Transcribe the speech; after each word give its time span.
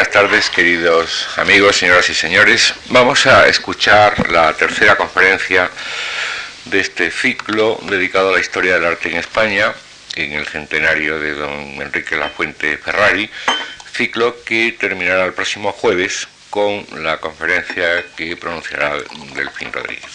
buenas 0.00 0.14
tardes, 0.14 0.48
queridos 0.48 1.28
amigos, 1.36 1.76
señoras 1.76 2.08
y 2.08 2.14
señores. 2.14 2.72
Vamos 2.88 3.26
a 3.26 3.46
escuchar 3.48 4.30
la 4.30 4.50
tercera 4.54 4.96
conferencia 4.96 5.70
de 6.64 6.80
este 6.80 7.10
ciclo 7.10 7.78
dedicado 7.82 8.30
a 8.30 8.32
la 8.32 8.40
historia 8.40 8.76
del 8.76 8.86
arte 8.86 9.10
en 9.10 9.18
España, 9.18 9.74
en 10.16 10.32
el 10.32 10.46
centenario 10.46 11.18
de 11.18 11.34
don 11.34 11.82
Enrique 11.82 12.16
Lafuente 12.16 12.78
Ferrari, 12.78 13.28
ciclo 13.92 14.42
que 14.42 14.72
terminará 14.72 15.26
el 15.26 15.34
próximo 15.34 15.70
jueves 15.70 16.28
con 16.48 16.86
la 16.96 17.18
conferencia 17.18 18.02
que 18.16 18.38
pronunciará 18.38 18.96
Delfín 19.34 19.70
Rodríguez. 19.70 20.12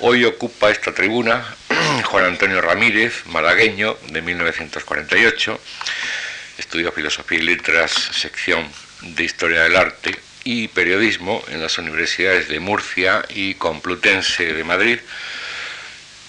Hoy 0.00 0.24
ocupa 0.24 0.70
esta 0.70 0.94
tribuna 0.94 1.44
Juan 2.04 2.24
Antonio 2.24 2.62
Ramírez, 2.62 3.26
malagueño, 3.26 3.98
de 4.08 4.22
1948, 4.22 5.60
estudió 6.56 6.90
Filosofía 6.92 7.40
y 7.40 7.42
Letras, 7.42 7.92
sección 7.92 8.66
de 9.02 9.24
Historia 9.24 9.62
del 9.62 9.76
Arte 9.76 10.18
y 10.44 10.68
Periodismo 10.68 11.42
en 11.48 11.60
las 11.60 11.78
universidades 11.78 12.48
de 12.48 12.60
Murcia 12.60 13.24
y 13.30 13.54
Complutense 13.54 14.52
de 14.52 14.64
Madrid. 14.64 14.98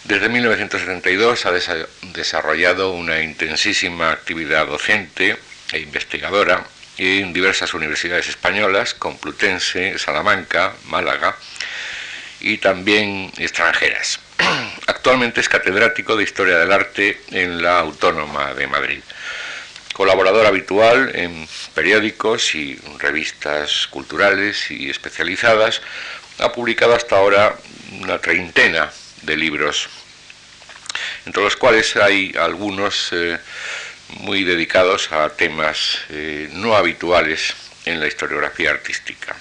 Desde 0.05 0.29
1972 0.29 1.45
ha 1.45 1.51
desarrollado 2.13 2.93
una 2.93 3.21
intensísima 3.21 4.11
actividad 4.11 4.65
docente 4.65 5.37
e 5.71 5.79
investigadora 5.79 6.65
en 6.97 7.33
diversas 7.33 7.73
universidades 7.73 8.27
españolas, 8.27 8.93
Complutense, 8.93 9.99
Salamanca, 9.99 10.73
Málaga 10.85 11.35
y 12.39 12.57
también 12.57 13.31
extranjeras. 13.37 14.19
Actualmente 14.87 15.41
es 15.41 15.49
catedrático 15.49 16.15
de 16.15 16.23
Historia 16.23 16.57
del 16.57 16.71
Arte 16.71 17.21
en 17.31 17.61
la 17.61 17.79
Autónoma 17.79 18.53
de 18.53 18.67
Madrid. 18.67 19.01
Colaborador 19.97 20.45
habitual 20.45 21.11
en 21.15 21.47
periódicos 21.73 22.53
y 22.53 22.75
revistas 22.99 23.87
culturales 23.87 24.69
y 24.69 24.91
especializadas, 24.91 25.81
ha 26.37 26.51
publicado 26.51 26.93
hasta 26.93 27.17
ahora 27.17 27.55
una 27.99 28.19
treintena 28.19 28.91
de 29.23 29.35
libros, 29.35 29.89
entre 31.25 31.41
los 31.41 31.55
cuales 31.55 31.95
hay 31.95 32.31
algunos 32.39 33.09
eh, 33.11 33.39
muy 34.19 34.43
dedicados 34.43 35.11
a 35.11 35.29
temas 35.29 35.97
eh, 36.09 36.47
no 36.53 36.75
habituales 36.75 37.55
en 37.85 37.99
la 37.99 38.05
historiografía 38.05 38.69
artística. 38.69 39.35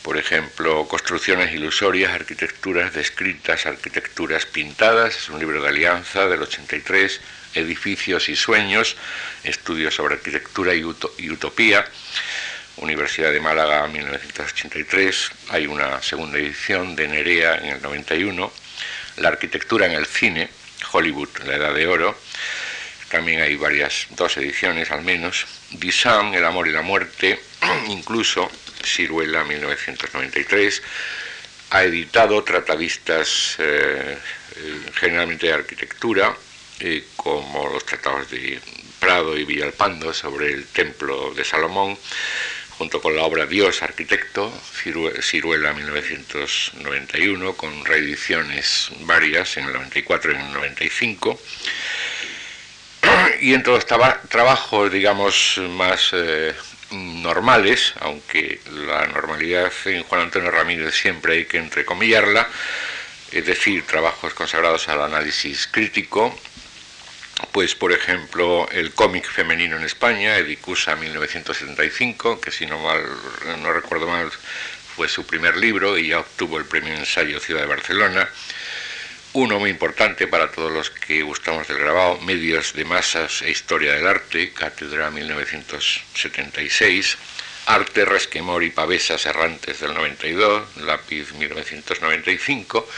Por 0.00 0.16
ejemplo, 0.16 0.88
Construcciones 0.88 1.52
ilusorias, 1.52 2.14
arquitecturas 2.14 2.94
descritas, 2.94 3.66
arquitecturas 3.66 4.46
pintadas, 4.46 5.16
es 5.18 5.28
un 5.28 5.38
libro 5.38 5.60
de 5.60 5.68
Alianza 5.68 6.28
del 6.28 6.40
83, 6.40 7.20
Edificios 7.54 8.28
y 8.28 8.36
sueños, 8.36 8.96
estudios 9.44 9.94
sobre 9.94 10.14
arquitectura 10.14 10.74
y, 10.74 10.84
utopía, 10.84 11.86
Universidad 12.76 13.32
de 13.32 13.40
Málaga 13.40 13.86
1983, 13.88 15.30
hay 15.48 15.66
una 15.66 16.02
segunda 16.02 16.38
edición 16.38 16.94
de 16.94 17.08
Nerea 17.08 17.56
en 17.56 17.66
el 17.76 17.82
91, 17.82 18.52
La 19.16 19.28
arquitectura 19.28 19.86
en 19.86 19.92
el 19.92 20.04
cine, 20.04 20.50
Hollywood, 20.92 21.30
la 21.46 21.56
Edad 21.56 21.74
de 21.74 21.86
Oro, 21.86 22.18
también 23.08 23.40
hay 23.40 23.54
varias, 23.56 24.08
dos 24.10 24.36
ediciones 24.36 24.90
al 24.90 25.02
menos. 25.02 25.46
Disam, 25.70 26.34
El 26.34 26.44
amor 26.44 26.66
y 26.68 26.72
la 26.72 26.82
muerte, 26.82 27.40
incluso 27.88 28.50
Ciruela 28.84 29.44
1993. 29.44 30.82
Ha 31.70 31.84
editado 31.84 32.42
tratadistas 32.42 33.56
eh, 33.58 34.18
eh, 34.56 34.80
generalmente 34.94 35.46
de 35.46 35.52
arquitectura, 35.52 36.36
eh, 36.80 37.04
como 37.26 37.68
los 37.68 37.84
tratados 37.84 38.30
de 38.30 38.60
Prado 39.00 39.36
y 39.36 39.44
Villalpando 39.44 40.14
sobre 40.14 40.52
el 40.52 40.64
templo 40.66 41.34
de 41.34 41.42
Salomón, 41.44 41.98
junto 42.78 43.02
con 43.02 43.16
la 43.16 43.24
obra 43.24 43.46
Dios 43.46 43.82
Arquitecto, 43.82 44.52
Ciruela 45.20 45.72
1991, 45.72 47.54
con 47.54 47.84
reediciones 47.84 48.90
varias 49.00 49.56
en 49.56 49.66
el 49.66 49.72
94 49.72 50.30
y 50.30 50.34
en 50.36 50.40
el 50.40 50.52
95 50.52 51.40
y 53.40 53.54
en 53.54 53.64
todos 53.64 53.84
trabajos, 53.86 54.92
digamos, 54.92 55.60
más 55.70 56.10
eh, 56.12 56.54
normales, 56.92 57.92
aunque 57.98 58.60
la 58.70 59.08
normalidad 59.08 59.72
en 59.86 60.04
Juan 60.04 60.20
Antonio 60.20 60.52
Ramírez 60.52 60.94
siempre 60.94 61.38
hay 61.38 61.44
que 61.46 61.58
entrecomillarla, 61.58 62.46
es 63.32 63.44
decir, 63.44 63.84
trabajos 63.84 64.32
consagrados 64.32 64.88
al 64.88 65.02
análisis 65.02 65.66
crítico, 65.66 66.38
pues 67.52 67.74
por 67.74 67.92
ejemplo 67.92 68.68
el 68.72 68.92
cómic 68.92 69.30
femenino 69.30 69.76
en 69.76 69.84
España, 69.84 70.36
Edicusa 70.36 70.96
1975, 70.96 72.40
que 72.40 72.50
si 72.50 72.66
no 72.66 72.78
mal 72.78 73.02
no 73.60 73.72
recuerdo 73.72 74.06
mal 74.06 74.30
fue 74.94 75.08
su 75.08 75.26
primer 75.26 75.56
libro 75.56 75.98
y 75.98 76.08
ya 76.08 76.20
obtuvo 76.20 76.58
el 76.58 76.64
premio 76.64 76.94
ensayo 76.94 77.40
Ciudad 77.40 77.60
de 77.60 77.66
Barcelona, 77.66 78.30
uno 79.34 79.58
muy 79.58 79.68
importante 79.68 80.26
para 80.26 80.50
todos 80.50 80.72
los 80.72 80.88
que 80.88 81.20
gustamos 81.20 81.68
del 81.68 81.76
grabado, 81.76 82.18
Medios 82.22 82.72
de 82.72 82.86
Masas 82.86 83.42
e 83.42 83.50
Historia 83.50 83.92
del 83.92 84.06
Arte, 84.06 84.54
Cátedra 84.54 85.10
1976, 85.10 87.18
Arte, 87.66 88.06
Resquemor 88.06 88.64
y 88.64 88.70
Pavesas 88.70 89.26
Errantes 89.26 89.80
del 89.80 89.92
92, 89.92 90.78
Lápiz 90.78 91.34
1995, 91.34 92.88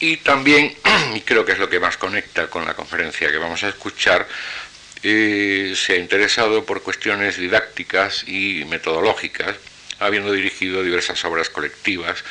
y 0.00 0.16
también, 0.18 0.74
y 1.14 1.20
creo 1.20 1.44
que 1.44 1.52
es 1.52 1.58
lo 1.58 1.68
que 1.68 1.78
más 1.78 1.96
conecta 1.96 2.48
con 2.48 2.64
la 2.64 2.74
conferencia 2.74 3.30
que 3.30 3.38
vamos 3.38 3.62
a 3.62 3.68
escuchar, 3.68 4.26
eh, 5.02 5.74
se 5.76 5.94
ha 5.94 5.96
interesado 5.96 6.64
por 6.64 6.82
cuestiones 6.82 7.36
didácticas 7.36 8.24
y 8.26 8.64
metodológicas, 8.64 9.56
habiendo 9.98 10.32
dirigido 10.32 10.82
diversas 10.82 11.24
obras 11.24 11.50
colectivas, 11.50 12.24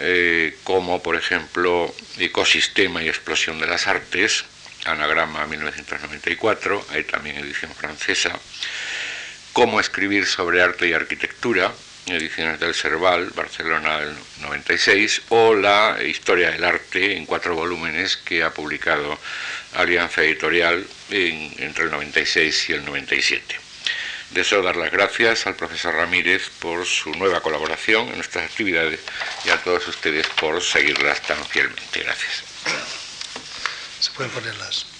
eh, 0.00 0.56
como 0.64 1.02
por 1.02 1.16
ejemplo 1.16 1.92
Ecosistema 2.18 3.02
y 3.02 3.08
Explosión 3.08 3.58
de 3.58 3.66
las 3.66 3.86
Artes, 3.86 4.44
Anagrama 4.84 5.46
1994, 5.46 6.86
hay 6.90 7.04
también 7.04 7.38
edición 7.38 7.72
francesa, 7.74 8.38
Cómo 9.52 9.80
escribir 9.80 10.26
sobre 10.26 10.62
arte 10.62 10.86
y 10.86 10.92
arquitectura, 10.92 11.72
ediciones 12.10 12.60
del 12.60 12.74
Cerval, 12.74 13.30
Barcelona 13.34 14.00
del 14.00 14.14
96, 14.42 15.22
o 15.30 15.54
la 15.54 15.98
Historia 16.02 16.50
del 16.50 16.64
Arte 16.64 17.16
en 17.16 17.26
cuatro 17.26 17.54
volúmenes 17.54 18.16
que 18.16 18.42
ha 18.42 18.52
publicado 18.52 19.18
Alianza 19.74 20.22
Editorial 20.22 20.86
entre 21.10 21.84
el 21.84 21.90
96 21.90 22.70
y 22.70 22.72
el 22.72 22.84
97. 22.84 23.60
Deseo 24.30 24.62
dar 24.62 24.76
las 24.76 24.92
gracias 24.92 25.46
al 25.46 25.56
profesor 25.56 25.94
Ramírez 25.94 26.50
por 26.60 26.84
su 26.84 27.10
nueva 27.12 27.40
colaboración 27.40 28.08
en 28.08 28.16
nuestras 28.16 28.44
actividades 28.44 29.00
y 29.44 29.50
a 29.50 29.56
todos 29.58 29.88
ustedes 29.88 30.26
por 30.40 30.62
seguirlas 30.62 31.22
tan 31.22 31.42
fielmente. 31.46 32.00
Gracias. 32.00 32.44
Se 34.00 34.10
pueden 34.10 34.30
ponerlas. 34.30 34.97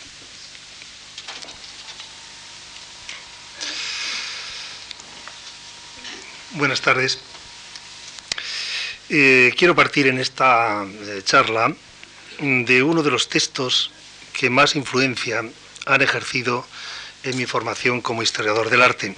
Buenas 6.52 6.80
tardes. 6.80 7.18
Eh, 9.10 9.52
quiero 9.58 9.74
partir 9.74 10.06
en 10.06 10.18
esta 10.18 10.82
eh, 10.82 11.20
charla 11.22 11.74
de 12.40 12.82
uno 12.82 13.02
de 13.02 13.10
los 13.10 13.28
textos 13.28 13.90
que 14.32 14.48
más 14.48 14.74
influencia 14.74 15.44
han 15.84 16.00
ejercido 16.00 16.66
en 17.22 17.36
mi 17.36 17.44
formación 17.44 18.00
como 18.00 18.22
historiador 18.22 18.70
del 18.70 18.80
arte. 18.80 19.14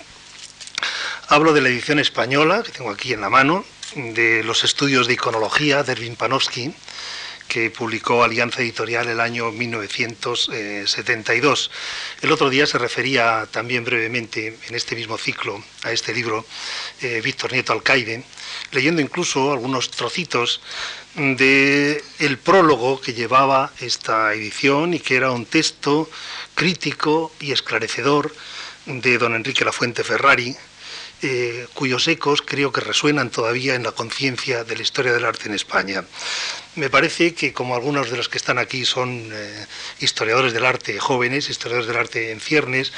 Hablo 1.29 1.53
de 1.53 1.61
la 1.61 1.69
edición 1.69 2.01
española, 2.01 2.65
que 2.65 2.73
tengo 2.73 2.91
aquí 2.91 3.13
en 3.13 3.21
la 3.21 3.31
mano, 3.31 3.65
de 3.95 4.43
los 4.43 4.65
estudios 4.65 5.07
de 5.07 5.15
iconología 5.15 5.85
de 5.85 5.93
Erwin 5.93 6.17
Panofsky, 6.17 6.75
que 7.51 7.69
publicó 7.69 8.23
Alianza 8.23 8.63
Editorial 8.63 9.09
el 9.09 9.21
año 9.21 9.51
1972. 9.51 11.71
El 12.23 12.31
otro 12.31 12.49
día 12.49 12.65
se 12.65 12.79
refería 12.79 13.49
también 13.51 13.85
brevemente 13.85 14.57
en 14.69 14.75
este 14.77 14.95
mismo 14.95 15.19
ciclo 15.19 15.61
a 15.83 15.91
este 15.91 16.15
libro 16.15 16.47
eh, 17.03 17.21
Víctor 17.23 17.53
Nieto 17.53 17.73
Alcaide, 17.73 18.23
leyendo 18.71 19.03
incluso 19.03 19.53
algunos 19.53 19.91
trocitos 19.91 20.61
de 21.17 22.05
el 22.21 22.39
prólogo 22.39 23.01
que 23.01 23.15
llevaba 23.15 23.73
esta 23.81 24.33
edición 24.33 24.95
y 24.95 25.01
que 25.01 25.17
era 25.17 25.33
un 25.33 25.45
texto 25.45 26.09
crítico 26.55 27.33
y 27.41 27.51
esclarecedor 27.51 28.33
de 28.87 29.19
don 29.19 29.35
Enrique 29.35 29.65
Lafuente 29.65 30.05
Ferrari, 30.05 30.57
eh, 31.23 31.67
cuyos 31.75 32.09
ecos 32.09 32.43
creo 32.43 32.73
que 32.73 32.81
resuenan 32.81 33.31
todavía 33.31 33.75
en 33.75 33.83
la 33.83 33.93
conciencia 33.93 34.65
de 34.65 34.77
la 34.77 34.83
historia 34.83 35.13
del 35.13 35.25
arte 35.25 35.49
en 35.49 35.55
España. 35.55 36.05
Me 36.77 36.89
parece 36.89 37.35
que 37.35 37.53
como 37.53 37.75
algunos 37.75 38.11
de 38.11 38.17
los 38.17 38.29
que 38.29 38.39
están 38.39 38.59
aquí 38.59 38.85
son 38.85 39.29
eh, 39.33 39.67
historiadores 39.99 40.53
del 40.53 40.65
arte 40.65 40.99
jóvenes, 40.99 41.51
historiadores 41.51 41.89
del 41.89 41.99
arte 41.99 42.31
en 42.31 42.41
ciernes, 42.41 42.93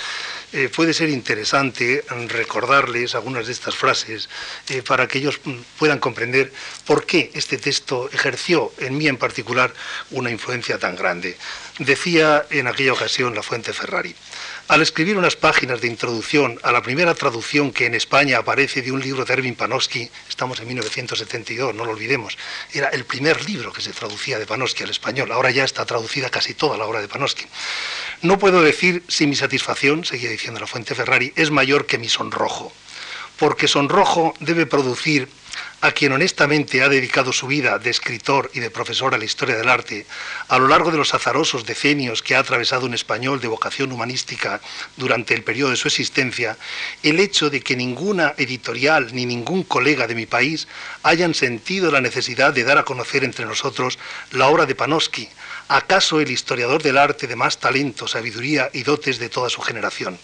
eh, 0.52 0.68
puede 0.68 0.94
ser 0.94 1.08
interesante 1.08 2.04
recordarles 2.28 3.14
algunas 3.14 3.46
de 3.46 3.52
estas 3.52 3.74
frases 3.74 4.28
para 4.86 5.08
que 5.08 5.18
ellos 5.18 5.40
mm, 5.42 5.54
puedan 5.78 5.98
comprender 5.98 6.52
por 6.86 7.06
qué 7.06 7.30
este 7.34 7.58
texto 7.58 8.08
ejerció 8.12 8.72
en 8.78 8.96
mí 8.98 9.08
en 9.08 9.16
particular 9.16 9.72
una 10.10 10.30
influencia 10.30 10.78
tan 10.78 10.94
grande. 10.94 11.36
Decía 11.78 12.46
en 12.50 12.68
aquella 12.68 12.92
ocasión 12.92 13.34
la 13.34 13.42
Fuente 13.42 13.72
Ferrari, 13.72 14.14
al 14.68 14.82
escribir 14.82 15.16
unas 15.16 15.36
páginas 15.36 15.80
de 15.80 15.88
introducción 15.88 16.58
a 16.62 16.72
la 16.72 16.82
primera 16.82 17.14
traducción 17.14 17.72
que 17.72 17.86
en 17.86 17.94
España 17.94 18.38
aparece 18.38 18.82
de 18.82 18.92
un 18.92 19.00
libro 19.00 19.24
de 19.24 19.32
Erwin 19.32 19.54
Panofsky, 19.54 20.10
estamos 20.28 20.60
en 20.60 20.68
1972, 20.68 21.74
no 21.74 21.84
lo 21.84 21.92
olvidemos, 21.92 22.38
era 22.72 22.88
el 22.88 23.04
primer 23.04 23.44
libro 23.48 23.72
que 23.72 23.82
se 23.82 23.92
traducía 23.92 24.38
de 24.38 24.46
Panofsky 24.46 24.84
al 24.84 24.90
español, 24.90 25.32
ahora 25.32 25.50
ya 25.50 25.64
está 25.64 25.84
traducida 25.84 26.30
casi 26.30 26.54
toda 26.54 26.78
la 26.78 26.86
obra 26.86 27.00
de 27.00 27.08
Panofsky. 27.08 27.44
No 28.22 28.38
puedo 28.38 28.62
decir 28.62 29.02
si 29.08 29.26
mi 29.26 29.36
satisfacción, 29.36 30.04
seguía 30.04 30.30
diciendo 30.30 30.60
la 30.60 30.66
Fuente 30.66 30.94
Ferrari, 30.94 31.32
es 31.36 31.50
mayor 31.50 31.86
que 31.86 31.98
mi 31.98 32.08
sonrojo, 32.08 32.72
porque 33.38 33.68
sonrojo 33.68 34.34
debe 34.40 34.66
producir 34.66 35.28
a 35.82 35.90
quien 35.90 36.12
honestamente 36.12 36.80
ha 36.80 36.88
dedicado 36.88 37.32
su 37.32 37.48
vida 37.48 37.76
de 37.80 37.90
escritor 37.90 38.52
y 38.54 38.60
de 38.60 38.70
profesor 38.70 39.14
a 39.14 39.18
la 39.18 39.24
historia 39.24 39.56
del 39.56 39.68
arte, 39.68 40.06
a 40.46 40.56
lo 40.58 40.68
largo 40.68 40.92
de 40.92 40.96
los 40.96 41.12
azarosos 41.12 41.66
decenios 41.66 42.22
que 42.22 42.36
ha 42.36 42.38
atravesado 42.38 42.86
un 42.86 42.94
español 42.94 43.40
de 43.40 43.48
vocación 43.48 43.90
humanística 43.90 44.60
durante 44.96 45.34
el 45.34 45.42
periodo 45.42 45.70
de 45.70 45.76
su 45.76 45.88
existencia, 45.88 46.56
el 47.02 47.18
hecho 47.18 47.50
de 47.50 47.60
que 47.62 47.74
ninguna 47.74 48.32
editorial 48.38 49.12
ni 49.12 49.26
ningún 49.26 49.64
colega 49.64 50.06
de 50.06 50.14
mi 50.14 50.24
país 50.24 50.68
hayan 51.02 51.34
sentido 51.34 51.90
la 51.90 52.00
necesidad 52.00 52.52
de 52.52 52.62
dar 52.62 52.78
a 52.78 52.84
conocer 52.84 53.24
entre 53.24 53.44
nosotros 53.44 53.98
la 54.30 54.46
obra 54.46 54.66
de 54.66 54.76
Panofsky, 54.76 55.28
acaso 55.66 56.20
el 56.20 56.30
historiador 56.30 56.80
del 56.84 56.96
arte 56.96 57.26
de 57.26 57.34
más 57.34 57.58
talento, 57.58 58.06
sabiduría 58.06 58.70
y 58.72 58.84
dotes 58.84 59.18
de 59.18 59.28
toda 59.28 59.50
su 59.50 59.60
generación. 59.60 60.16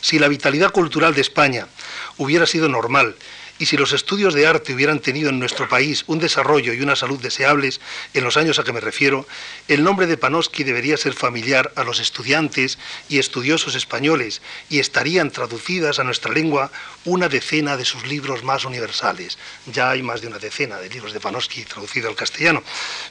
Si 0.00 0.20
la 0.20 0.28
vitalidad 0.28 0.70
cultural 0.70 1.14
de 1.14 1.20
España 1.20 1.66
hubiera 2.16 2.46
sido 2.46 2.68
normal 2.68 3.16
y 3.62 3.66
si 3.66 3.76
los 3.76 3.92
estudios 3.92 4.34
de 4.34 4.44
arte 4.44 4.74
hubieran 4.74 4.98
tenido 4.98 5.30
en 5.30 5.38
nuestro 5.38 5.68
país 5.68 6.02
un 6.08 6.18
desarrollo 6.18 6.72
y 6.72 6.80
una 6.80 6.96
salud 6.96 7.20
deseables 7.20 7.80
en 8.12 8.24
los 8.24 8.36
años 8.36 8.58
a 8.58 8.64
que 8.64 8.72
me 8.72 8.80
refiero, 8.80 9.24
el 9.68 9.84
nombre 9.84 10.08
de 10.08 10.16
Panofsky 10.16 10.64
debería 10.64 10.96
ser 10.96 11.12
familiar 11.12 11.70
a 11.76 11.84
los 11.84 12.00
estudiantes 12.00 12.76
y 13.08 13.20
estudiosos 13.20 13.76
españoles 13.76 14.42
y 14.68 14.80
estarían 14.80 15.30
traducidas 15.30 16.00
a 16.00 16.02
nuestra 16.02 16.32
lengua 16.32 16.72
una 17.04 17.28
decena 17.28 17.76
de 17.76 17.84
sus 17.84 18.04
libros 18.04 18.42
más 18.42 18.64
universales. 18.64 19.38
Ya 19.72 19.90
hay 19.90 20.02
más 20.02 20.22
de 20.22 20.26
una 20.26 20.40
decena 20.40 20.78
de 20.78 20.88
libros 20.88 21.12
de 21.12 21.20
Panofsky 21.20 21.62
traducidos 21.62 22.10
al 22.10 22.16
castellano. 22.16 22.64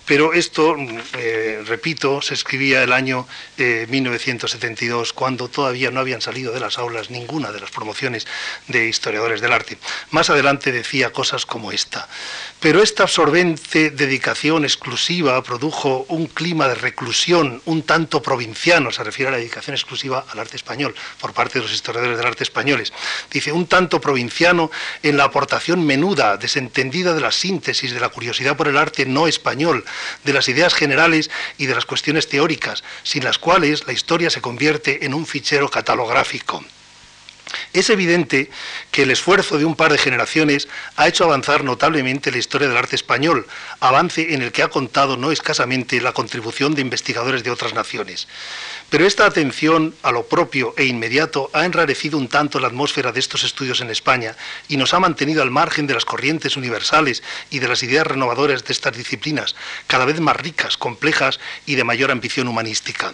Pero 0.06 0.34
esto, 0.34 0.76
mm, 0.76 1.00
eh, 1.14 1.64
repito, 1.66 2.22
se 2.22 2.34
escribía 2.34 2.84
el 2.84 2.92
año 2.92 3.26
1972, 3.58 5.10
eh, 5.10 5.14
cuando 5.16 5.48
todavía 5.48 5.92
no 5.92 6.02
habían 6.02 6.20
salido 6.20 6.52
de 6.52 6.60
las 6.60 6.78
aulas 6.78 7.10
ninguna 7.10 7.54
de 7.54 7.62
las 7.62 7.72
promociones 7.72 8.28
de 8.68 8.90
historiadores 8.90 9.40
del 9.40 9.54
arte. 9.54 9.78
Más 10.10 10.30
adelante 10.30 10.41
decía 10.72 11.12
cosas 11.12 11.46
como 11.46 11.72
esta. 11.72 12.08
Pero 12.60 12.82
esta 12.82 13.04
absorbente 13.04 13.90
dedicación 13.90 14.66
exclusiva 14.66 15.42
produjo 15.42 16.06
un 16.10 16.28
clima 16.28 16.68
de 16.68 16.76
reclusión 16.76 17.62
un 17.66 17.84
tanto 17.84 18.22
provinciano, 18.22 18.92
se 18.92 19.04
refiere 19.04 19.30
a 19.30 19.32
la 19.32 19.38
dedicación 19.38 19.76
exclusiva 19.76 20.26
al 20.30 20.40
arte 20.40 20.58
español 20.58 20.94
por 21.20 21.34
parte 21.34 21.60
de 21.60 21.64
los 21.64 21.74
historiadores 21.74 22.18
del 22.18 22.28
arte 22.28 22.44
españoles. 22.44 22.94
Dice, 23.32 23.52
un 23.52 23.68
tanto 23.68 24.00
provinciano 24.00 24.70
en 25.02 25.18
la 25.18 25.26
aportación 25.26 25.86
menuda, 25.86 26.38
desentendida 26.38 27.14
de 27.14 27.22
la 27.22 27.32
síntesis, 27.32 27.94
de 27.94 28.00
la 28.00 28.10
curiosidad 28.10 28.56
por 28.56 28.68
el 28.68 28.78
arte 28.78 29.06
no 29.06 29.28
español, 29.28 29.84
de 30.24 30.34
las 30.34 30.48
ideas 30.48 30.74
generales 30.74 31.32
y 31.58 31.66
de 31.66 31.76
las 31.76 31.86
cuestiones 31.86 32.28
teóricas, 32.28 32.84
sin 33.04 33.24
las 33.24 33.38
cuales 33.38 33.88
la 33.88 33.94
historia 33.94 34.30
se 34.30 34.42
convierte 34.42 35.06
en 35.06 35.14
un 35.14 35.26
fichero 35.26 35.70
catalográfico. 35.70 36.64
Es 37.74 37.90
evidente 37.90 38.50
que 38.92 39.04
el 39.04 39.12
esfuerzo 39.12 39.58
de 39.58 39.66
un 39.66 39.76
par 39.76 39.92
de 39.92 39.98
generaciones 39.98 40.68
ha 40.96 41.08
hecho 41.08 41.24
avanzar 41.24 41.64
notablemente 41.64 42.32
la 42.32 42.38
historia 42.38 42.68
del 42.68 42.78
arte 42.78 42.96
español, 42.96 43.48
avance 43.80 44.34
en 44.34 44.42
el 44.42 44.52
que 44.52 44.64
ha 44.64 44.70
contado 44.70 45.18
no 45.18 45.32
escasamente 45.32 46.02
la 46.02 46.14
contribución 46.14 46.76
de 46.76 46.82
investigadores 46.82 47.44
de 47.44 47.52
otras 47.52 47.74
naciones. 47.74 48.28
Pero 48.90 49.06
esta 49.06 49.26
atención 49.26 49.96
a 50.04 50.12
lo 50.12 50.26
propio 50.26 50.74
e 50.78 50.86
inmediato 50.86 51.50
ha 51.54 51.66
enrarecido 51.66 52.18
un 52.18 52.28
tanto 52.28 52.60
la 52.60 52.68
atmósfera 52.68 53.12
de 53.12 53.20
estos 53.20 53.44
estudios 53.44 53.80
en 53.80 53.90
España 53.90 54.36
y 54.68 54.78
nos 54.78 54.94
ha 54.94 55.00
mantenido 55.00 55.42
al 55.42 55.52
margen 55.52 55.88
de 55.88 55.94
las 55.94 56.06
corrientes 56.06 56.58
universales 56.58 57.24
y 57.50 57.60
de 57.60 57.68
las 57.68 57.84
ideas 57.84 58.06
renovadoras 58.06 58.66
de 58.66 58.74
estas 58.74 58.98
disciplinas, 58.98 59.56
cada 59.88 60.06
vez 60.06 60.20
más 60.20 60.36
ricas, 60.36 60.78
complejas 60.78 61.40
y 61.66 61.76
de 61.76 61.84
mayor 61.84 62.12
ambición 62.12 62.48
humanística. 62.48 63.14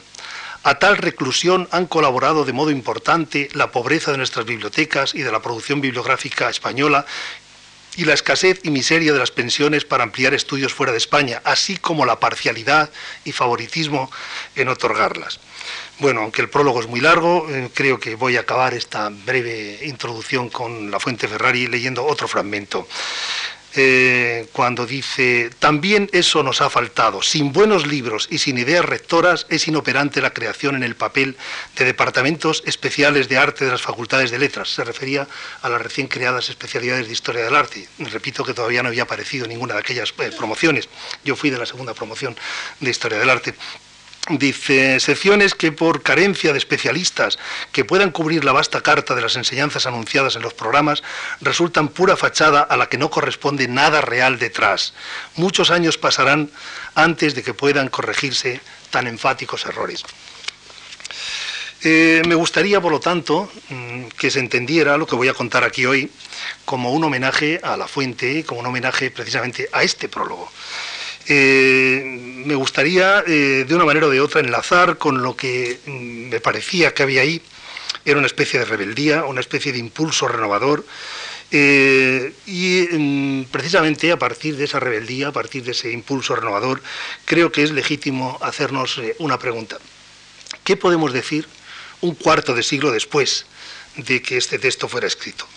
A 0.67 0.79
tal 0.79 0.97
reclusión 0.97 1.69
han 1.71 1.85
colaborado 1.87 2.43
de 2.43 2.51
modo 2.51 2.71
importante 2.71 3.47
la 3.53 3.71
pobreza 3.71 4.11
de 4.11 4.17
nuestras 4.17 4.45
bibliotecas 4.45 5.15
y 5.15 5.21
de 5.21 5.31
la 5.31 5.41
producción 5.41 5.79
bibliográfica 5.79 6.49
española 6.49 7.05
y 7.95 8.03
la 8.03 8.13
escasez 8.13 8.59
y 8.63 8.69
miseria 8.69 9.13
de 9.13 9.19
las 9.19 9.31
pensiones 9.31 9.85
para 9.85 10.03
ampliar 10.03 10.33
estudios 10.33 10.73
fuera 10.73 10.91
de 10.91 10.97
España, 10.97 11.41
así 11.45 11.77
como 11.77 12.05
la 12.05 12.19
parcialidad 12.19 12.89
y 13.23 13.31
favoritismo 13.31 14.11
en 14.57 14.67
otorgarlas. 14.67 15.39
Bueno, 15.99 16.19
aunque 16.19 16.41
el 16.41 16.49
prólogo 16.49 16.81
es 16.81 16.87
muy 16.87 16.99
largo, 16.99 17.47
eh, 17.49 17.69
creo 17.73 17.97
que 17.97 18.15
voy 18.15 18.35
a 18.35 18.41
acabar 18.41 18.73
esta 18.73 19.07
breve 19.07 19.79
introducción 19.83 20.49
con 20.49 20.91
la 20.91 20.99
fuente 20.99 21.29
Ferrari 21.29 21.67
leyendo 21.67 22.05
otro 22.05 22.27
fragmento. 22.27 22.89
Eh, 23.79 24.47
cuando 24.53 24.87
dice, 24.87 25.51
también 25.59 26.09
eso 26.11 26.41
nos 26.41 26.61
ha 26.61 26.69
faltado. 26.71 27.21
Sin 27.21 27.53
buenos 27.53 27.85
libros 27.85 28.27
y 28.31 28.39
sin 28.39 28.57
ideas 28.57 28.83
rectoras 28.83 29.45
es 29.49 29.67
inoperante 29.67 30.19
la 30.19 30.33
creación 30.33 30.75
en 30.75 30.81
el 30.81 30.95
papel 30.95 31.37
de 31.75 31.85
departamentos 31.85 32.63
especiales 32.65 33.29
de 33.29 33.37
arte 33.37 33.65
de 33.65 33.71
las 33.71 33.83
facultades 33.83 34.31
de 34.31 34.39
letras. 34.39 34.69
Se 34.69 34.83
refería 34.83 35.27
a 35.61 35.69
las 35.69 35.79
recién 35.79 36.07
creadas 36.07 36.49
especialidades 36.49 37.05
de 37.05 37.13
historia 37.13 37.43
del 37.43 37.55
arte. 37.55 37.87
Repito 37.99 38.43
que 38.43 38.55
todavía 38.55 38.81
no 38.81 38.89
había 38.89 39.03
aparecido 39.03 39.45
ninguna 39.45 39.75
de 39.75 39.81
aquellas 39.81 40.11
eh, 40.17 40.31
promociones. 40.35 40.89
Yo 41.23 41.35
fui 41.35 41.51
de 41.51 41.59
la 41.59 41.67
segunda 41.67 41.93
promoción 41.93 42.35
de 42.79 42.89
historia 42.89 43.19
del 43.19 43.29
arte. 43.29 43.53
Dice, 44.29 44.99
secciones 44.99 45.55
que 45.55 45.71
por 45.71 46.03
carencia 46.03 46.51
de 46.51 46.57
especialistas 46.57 47.39
que 47.71 47.85
puedan 47.85 48.11
cubrir 48.11 48.43
la 48.43 48.51
vasta 48.51 48.81
carta 48.81 49.15
de 49.15 49.21
las 49.21 49.37
enseñanzas 49.37 49.85
anunciadas 49.85 50.35
en 50.35 50.41
los 50.41 50.53
programas 50.53 51.01
resultan 51.39 51.87
pura 51.87 52.17
fachada 52.17 52.61
a 52.61 52.75
la 52.75 52.89
que 52.89 52.97
no 52.97 53.09
corresponde 53.09 53.69
nada 53.69 54.01
real 54.01 54.37
detrás. 54.37 54.93
Muchos 55.35 55.71
años 55.71 55.97
pasarán 55.97 56.51
antes 56.93 57.35
de 57.35 57.43
que 57.43 57.53
puedan 57.53 57.87
corregirse 57.87 58.59
tan 58.89 59.07
enfáticos 59.07 59.65
errores. 59.65 60.03
Eh, 61.83 62.21
me 62.27 62.35
gustaría, 62.35 62.81
por 62.81 62.91
lo 62.91 62.99
tanto, 62.99 63.49
mm, 63.69 64.07
que 64.17 64.29
se 64.29 64.39
entendiera 64.39 64.97
lo 64.97 65.07
que 65.07 65.15
voy 65.15 65.29
a 65.29 65.33
contar 65.33 65.63
aquí 65.63 65.85
hoy 65.85 66.11
como 66.65 66.91
un 66.91 67.03
homenaje 67.05 67.61
a 67.63 67.77
la 67.77 67.87
fuente, 67.87 68.43
como 68.43 68.59
un 68.59 68.65
homenaje 68.65 69.09
precisamente 69.09 69.69
a 69.71 69.83
este 69.83 70.09
prólogo. 70.09 70.51
Eh, 71.27 72.43
me 72.45 72.55
gustaría, 72.55 73.23
eh, 73.27 73.65
de 73.67 73.75
una 73.75 73.85
manera 73.85 74.07
o 74.07 74.09
de 74.09 74.21
otra, 74.21 74.39
enlazar 74.39 74.97
con 74.97 75.21
lo 75.21 75.35
que 75.35 75.79
mm, 75.85 76.29
me 76.29 76.39
parecía 76.39 76.93
que 76.93 77.03
había 77.03 77.21
ahí. 77.21 77.41
Era 78.05 78.17
una 78.17 78.27
especie 78.27 78.59
de 78.59 78.65
rebeldía, 78.65 79.25
una 79.25 79.41
especie 79.41 79.73
de 79.73 79.79
impulso 79.79 80.27
renovador. 80.27 80.85
Eh, 81.51 82.33
y 82.45 82.87
mm, 82.91 83.43
precisamente 83.51 84.11
a 84.11 84.19
partir 84.19 84.55
de 84.55 84.65
esa 84.65 84.79
rebeldía, 84.79 85.29
a 85.29 85.31
partir 85.31 85.63
de 85.63 85.71
ese 85.71 85.91
impulso 85.91 86.35
renovador, 86.35 86.81
creo 87.25 87.51
que 87.51 87.63
es 87.63 87.71
legítimo 87.71 88.37
hacernos 88.41 89.01
una 89.19 89.37
pregunta. 89.37 89.77
¿Qué 90.63 90.77
podemos 90.77 91.13
decir 91.13 91.47
un 92.01 92.15
cuarto 92.15 92.53
de 92.53 92.63
siglo 92.63 92.91
después 92.91 93.45
de 93.95 94.21
que 94.21 94.37
este 94.37 94.59
texto 94.59 94.87
fuera 94.87 95.07
escrito? 95.07 95.47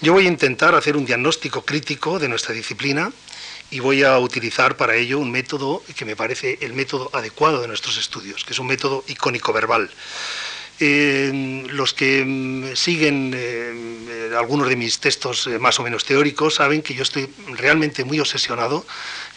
Yo 0.00 0.12
voy 0.12 0.26
a 0.26 0.28
intentar 0.28 0.74
hacer 0.74 0.96
un 0.96 1.06
diagnóstico 1.06 1.64
crítico 1.64 2.18
de 2.18 2.28
nuestra 2.28 2.54
disciplina, 2.54 3.12
y 3.72 3.80
voy 3.80 4.04
a 4.04 4.18
utilizar 4.18 4.76
para 4.76 4.94
ello 4.94 5.18
un 5.18 5.30
método 5.30 5.82
que 5.96 6.04
me 6.04 6.14
parece 6.14 6.58
el 6.60 6.74
método 6.74 7.10
adecuado 7.14 7.62
de 7.62 7.68
nuestros 7.68 7.96
estudios, 7.96 8.44
que 8.44 8.52
es 8.52 8.58
un 8.58 8.66
método 8.66 9.02
icónico 9.08 9.52
verbal. 9.52 9.90
los 10.78 11.94
que 11.94 12.24
mm, 12.24 12.76
siguen 12.76 13.32
eh, 13.34 14.32
algunos 14.36 14.68
de 14.68 14.76
mis 14.76 14.98
textos 14.98 15.46
eh, 15.46 15.58
más 15.58 15.78
o 15.80 15.82
menos 15.82 16.04
teóricos 16.04 16.56
saben 16.56 16.82
que 16.82 16.94
yo 16.94 17.02
estoy 17.02 17.28
realmente 17.56 18.04
muy 18.04 18.20
obsesionado 18.20 18.84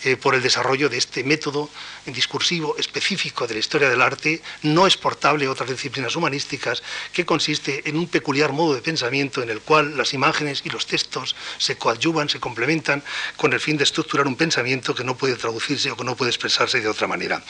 eh, 0.04 0.18
por 0.18 0.36
el 0.36 0.42
desarrollo 0.42 0.90
de 0.90 0.98
este 0.98 1.24
método 1.24 1.70
discursivo 2.06 2.76
específico 2.78 3.48
de 3.48 3.54
la 3.56 3.60
historia 3.60 3.90
del 3.90 4.02
arte, 4.02 4.42
no 4.64 4.86
exportable 4.86 5.46
a 5.46 5.52
otras 5.52 5.70
disciplinas 5.70 6.16
humanísticas, 6.16 6.84
que 7.14 7.26
consiste 7.26 7.88
en 7.90 7.98
un 7.98 8.08
peculiar 8.08 8.52
modo 8.52 8.76
de 8.76 8.82
pensamiento 8.82 9.42
en 9.42 9.50
el 9.50 9.62
cual 9.62 9.98
las 9.98 10.14
imágenes 10.14 10.62
y 10.64 10.70
los 10.70 10.86
textos 10.86 11.36
se 11.58 11.78
coadyuvan, 11.78 12.30
se 12.30 12.40
complementan, 12.40 13.04
con 13.38 13.54
el 13.54 13.60
fin 13.60 13.78
de 13.78 13.84
estructurar 13.84 14.28
un 14.28 14.36
pensamiento 14.36 14.94
que 14.94 15.04
no 15.04 15.16
puede 15.16 15.36
traducirse 15.36 15.92
o 15.92 15.98
que 15.98 16.04
no 16.04 16.16
puede 16.16 16.32
expresarse 16.32 16.82
de 16.82 16.88
otra 16.88 17.08
manera. 17.08 17.44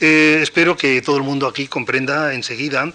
Eh, 0.00 0.40
espero 0.42 0.76
que 0.76 1.00
todo 1.02 1.16
el 1.16 1.22
mundo 1.22 1.46
aquí 1.46 1.68
comprenda 1.68 2.34
enseguida 2.34 2.92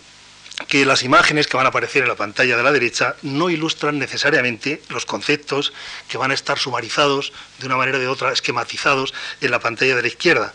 que 0.68 0.86
las 0.86 1.04
imágenes 1.04 1.48
que 1.48 1.56
van 1.56 1.66
a 1.66 1.70
aparecer 1.70 2.02
en 2.02 2.10
la 2.10 2.16
pantalla 2.16 2.58
de 2.58 2.64
la 2.64 2.72
derecha 2.72 3.16
no 3.22 3.50
ilustran 3.50 4.00
necesariamente 4.00 4.82
los 4.90 5.06
conceptos 5.06 5.72
que 6.08 6.18
van 6.18 6.32
a 6.32 6.34
estar 6.34 6.58
sumarizados 6.58 7.32
de 7.60 7.68
una 7.68 7.78
manera 7.78 7.98
o 7.98 8.02
de 8.02 8.08
otra, 8.08 8.34
esquematizados 8.34 9.14
en 9.40 9.52
la 9.52 9.60
pantalla 9.60 9.96
de 9.96 10.02
la 10.02 10.08
izquierda. 10.08 10.54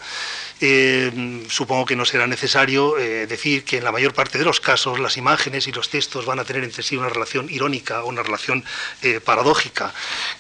Eh, 0.64 1.42
supongo 1.48 1.84
que 1.84 1.96
no 1.96 2.04
será 2.04 2.28
necesario 2.28 2.96
eh, 2.96 3.26
decir 3.26 3.64
que 3.64 3.78
en 3.78 3.84
la 3.84 3.90
mayor 3.90 4.14
parte 4.14 4.38
de 4.38 4.44
los 4.44 4.60
casos 4.60 5.00
las 5.00 5.16
imágenes 5.16 5.66
y 5.66 5.72
los 5.72 5.88
textos 5.88 6.24
van 6.24 6.38
a 6.38 6.44
tener 6.44 6.62
entre 6.62 6.84
sí 6.84 6.96
una 6.96 7.08
relación 7.08 7.50
irónica 7.50 8.04
o 8.04 8.06
una 8.06 8.22
relación 8.22 8.64
eh, 9.02 9.18
paradójica, 9.18 9.92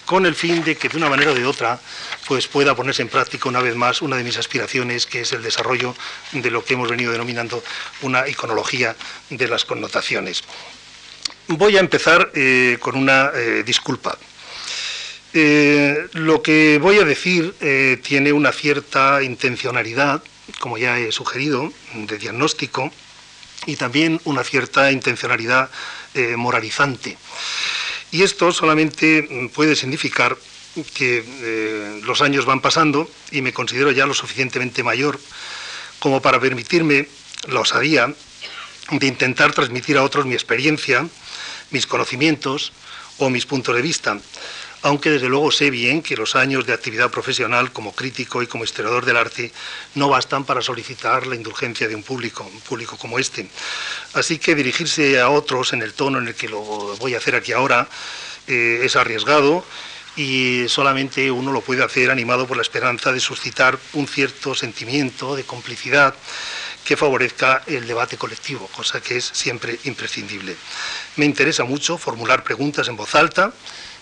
con 0.06 0.24
el 0.24 0.36
fin 0.36 0.62
de 0.62 0.76
que 0.76 0.88
de 0.88 0.96
una 0.96 1.08
manera 1.08 1.32
o 1.32 1.34
de 1.34 1.44
otra 1.44 1.80
pues 2.28 2.46
pueda 2.46 2.76
ponerse 2.76 3.02
en 3.02 3.08
práctica 3.08 3.48
una 3.48 3.60
vez 3.60 3.74
más 3.74 4.00
una 4.00 4.14
de 4.16 4.22
mis 4.22 4.38
aspiraciones, 4.38 5.06
que 5.06 5.22
es 5.22 5.32
el 5.32 5.42
desarrollo 5.42 5.96
de 6.30 6.50
lo 6.52 6.64
que 6.64 6.74
hemos 6.74 6.88
venido 6.88 7.10
denominando 7.10 7.60
una 8.02 8.28
iconología 8.28 8.94
de 9.28 9.48
las 9.48 9.64
connotaciones. 9.64 10.44
voy 11.48 11.76
a 11.78 11.80
empezar 11.80 12.30
con 12.78 12.94
una 12.94 13.32
disculpa. 13.64 14.16
Eh, 15.34 16.08
lo 16.12 16.42
que 16.42 16.78
voy 16.78 16.98
a 16.98 17.04
decir 17.04 17.54
tiene 18.02 18.32
una 18.32 18.52
cierta 18.52 19.22
intencionalidad, 19.22 20.22
como 20.58 20.78
ya 20.78 20.98
he 20.98 21.10
sugerido, 21.12 21.72
de 21.94 22.18
diagnóstico, 22.18 22.90
y 23.66 23.76
también 23.76 24.20
una 24.24 24.44
cierta 24.44 24.90
intencionalidad 24.92 25.70
moralizante. 26.36 27.16
Y 28.10 28.22
esto 28.22 28.52
solamente 28.52 29.50
puede 29.54 29.76
significar 29.76 30.36
que 30.94 32.00
los 32.04 32.20
años 32.20 32.44
van 32.44 32.60
pasando 32.60 33.08
y 33.30 33.40
me 33.40 33.52
considero 33.52 33.90
ya 33.92 34.04
lo 34.04 34.14
suficientemente 34.14 34.82
mayor 34.82 35.18
como 35.98 36.20
para 36.20 36.40
permitirme 36.40 37.08
la 37.48 37.60
osadía 37.60 38.12
de 38.90 39.06
intentar 39.06 39.52
transmitir 39.52 39.96
a 39.96 40.02
otros 40.02 40.26
mi 40.26 40.34
experiencia, 40.34 41.06
mis 41.70 41.86
conocimientos 41.86 42.72
o 43.18 43.30
mis 43.30 43.46
puntos 43.46 43.76
de 43.76 43.82
vista, 43.82 44.18
aunque 44.82 45.10
desde 45.10 45.28
luego 45.28 45.50
sé 45.50 45.70
bien 45.70 46.02
que 46.02 46.16
los 46.16 46.34
años 46.34 46.66
de 46.66 46.72
actividad 46.72 47.10
profesional 47.10 47.72
como 47.72 47.94
crítico 47.94 48.42
y 48.42 48.46
como 48.46 48.64
historiador 48.64 49.04
del 49.04 49.16
arte 49.16 49.52
no 49.94 50.08
bastan 50.08 50.44
para 50.44 50.60
solicitar 50.60 51.26
la 51.26 51.36
indulgencia 51.36 51.88
de 51.88 51.94
un 51.94 52.02
público, 52.02 52.44
un 52.44 52.60
público 52.60 52.96
como 52.96 53.18
este. 53.18 53.48
Así 54.14 54.38
que 54.38 54.54
dirigirse 54.54 55.20
a 55.20 55.30
otros 55.30 55.72
en 55.72 55.82
el 55.82 55.94
tono 55.94 56.18
en 56.18 56.28
el 56.28 56.34
que 56.34 56.48
lo 56.48 56.60
voy 56.96 57.14
a 57.14 57.18
hacer 57.18 57.36
aquí 57.36 57.52
ahora 57.52 57.88
eh, 58.46 58.80
es 58.82 58.96
arriesgado 58.96 59.64
y 60.16 60.64
solamente 60.68 61.30
uno 61.30 61.52
lo 61.52 61.62
puede 61.62 61.82
hacer 61.82 62.10
animado 62.10 62.46
por 62.46 62.56
la 62.56 62.62
esperanza 62.62 63.12
de 63.12 63.20
suscitar 63.20 63.78
un 63.94 64.06
cierto 64.06 64.54
sentimiento 64.54 65.36
de 65.36 65.44
complicidad 65.44 66.14
que 66.84 66.96
favorezca 66.96 67.62
el 67.66 67.86
debate 67.86 68.18
colectivo, 68.18 68.66
cosa 68.74 69.00
que 69.00 69.16
es 69.16 69.24
siempre 69.24 69.78
imprescindible. 69.84 70.56
Me 71.16 71.24
interesa 71.24 71.64
mucho 71.64 71.96
formular 71.96 72.42
preguntas 72.42 72.88
en 72.88 72.96
voz 72.96 73.14
alta, 73.14 73.52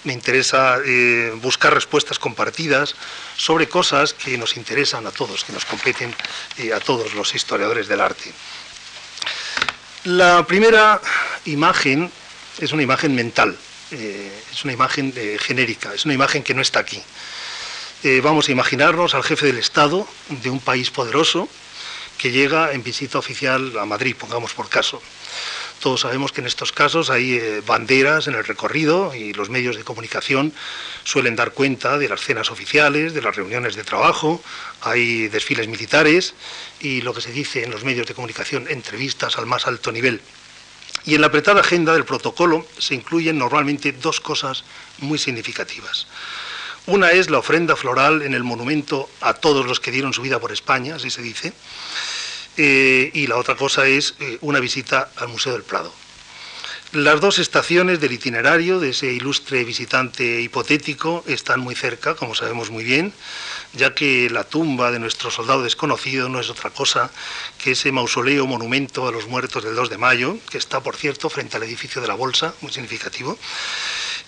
me 0.04 0.12
interesa 0.12 0.78
eh, 0.84 1.32
buscar 1.42 1.74
respuestas 1.74 2.18
compartidas 2.18 2.94
sobre 3.36 3.68
cosas 3.68 4.14
que 4.14 4.38
nos 4.38 4.56
interesan 4.56 5.06
a 5.06 5.10
todos, 5.10 5.44
que 5.44 5.52
nos 5.52 5.64
competen 5.64 6.14
eh, 6.58 6.72
a 6.72 6.80
todos 6.80 7.14
los 7.14 7.34
historiadores 7.34 7.88
del 7.88 8.00
arte. 8.00 8.32
La 10.04 10.46
primera 10.46 11.00
imagen 11.44 12.10
es 12.58 12.72
una 12.72 12.82
imagen 12.82 13.14
mental, 13.14 13.56
eh, 13.90 14.42
es 14.50 14.64
una 14.64 14.72
imagen 14.72 15.12
genérica, 15.38 15.92
es 15.92 16.04
una 16.04 16.14
imagen 16.14 16.42
que 16.42 16.54
no 16.54 16.62
está 16.62 16.80
aquí. 16.80 17.02
vamos 18.22 18.48
a 18.48 18.52
imaginarnos 18.52 19.14
al 19.14 19.22
jefe 19.22 19.46
del 19.46 19.58
Estado 19.58 20.08
de 20.28 20.48
un 20.48 20.60
país 20.60 20.90
poderoso, 20.90 21.48
que 22.16 22.30
llega 22.30 22.72
en 22.72 22.82
visita 22.82 23.18
oficial 23.18 23.78
a 23.78 23.84
Madrid, 23.84 24.16
pongamos 24.16 24.52
por 24.54 24.68
caso. 24.68 25.02
Todos 25.80 26.02
sabemos 26.02 26.30
que 26.30 26.42
en 26.42 26.46
estos 26.46 26.72
casos 26.72 27.08
hay 27.08 27.36
eh, 27.36 27.62
banderas 27.66 28.28
en 28.28 28.34
el 28.34 28.44
recorrido 28.44 29.14
y 29.14 29.32
los 29.32 29.48
medios 29.48 29.76
de 29.76 29.82
comunicación 29.82 30.52
suelen 31.04 31.36
dar 31.36 31.52
cuenta 31.52 31.96
de 31.96 32.06
las 32.06 32.20
cenas 32.20 32.50
oficiales, 32.50 33.14
de 33.14 33.22
las 33.22 33.34
reuniones 33.34 33.76
de 33.76 33.82
trabajo, 33.82 34.42
hay 34.82 35.28
desfiles 35.28 35.68
militares 35.68 36.34
y 36.80 37.00
lo 37.00 37.14
que 37.14 37.22
se 37.22 37.32
dice 37.32 37.64
en 37.64 37.70
los 37.70 37.82
medios 37.82 38.06
de 38.06 38.14
comunicación, 38.14 38.66
entrevistas 38.68 39.38
al 39.38 39.46
más 39.46 39.66
alto 39.66 39.90
nivel. 39.90 40.20
Y 41.06 41.14
en 41.14 41.22
la 41.22 41.28
apretada 41.28 41.62
agenda 41.62 41.94
del 41.94 42.04
protocolo 42.04 42.66
se 42.76 42.94
incluyen 42.94 43.38
normalmente 43.38 43.92
dos 43.92 44.20
cosas 44.20 44.64
muy 44.98 45.18
significativas. 45.18 46.06
Una 46.86 47.12
es 47.12 47.30
la 47.30 47.38
ofrenda 47.38 47.74
floral 47.74 48.20
en 48.20 48.34
el 48.34 48.44
monumento 48.44 49.08
a 49.22 49.32
todos 49.32 49.64
los 49.64 49.80
que 49.80 49.90
dieron 49.90 50.12
su 50.12 50.20
vida 50.20 50.40
por 50.40 50.52
España, 50.52 50.96
así 50.96 51.08
se 51.08 51.22
dice, 51.22 51.54
eh, 52.56 53.10
y 53.14 53.26
la 53.26 53.36
otra 53.36 53.54
cosa 53.56 53.86
es 53.86 54.14
eh, 54.20 54.38
una 54.40 54.60
visita 54.60 55.10
al 55.16 55.28
Museo 55.28 55.52
del 55.52 55.62
Prado. 55.62 55.92
Las 56.92 57.20
dos 57.20 57.38
estaciones 57.38 58.00
del 58.00 58.10
itinerario 58.10 58.80
de 58.80 58.90
ese 58.90 59.12
ilustre 59.12 59.62
visitante 59.62 60.40
hipotético 60.40 61.22
están 61.28 61.60
muy 61.60 61.76
cerca, 61.76 62.16
como 62.16 62.34
sabemos 62.34 62.70
muy 62.70 62.82
bien, 62.82 63.12
ya 63.74 63.94
que 63.94 64.28
la 64.28 64.42
tumba 64.42 64.90
de 64.90 64.98
nuestro 64.98 65.30
soldado 65.30 65.62
desconocido 65.62 66.28
no 66.28 66.40
es 66.40 66.50
otra 66.50 66.70
cosa 66.70 67.12
que 67.62 67.72
ese 67.72 67.92
mausoleo 67.92 68.44
monumento 68.48 69.06
a 69.06 69.12
los 69.12 69.28
muertos 69.28 69.62
del 69.62 69.76
2 69.76 69.88
de 69.88 69.98
mayo, 69.98 70.36
que 70.50 70.58
está, 70.58 70.80
por 70.80 70.96
cierto, 70.96 71.30
frente 71.30 71.56
al 71.56 71.62
edificio 71.62 72.02
de 72.02 72.08
la 72.08 72.14
Bolsa, 72.14 72.54
muy 72.60 72.72
significativo, 72.72 73.38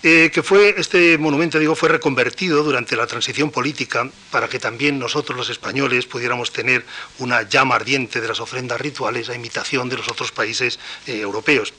eh, 0.03 0.31
que 0.33 0.43
fue, 0.43 0.75
este 0.77 1.17
monumento, 1.17 1.57
digo, 1.59 1.75
fue 1.75 1.87
reconvertido 1.87 2.61
durante 2.61 2.97
la 2.97 3.07
transición 3.07 3.51
política 3.51 4.09
para 4.31 4.49
que 4.49 4.59
también 4.59 4.99
nosotros 4.99 5.37
los 5.37 5.49
españoles 5.49 6.05
pudiéramos 6.05 6.51
tener 6.51 6.85
una 7.19 7.43
llama 7.43 7.75
ardiente 7.75 8.19
de 8.19 8.27
las 8.27 8.41
ofrendas 8.41 8.81
rituales 8.81 9.29
a 9.29 9.35
imitación 9.35 9.87
de 9.87 9.95
los 9.95 10.09
otros 10.09 10.33
países 10.33 10.77
eh, 11.07 11.21
europeos. 11.21 11.73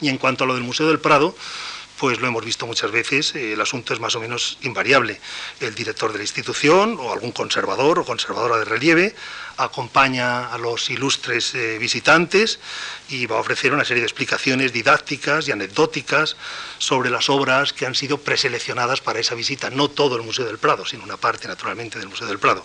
Y 0.00 0.08
en 0.08 0.16
cuanto 0.16 0.44
a 0.44 0.46
lo 0.46 0.54
del 0.54 0.62
Museo 0.62 0.88
del 0.88 1.00
Prado, 1.00 1.36
pues 2.00 2.18
lo 2.18 2.26
hemos 2.26 2.42
visto 2.42 2.66
muchas 2.66 2.90
veces, 2.90 3.34
eh, 3.34 3.52
el 3.52 3.60
asunto 3.60 3.92
es 3.92 4.00
más 4.00 4.14
o 4.14 4.20
menos 4.20 4.56
invariable. 4.62 5.20
El 5.60 5.74
director 5.74 6.10
de 6.10 6.16
la 6.16 6.24
institución 6.24 6.96
o 6.98 7.12
algún 7.12 7.30
conservador 7.30 7.98
o 7.98 8.06
conservadora 8.06 8.56
de 8.56 8.64
relieve 8.64 9.14
acompaña 9.58 10.50
a 10.50 10.56
los 10.56 10.88
ilustres 10.88 11.54
eh, 11.54 11.76
visitantes 11.76 12.58
y 13.10 13.26
va 13.26 13.36
a 13.36 13.40
ofrecer 13.40 13.74
una 13.74 13.84
serie 13.84 14.00
de 14.00 14.06
explicaciones 14.06 14.72
didácticas 14.72 15.46
y 15.46 15.52
anecdóticas 15.52 16.36
sobre 16.78 17.10
las 17.10 17.28
obras 17.28 17.74
que 17.74 17.84
han 17.84 17.94
sido 17.94 18.16
preseleccionadas 18.16 19.02
para 19.02 19.20
esa 19.20 19.34
visita. 19.34 19.68
No 19.68 19.90
todo 19.90 20.16
el 20.16 20.22
Museo 20.22 20.46
del 20.46 20.56
Prado, 20.56 20.86
sino 20.86 21.04
una 21.04 21.18
parte 21.18 21.48
naturalmente 21.48 21.98
del 21.98 22.08
Museo 22.08 22.26
del 22.26 22.38
Prado. 22.38 22.64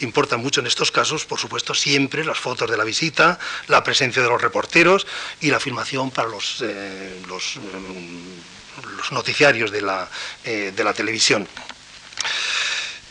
Importa 0.00 0.36
mucho 0.36 0.60
en 0.60 0.66
estos 0.66 0.90
casos, 0.90 1.24
por 1.24 1.38
supuesto, 1.38 1.72
siempre 1.72 2.22
las 2.22 2.38
fotos 2.38 2.70
de 2.70 2.76
la 2.76 2.84
visita, 2.84 3.38
la 3.68 3.82
presencia 3.82 4.20
de 4.20 4.28
los 4.28 4.42
reporteros 4.42 5.06
y 5.40 5.50
la 5.50 5.58
filmación 5.58 6.10
para 6.10 6.28
los, 6.28 6.60
eh, 6.60 7.22
los 7.26 7.58
los 8.96 9.12
noticiarios 9.12 9.70
de 9.70 9.82
la, 9.82 10.08
eh, 10.44 10.72
de 10.74 10.84
la 10.84 10.92
televisión. 10.92 11.46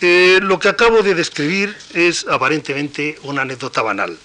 Eh, 0.01 0.39
lo 0.41 0.59
que 0.59 0.67
acabo 0.67 1.01
de 1.01 1.15
describir 1.15 1.77
es 1.93 2.25
aparentemente 2.27 3.17
una 3.23 3.43
anécdota 3.43 3.81
banal, 3.81 4.17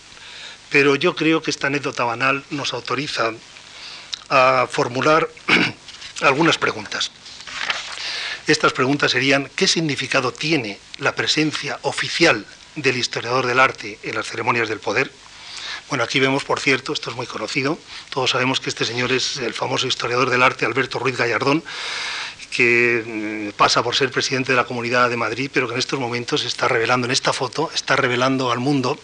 pero 0.70 0.96
yo 0.96 1.14
creo 1.14 1.40
que 1.42 1.50
esta 1.50 1.68
anécdota 1.68 2.04
banal 2.04 2.42
nos 2.50 2.72
autoriza 2.72 3.32
a 4.28 4.66
formular 4.70 5.28
algunas 6.20 6.58
preguntas. 6.58 7.10
Estas 8.46 8.72
preguntas 8.72 9.12
serían, 9.12 9.50
¿qué 9.54 9.68
significado 9.68 10.32
tiene 10.32 10.78
la 10.96 11.14
presencia 11.14 11.78
oficial 11.82 12.46
del 12.74 12.96
historiador 12.96 13.46
del 13.46 13.60
arte 13.60 13.98
en 14.02 14.14
las 14.14 14.26
ceremonias 14.26 14.68
del 14.68 14.80
poder? 14.80 15.12
Bueno, 15.88 16.04
aquí 16.04 16.20
vemos, 16.20 16.44
por 16.44 16.60
cierto, 16.60 16.92
esto 16.92 17.08
es 17.08 17.16
muy 17.16 17.26
conocido, 17.26 17.78
todos 18.10 18.30
sabemos 18.30 18.60
que 18.60 18.68
este 18.68 18.84
señor 18.84 19.10
es 19.10 19.38
el 19.38 19.54
famoso 19.54 19.86
historiador 19.86 20.28
del 20.28 20.42
arte 20.42 20.66
Alberto 20.66 20.98
Ruiz 20.98 21.16
Gallardón, 21.16 21.64
que 22.50 23.50
mm, 23.52 23.56
pasa 23.56 23.82
por 23.82 23.96
ser 23.96 24.10
presidente 24.10 24.52
de 24.52 24.56
la 24.56 24.64
Comunidad 24.64 25.08
de 25.08 25.16
Madrid, 25.16 25.50
pero 25.50 25.66
que 25.66 25.72
en 25.72 25.78
estos 25.78 25.98
momentos 25.98 26.44
está 26.44 26.68
revelando, 26.68 27.06
en 27.06 27.10
esta 27.10 27.32
foto, 27.32 27.70
está 27.74 27.96
revelando 27.96 28.52
al 28.52 28.58
mundo 28.58 29.00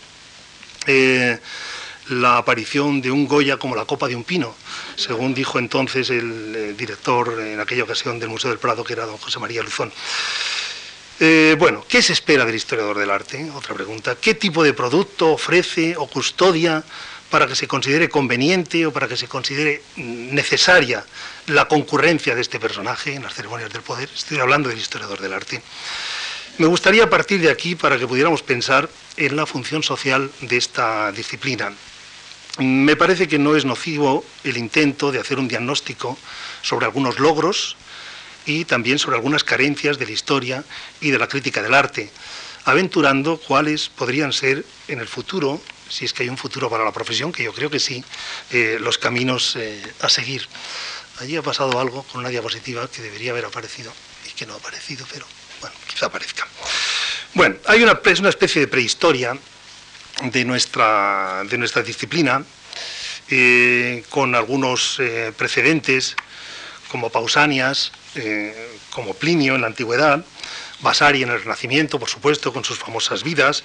eh, 0.87 1.39
la 2.09 2.37
aparición 2.37 3.01
de 3.01 3.11
un 3.11 3.27
Goya 3.27 3.57
como 3.57 3.77
la 3.77 3.87
copa 3.87 4.07
de 4.07 4.17
un 4.17 4.25
pino, 4.25 4.55
según 4.97 5.33
dijo 5.33 5.59
entonces 5.59 6.11
el 6.11 6.55
eh, 6.55 6.75
director 6.75 7.41
en 7.41 7.61
aquella 7.61 7.85
ocasión 7.85 8.19
del 8.19 8.29
Museo 8.29 8.51
del 8.51 8.59
Prado, 8.59 8.85
que 8.85 8.93
era 8.93 9.07
don 9.07 9.17
José 9.17 9.39
María 9.39 9.63
Luzón. 9.63 9.91
Eh, 11.27 11.57
bueno, 11.59 11.83
¿qué 11.89 12.03
se 12.03 12.13
espera 12.13 12.45
del 12.45 12.55
historiador 12.55 12.99
del 12.99 13.11
arte? 13.11 13.51
Otra 13.55 13.75
pregunta. 13.75 14.15
¿Qué 14.15 14.35
tipo 14.35 14.63
de 14.63 14.75
producto 14.75 15.33
ofrece 15.33 15.97
o 15.97 16.07
custodia 16.07 16.85
para 17.31 17.47
que 17.47 17.57
se 17.57 17.67
considere 17.67 18.11
conveniente 18.11 18.85
o 18.85 18.93
para 18.93 19.09
que 19.09 19.17
se 19.17 19.27
considere 19.27 19.81
necesaria 19.97 21.03
la 21.47 21.67
concurrencia 21.67 22.35
de 22.35 22.43
este 22.43 22.61
personaje 22.61 23.15
en 23.15 23.23
las 23.23 23.33
ceremonias 23.33 23.73
del 23.73 23.81
poder? 23.81 24.11
Estoy 24.15 24.39
hablando 24.39 24.69
del 24.69 24.77
historiador 24.77 25.19
del 25.19 25.33
arte. 25.33 25.63
Me 26.59 26.67
gustaría 26.67 27.09
partir 27.09 27.41
de 27.41 27.49
aquí 27.49 27.75
para 27.75 27.99
que 27.99 28.07
pudiéramos 28.07 28.43
pensar 28.43 28.91
en 29.17 29.35
la 29.35 29.47
función 29.47 29.83
social 29.83 30.31
de 30.43 30.59
esta 30.59 31.11
disciplina. 31.11 31.73
Me 32.59 32.97
parece 32.97 33.29
que 33.29 33.39
no 33.39 33.57
es 33.57 33.65
nocivo 33.65 34.27
el 34.45 34.59
intento 34.59 35.11
de 35.11 35.21
hacer 35.21 35.39
un 35.39 35.49
diagnóstico 35.49 36.19
sobre 36.61 36.85
algunos 36.85 37.19
logros 37.19 37.79
y 38.47 38.65
también 38.65 38.99
sobre 38.99 39.17
algunas 39.17 39.45
carencias 39.45 39.99
de 39.99 40.07
la 40.07 40.13
historia 40.13 40.65
y 41.01 41.11
de 41.11 41.19
la 41.19 41.29
crítica 41.29 41.63
del 41.63 41.75
arte, 41.75 42.11
aventurando 42.65 43.39
cuáles 43.39 43.89
podrían 43.89 44.33
ser 44.33 44.65
en 44.89 45.01
el 45.01 45.09
futuro, 45.09 45.61
si 45.89 46.05
es 46.05 46.13
que 46.13 46.23
hay 46.23 46.29
un 46.29 46.39
futuro 46.39 46.71
para 46.71 46.85
la 46.85 46.93
profesión, 46.93 47.33
que 47.33 47.45
yo 47.45 47.53
creo 47.53 47.71
que 47.71 47.79
sí, 47.79 48.05
eh, 48.51 48.79
los 48.81 48.99
caminos 48.99 49.57
eh, 49.57 49.83
a 50.01 50.09
seguir. 50.09 50.47
Allí 51.21 51.37
ha 51.37 51.43
pasado 51.43 51.79
algo 51.79 52.03
con 52.05 52.21
una 52.21 52.31
diapositiva 52.31 52.89
que 52.91 53.03
debería 53.03 53.31
haber 53.31 53.45
aparecido 53.45 53.93
y 54.27 54.31
que 54.31 54.47
no 54.47 54.55
ha 54.55 54.57
aparecido, 54.57 55.07
pero 55.13 55.27
bueno, 55.61 55.77
quizá 55.87 56.07
aparezca. 56.07 56.47
Bueno, 57.35 57.57
hay 57.67 57.83
una, 57.83 58.01
una 58.19 58.29
especie 58.29 58.61
de 58.61 58.69
prehistoria 58.69 59.37
de 60.23 60.45
nuestra, 60.45 61.43
de 61.45 61.59
nuestra 61.59 61.83
disciplina, 61.83 62.45
eh, 63.29 64.05
con 64.11 64.35
algunos 64.35 65.01
precedentes 65.37 66.17
como 66.89 67.11
Pausanias, 67.11 67.91
eh, 68.17 68.79
como 68.91 69.15
Plinio 69.15 69.55
en 69.55 69.63
la 69.63 69.67
antigüedad, 69.67 70.25
Vasari 70.81 71.23
en 71.23 71.31
el 71.31 71.41
Renacimiento, 71.41 71.99
por 71.99 72.09
supuesto, 72.09 72.53
con 72.53 72.65
sus 72.65 72.79
famosas 72.79 73.23
vidas, 73.23 73.65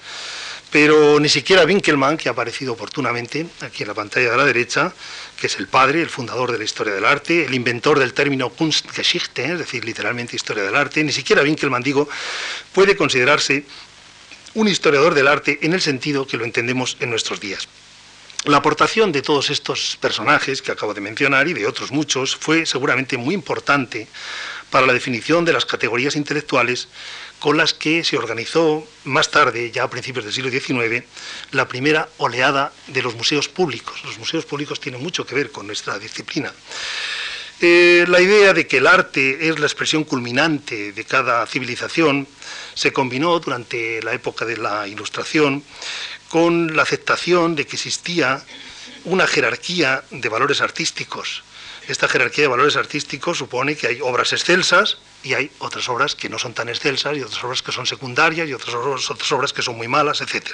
pero 0.71 1.19
ni 1.19 1.29
siquiera 1.29 1.65
Winkelmann, 1.65 2.17
que 2.17 2.29
ha 2.29 2.31
aparecido 2.31 2.73
oportunamente 2.73 3.47
aquí 3.61 3.83
en 3.83 3.89
la 3.89 3.95
pantalla 3.95 4.31
de 4.31 4.37
la 4.37 4.45
derecha, 4.45 4.93
que 5.39 5.47
es 5.47 5.57
el 5.57 5.67
padre, 5.67 6.01
el 6.01 6.09
fundador 6.09 6.51
de 6.51 6.59
la 6.59 6.63
historia 6.63 6.93
del 6.93 7.05
arte, 7.05 7.45
el 7.45 7.53
inventor 7.55 7.99
del 7.99 8.13
término 8.13 8.49
Kunstgeschichte, 8.49 9.53
es 9.53 9.59
decir, 9.59 9.83
literalmente 9.83 10.35
historia 10.35 10.63
del 10.63 10.75
arte, 10.75 11.03
ni 11.03 11.11
siquiera 11.11 11.41
Winkelmann, 11.41 11.83
digo, 11.83 12.07
puede 12.73 12.95
considerarse 12.95 13.65
un 14.53 14.67
historiador 14.67 15.13
del 15.13 15.27
arte 15.27 15.59
en 15.61 15.73
el 15.73 15.81
sentido 15.81 16.27
que 16.27 16.37
lo 16.37 16.45
entendemos 16.45 16.97
en 16.99 17.09
nuestros 17.09 17.39
días. 17.39 17.67
La 18.46 18.58
aportación 18.58 19.12
de 19.12 19.22
todos 19.22 19.50
estos 19.50 19.98
personajes 20.00 20.62
que 20.62 20.72
acabo 20.72 20.93
de 20.93 21.01
mencionar 21.01 21.50
y 21.50 21.53
de 21.53 21.67
otros 21.67 21.91
muchos 21.91 22.38
fue 22.38 22.65
seguramente 22.65 23.17
muy 23.17 23.36
importante 23.36 24.08
para 24.69 24.88
la 24.88 24.93
definición 24.93 25.43
de 25.43 25.51
las 25.51 25.65
categorías 25.65 26.15
intelectuales 26.15 26.88
con 27.39 27.58
las 27.58 27.74
que 27.74 28.03
se 28.05 28.17
organizó 28.17 28.88
más 29.03 29.29
tarde, 29.29 29.72
ya 29.72 29.84
a 29.84 29.89
principios 29.89 30.24
del 30.24 30.34
siglo 30.34 30.50
XIX, 30.50 31.03
la 31.51 31.67
primera 31.67 32.08
oleada 32.17 32.72
de 32.88 33.01
los 33.01 33.15
museos 33.15 33.50
públicos. 33.50 34.01
Los 34.05 34.17
museos 34.17 34.46
públicos 34.46 34.79
tienen 34.79 35.03
mucho 35.03 35.25
que 35.25 35.36
ver 35.36 35.51
con 35.51 35.67
nuestra 35.67 36.00
disciplina. 36.00 36.53
Eh, 37.62 38.05
la 38.08 38.22
idea 38.22 38.53
de 38.53 38.67
que 38.67 38.77
el 38.77 38.88
arte 38.88 39.50
es 39.50 39.60
la 39.60 39.65
expresión 39.65 40.05
culminante 40.05 40.93
de 40.93 41.03
cada 41.03 41.46
civilización 41.46 42.25
se 42.74 42.93
combinó 42.93 43.38
durante 43.39 44.01
la 44.01 44.13
época 44.13 44.46
de 44.46 44.55
la 44.55 44.88
Ilustración 44.88 45.62
con 46.29 46.75
la 46.75 46.83
aceptación 46.83 47.55
de 47.55 47.65
que 47.65 47.75
existía 47.75 48.43
una 49.05 49.27
jerarquía 49.27 50.03
de 50.12 50.29
valores 50.29 50.62
artísticos 50.62 51.43
esta 51.89 52.07
jerarquía 52.07 52.43
de 52.43 52.50
valores 52.50 52.75
artísticos 52.75 53.39
supone 53.39 53.75
que 53.75 53.88
hay 53.88 54.00
obras 54.01 54.31
excelsas 54.31 55.00
y 55.24 55.33
hay 55.33 55.50
otras 55.57 55.89
obras 55.89 56.13
que 56.13 56.29
no 56.29 56.38
son 56.38 56.53
tan 56.53 56.69
excelsas 56.69 57.17
y 57.17 57.21
otras 57.21 57.43
obras 57.43 57.63
que 57.63 57.71
son 57.71 57.88
secundarias 57.88 58.48
y 58.48 58.53
otras 58.53 58.75
obras, 58.75 59.09
otras 59.09 59.31
obras 59.31 59.53
que 59.53 59.63
son 59.63 59.75
muy 59.75 59.88
malas, 59.88 60.21
etc. 60.21 60.51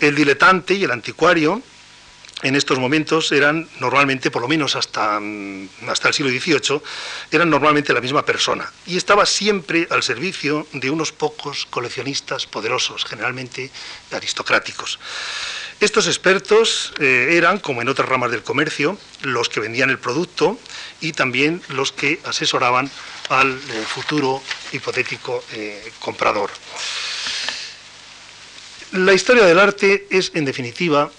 El 0.00 0.14
diletante 0.14 0.74
y 0.74 0.84
el 0.84 0.90
anticuario 0.90 1.62
en 2.44 2.56
estos 2.56 2.78
momentos 2.78 3.32
eran 3.32 3.66
normalmente, 3.80 4.30
por 4.30 4.42
lo 4.42 4.48
menos 4.48 4.76
hasta, 4.76 5.18
mm, 5.18 5.88
hasta 5.88 6.08
el 6.08 6.14
siglo 6.14 6.30
XVIII, 6.30 6.80
eran 7.32 7.48
normalmente 7.48 7.94
la 7.94 8.02
misma 8.02 8.24
persona 8.24 8.70
y 8.86 8.96
estaba 8.98 9.24
siempre 9.24 9.88
al 9.90 10.02
servicio 10.02 10.66
de 10.72 10.90
unos 10.90 11.10
pocos 11.10 11.66
coleccionistas 11.70 12.46
poderosos, 12.46 13.04
generalmente 13.06 13.70
aristocráticos. 14.12 14.98
Estos 15.80 16.06
expertos 16.06 16.92
eh, 17.00 17.30
eran, 17.32 17.58
como 17.58 17.82
en 17.82 17.88
otras 17.88 18.08
ramas 18.08 18.30
del 18.30 18.42
comercio, 18.42 18.98
los 19.22 19.48
que 19.48 19.60
vendían 19.60 19.90
el 19.90 19.98
producto 19.98 20.58
y 21.00 21.12
también 21.12 21.62
los 21.68 21.92
que 21.92 22.20
asesoraban 22.24 22.90
al 23.30 23.52
eh, 23.52 23.84
futuro 23.86 24.42
hipotético 24.72 25.42
eh, 25.52 25.92
comprador. 25.98 26.50
La 28.92 29.14
historia 29.14 29.44
del 29.44 29.58
arte 29.58 30.06
es, 30.10 30.30
en 30.34 30.44
definitiva, 30.44 31.10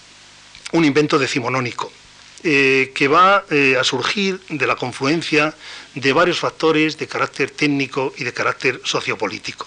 un 0.75 0.85
invento 0.85 1.17
decimonónico 1.17 1.91
que 2.43 3.07
va 3.07 3.37
a 3.79 3.83
surgir 3.83 4.39
de 4.49 4.67
la 4.67 4.75
confluencia 4.75 5.55
de 5.95 6.13
varios 6.13 6.39
factores 6.39 6.95
de 6.99 7.07
carácter 7.07 7.49
técnico 7.49 8.13
y 8.17 8.23
de 8.23 8.33
carácter 8.33 8.81
sociopolítico. 8.83 9.65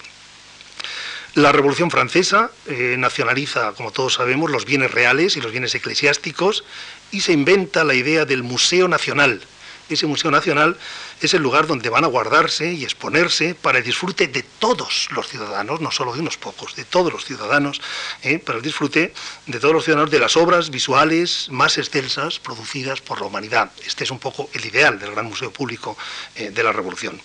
La 1.35 1.51
Revolución 1.51 1.91
Francesa 1.91 2.49
eh, 2.65 2.95
nacionaliza, 2.97 3.73
como 3.73 3.91
todos 3.91 4.15
sabemos, 4.15 4.49
los 4.49 4.65
bienes 4.65 4.91
reales 4.91 5.37
y 5.37 5.41
los 5.41 5.51
bienes 5.51 5.75
eclesiásticos 5.75 6.63
y 7.11 7.21
se 7.21 7.33
inventa 7.33 7.83
la 7.83 7.93
idea 7.93 8.25
del 8.25 8.41
Museo 8.41 8.87
Nacional, 8.87 9.41
ese 9.89 10.07
Museo 10.07 10.31
Nacional 10.31 10.77
es 11.21 11.33
el 11.33 11.41
lugar 11.41 11.67
donde 11.67 11.89
van 11.89 12.03
a 12.03 12.07
guardarse 12.07 12.71
y 12.73 12.83
exponerse 12.83 13.55
para 13.55 13.79
el 13.79 13.83
disfrute 13.83 14.27
de 14.27 14.43
todos 14.43 15.07
los 15.11 15.27
ciudadanos, 15.27 15.81
no 15.81 15.91
solo 15.91 16.13
de 16.13 16.19
unos 16.19 16.37
pocos, 16.37 16.75
de 16.75 16.85
todos 16.85 17.11
los 17.11 17.25
ciudadanos, 17.25 17.81
¿eh? 18.23 18.39
para 18.39 18.57
el 18.57 18.63
disfrute 18.63 19.13
de 19.45 19.59
todos 19.59 19.73
los 19.73 19.83
ciudadanos 19.83 20.11
de 20.11 20.19
las 20.19 20.37
obras 20.37 20.69
visuales 20.69 21.47
más 21.51 21.77
excelsas 21.77 22.39
producidas 22.39 23.01
por 23.01 23.19
la 23.19 23.27
humanidad. 23.27 23.71
Este 23.85 24.03
es 24.03 24.11
un 24.11 24.19
poco 24.19 24.49
el 24.53 24.65
ideal 24.65 24.99
del 24.99 25.11
gran 25.11 25.25
museo 25.25 25.51
público 25.51 25.97
eh, 26.35 26.51
de 26.51 26.63
la 26.63 26.71
Revolución. 26.71 27.19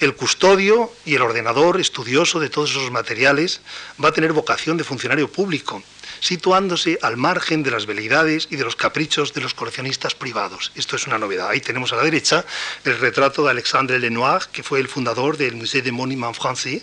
El 0.00 0.14
custodio 0.14 0.92
y 1.04 1.14
el 1.14 1.22
ordenador 1.22 1.80
estudioso 1.80 2.40
de 2.40 2.50
todos 2.50 2.70
esos 2.70 2.90
materiales 2.90 3.60
va 4.02 4.10
a 4.10 4.12
tener 4.12 4.32
vocación 4.32 4.76
de 4.76 4.84
funcionario 4.84 5.30
público 5.30 5.82
situándose 6.20 6.98
al 7.02 7.16
margen 7.16 7.62
de 7.62 7.70
las 7.70 7.86
veleidades 7.86 8.48
y 8.50 8.56
de 8.56 8.64
los 8.64 8.76
caprichos 8.76 9.32
de 9.32 9.40
los 9.40 9.54
coleccionistas 9.54 10.14
privados. 10.14 10.72
Esto 10.74 10.96
es 10.96 11.06
una 11.06 11.18
novedad. 11.18 11.48
Ahí 11.48 11.60
tenemos 11.60 11.92
a 11.92 11.96
la 11.96 12.02
derecha 12.02 12.44
el 12.84 12.98
retrato 12.98 13.44
de 13.44 13.50
Alexandre 13.50 13.98
Lenoir, 13.98 14.48
que 14.52 14.62
fue 14.62 14.80
el 14.80 14.88
fundador 14.88 15.36
del 15.36 15.56
Musée 15.56 15.82
de 15.82 15.92
Monuments 15.92 16.38
Français. 16.38 16.82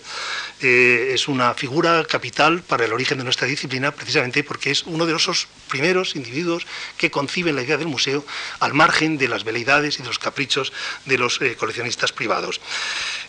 Eh, 0.61 1.11
es 1.13 1.27
una 1.27 1.53
figura 1.53 2.03
capital 2.05 2.61
para 2.61 2.85
el 2.85 2.93
origen 2.93 3.17
de 3.17 3.23
nuestra 3.23 3.47
disciplina, 3.47 3.91
precisamente 3.91 4.43
porque 4.43 4.71
es 4.71 4.83
uno 4.83 5.05
de 5.05 5.15
esos 5.15 5.47
primeros 5.69 6.15
individuos 6.15 6.65
que 6.97 7.11
conciben 7.11 7.55
la 7.55 7.63
idea 7.63 7.77
del 7.77 7.87
museo 7.87 8.25
al 8.59 8.73
margen 8.73 9.17
de 9.17 9.27
las 9.27 9.43
veleidades 9.43 9.99
y 9.99 10.01
de 10.01 10.07
los 10.07 10.19
caprichos 10.19 10.73
de 11.05 11.17
los 11.17 11.41
eh, 11.41 11.55
coleccionistas 11.55 12.11
privados. 12.11 12.61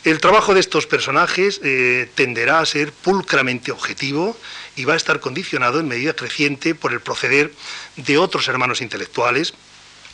El 0.04 0.20
trabajo 0.20 0.54
de 0.54 0.60
estos 0.60 0.86
personajes 0.86 1.60
eh, 1.62 2.08
tenderá 2.14 2.60
a 2.60 2.66
ser 2.66 2.92
pulcramente 2.92 3.72
objetivo 3.72 4.36
y 4.76 4.84
va 4.84 4.94
a 4.94 4.96
estar 4.96 5.20
condicionado 5.20 5.80
en 5.80 5.88
medida 5.88 6.14
creciente 6.14 6.74
por 6.74 6.92
el 6.92 7.00
proceder 7.00 7.52
de 7.96 8.18
otros 8.18 8.48
hermanos 8.48 8.80
intelectuales, 8.80 9.54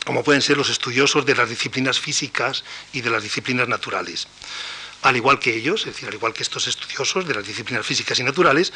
como 0.05 0.25
pueden 0.25 0.43
ser 0.43 0.57
los 0.57 0.71
estudiosos 0.71 1.27
de 1.27 1.35
las 1.35 1.49
disciplinas 1.49 2.01
físicas 2.01 2.65
y 2.93 3.01
de 3.01 3.11
las 3.11 3.23
disciplinas 3.23 3.69
naturales 3.69 4.29
al 5.03 5.17
igual 5.17 5.39
que 5.39 5.55
ellos, 5.55 5.81
es 5.81 5.95
decir, 5.95 6.09
al 6.09 6.15
igual 6.15 6.33
que 6.33 6.43
estos 6.43 6.67
estudiosos 6.67 7.27
de 7.27 7.35
las 7.35 7.47
disciplinas 7.47 7.87
físicas 7.87 8.19
y 8.19 8.23
naturales, 8.23 8.73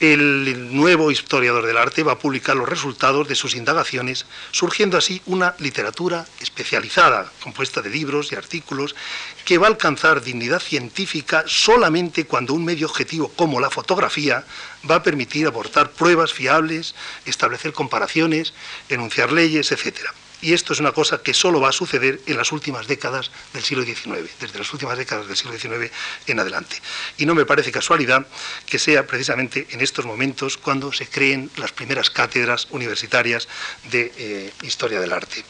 el 0.00 0.74
nuevo 0.74 1.10
historiador 1.10 1.66
del 1.66 1.76
arte 1.76 2.02
va 2.02 2.12
a 2.12 2.18
publicar 2.18 2.56
los 2.56 2.68
resultados 2.68 3.28
de 3.28 3.34
sus 3.34 3.54
indagaciones, 3.54 4.26
surgiendo 4.50 4.98
así 4.98 5.22
una 5.26 5.54
literatura 5.58 6.26
especializada, 6.40 7.30
compuesta 7.42 7.80
de 7.80 7.90
libros 7.90 8.32
y 8.32 8.34
artículos, 8.34 8.96
que 9.44 9.58
va 9.58 9.66
a 9.66 9.70
alcanzar 9.70 10.22
dignidad 10.22 10.60
científica 10.60 11.44
solamente 11.46 12.26
cuando 12.26 12.54
un 12.54 12.64
medio 12.64 12.86
objetivo 12.86 13.28
como 13.36 13.60
la 13.60 13.70
fotografía 13.70 14.44
va 14.88 14.96
a 14.96 15.02
permitir 15.02 15.46
aportar 15.46 15.92
pruebas 15.92 16.32
fiables, 16.32 16.94
establecer 17.24 17.72
comparaciones, 17.72 18.52
enunciar 18.88 19.32
leyes, 19.32 19.70
etcétera. 19.70 20.12
Y 20.40 20.52
esto 20.52 20.72
es 20.72 20.80
una 20.80 20.92
cosa 20.92 21.20
que 21.22 21.34
solo 21.34 21.60
va 21.60 21.70
a 21.70 21.72
suceder 21.72 22.20
en 22.26 22.36
las 22.36 22.52
últimas 22.52 22.86
décadas 22.86 23.30
del 23.52 23.64
siglo 23.64 23.84
XIX, 23.84 24.30
desde 24.40 24.58
las 24.58 24.72
últimas 24.72 24.96
décadas 24.96 25.26
del 25.26 25.36
siglo 25.36 25.58
XIX 25.58 25.90
en 26.26 26.40
adelante. 26.40 26.76
Y 27.16 27.26
no 27.26 27.34
me 27.34 27.44
parece 27.44 27.72
casualidad 27.72 28.26
que 28.66 28.78
sea 28.78 29.06
precisamente 29.06 29.66
en 29.70 29.80
estos 29.80 30.06
momentos 30.06 30.56
cuando 30.56 30.92
se 30.92 31.08
creen 31.08 31.50
las 31.56 31.72
primeras 31.72 32.10
cátedras 32.10 32.68
universitarias 32.70 33.48
de 33.90 34.12
eh, 34.16 34.52
historia 34.62 35.00
del 35.00 35.12
arte. 35.12 35.44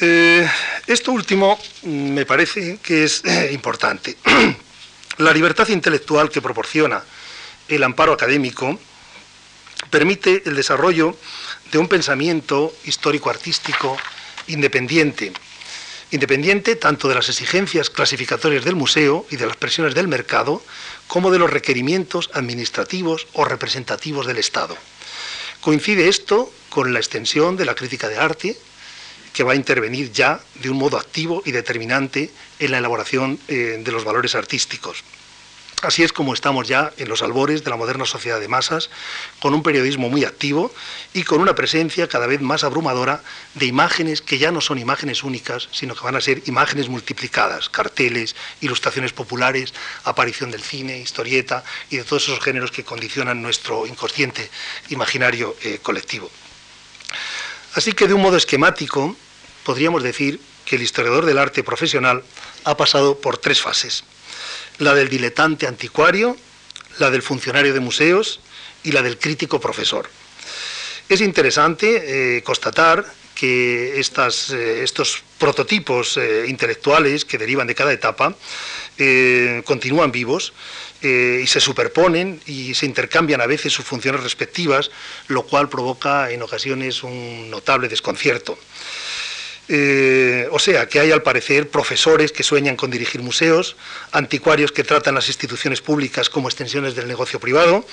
Eh, 0.00 0.46
esto 0.86 1.12
último 1.12 1.58
mm, 1.82 2.10
me 2.10 2.26
parece 2.26 2.78
que 2.82 3.04
es 3.04 3.24
eh, 3.24 3.50
importante. 3.52 4.16
La 5.18 5.32
libertad 5.32 5.68
intelectual 5.68 6.28
que 6.28 6.42
proporciona 6.42 7.02
el 7.68 7.82
amparo 7.82 8.12
académico 8.12 8.78
permite 9.90 10.42
el 10.44 10.54
desarrollo 10.54 11.16
de 11.72 11.78
un 11.78 11.88
pensamiento 11.88 12.74
histórico-artístico 12.84 13.96
independiente. 14.48 15.32
Independiente 16.10 16.76
tanto 16.76 17.08
de 17.08 17.16
las 17.16 17.28
exigencias 17.28 17.90
clasificatorias 17.90 18.64
del 18.64 18.76
museo 18.76 19.26
y 19.30 19.36
de 19.36 19.46
las 19.46 19.56
presiones 19.56 19.94
del 19.94 20.06
mercado, 20.06 20.62
como 21.08 21.30
de 21.30 21.38
los 21.38 21.50
requerimientos 21.50 22.30
administrativos 22.32 23.26
o 23.32 23.44
representativos 23.44 24.26
del 24.26 24.38
Estado. 24.38 24.76
Coincide 25.60 26.08
esto 26.08 26.52
con 26.68 26.92
la 26.92 27.00
extensión 27.00 27.56
de 27.56 27.64
la 27.64 27.74
crítica 27.74 28.08
de 28.08 28.18
arte, 28.18 28.56
que 29.32 29.42
va 29.42 29.52
a 29.52 29.56
intervenir 29.56 30.12
ya 30.12 30.40
de 30.62 30.70
un 30.70 30.78
modo 30.78 30.96
activo 30.96 31.42
y 31.44 31.52
determinante 31.52 32.30
en 32.58 32.70
la 32.70 32.78
elaboración 32.78 33.38
eh, 33.48 33.82
de 33.84 33.92
los 33.92 34.04
valores 34.04 34.34
artísticos. 34.34 35.02
Así 35.86 36.02
es 36.02 36.12
como 36.12 36.34
estamos 36.34 36.66
ya 36.66 36.92
en 36.96 37.08
los 37.08 37.22
albores 37.22 37.62
de 37.62 37.70
la 37.70 37.76
moderna 37.76 38.06
sociedad 38.06 38.40
de 38.40 38.48
masas, 38.48 38.90
con 39.38 39.54
un 39.54 39.62
periodismo 39.62 40.10
muy 40.10 40.24
activo 40.24 40.74
y 41.14 41.22
con 41.22 41.40
una 41.40 41.54
presencia 41.54 42.08
cada 42.08 42.26
vez 42.26 42.40
más 42.40 42.64
abrumadora 42.64 43.22
de 43.54 43.66
imágenes 43.66 44.20
que 44.20 44.38
ya 44.38 44.50
no 44.50 44.60
son 44.60 44.80
imágenes 44.80 45.22
únicas, 45.22 45.68
sino 45.70 45.94
que 45.94 46.02
van 46.02 46.16
a 46.16 46.20
ser 46.20 46.42
imágenes 46.46 46.88
multiplicadas, 46.88 47.68
carteles, 47.68 48.34
ilustraciones 48.60 49.12
populares, 49.12 49.74
aparición 50.02 50.50
del 50.50 50.60
cine, 50.60 50.98
historieta 50.98 51.62
y 51.88 51.98
de 51.98 52.02
todos 52.02 52.24
esos 52.24 52.40
géneros 52.40 52.72
que 52.72 52.82
condicionan 52.82 53.40
nuestro 53.40 53.86
inconsciente 53.86 54.50
imaginario 54.88 55.54
eh, 55.62 55.78
colectivo. 55.80 56.28
Así 57.74 57.92
que 57.92 58.08
de 58.08 58.14
un 58.14 58.22
modo 58.22 58.36
esquemático 58.36 59.14
podríamos 59.62 60.02
decir 60.02 60.40
que 60.64 60.74
el 60.74 60.82
historiador 60.82 61.26
del 61.26 61.38
arte 61.38 61.62
profesional 61.62 62.24
ha 62.64 62.76
pasado 62.76 63.20
por 63.20 63.38
tres 63.38 63.62
fases 63.62 64.02
la 64.78 64.94
del 64.94 65.08
diletante 65.08 65.66
anticuario, 65.66 66.36
la 66.98 67.10
del 67.10 67.22
funcionario 67.22 67.74
de 67.74 67.80
museos 67.80 68.40
y 68.84 68.92
la 68.92 69.02
del 69.02 69.18
crítico 69.18 69.60
profesor. 69.60 70.08
Es 71.08 71.20
interesante 71.20 72.36
eh, 72.38 72.42
constatar 72.42 73.04
que 73.34 74.00
estas, 74.00 74.50
eh, 74.50 74.82
estos 74.82 75.22
prototipos 75.38 76.16
eh, 76.16 76.46
intelectuales 76.48 77.24
que 77.24 77.38
derivan 77.38 77.66
de 77.66 77.74
cada 77.74 77.92
etapa 77.92 78.34
continúan 79.66 80.10
vivos 80.10 80.54
y 81.02 81.46
se 81.46 81.60
superponen 81.60 82.40
y 82.46 82.72
se 82.74 82.86
intercambian 82.86 83.42
a 83.42 83.46
veces 83.46 83.74
sus 83.74 83.84
funciones 83.84 84.22
respectivas, 84.22 84.90
lo 85.28 85.42
cual 85.42 85.68
provoca 85.68 86.30
en 86.30 86.40
ocasiones 86.40 87.02
un 87.02 87.50
notable 87.50 87.88
desconcierto. 87.88 88.58
Eh, 89.68 90.46
o 90.52 90.60
sea, 90.60 90.86
que 90.86 91.00
hay 91.00 91.10
al 91.10 91.22
parecer 91.22 91.68
profesores 91.68 92.30
que 92.30 92.44
sueñan 92.44 92.76
con 92.76 92.90
dirigir 92.90 93.22
museos, 93.22 93.76
anticuarios 94.12 94.70
que 94.70 94.84
tratan 94.84 95.16
las 95.16 95.26
instituciones 95.26 95.80
públicas 95.80 96.30
como 96.30 96.48
extensiones 96.48 96.94
del 96.94 97.08
negocio 97.08 97.40
privado 97.40 97.84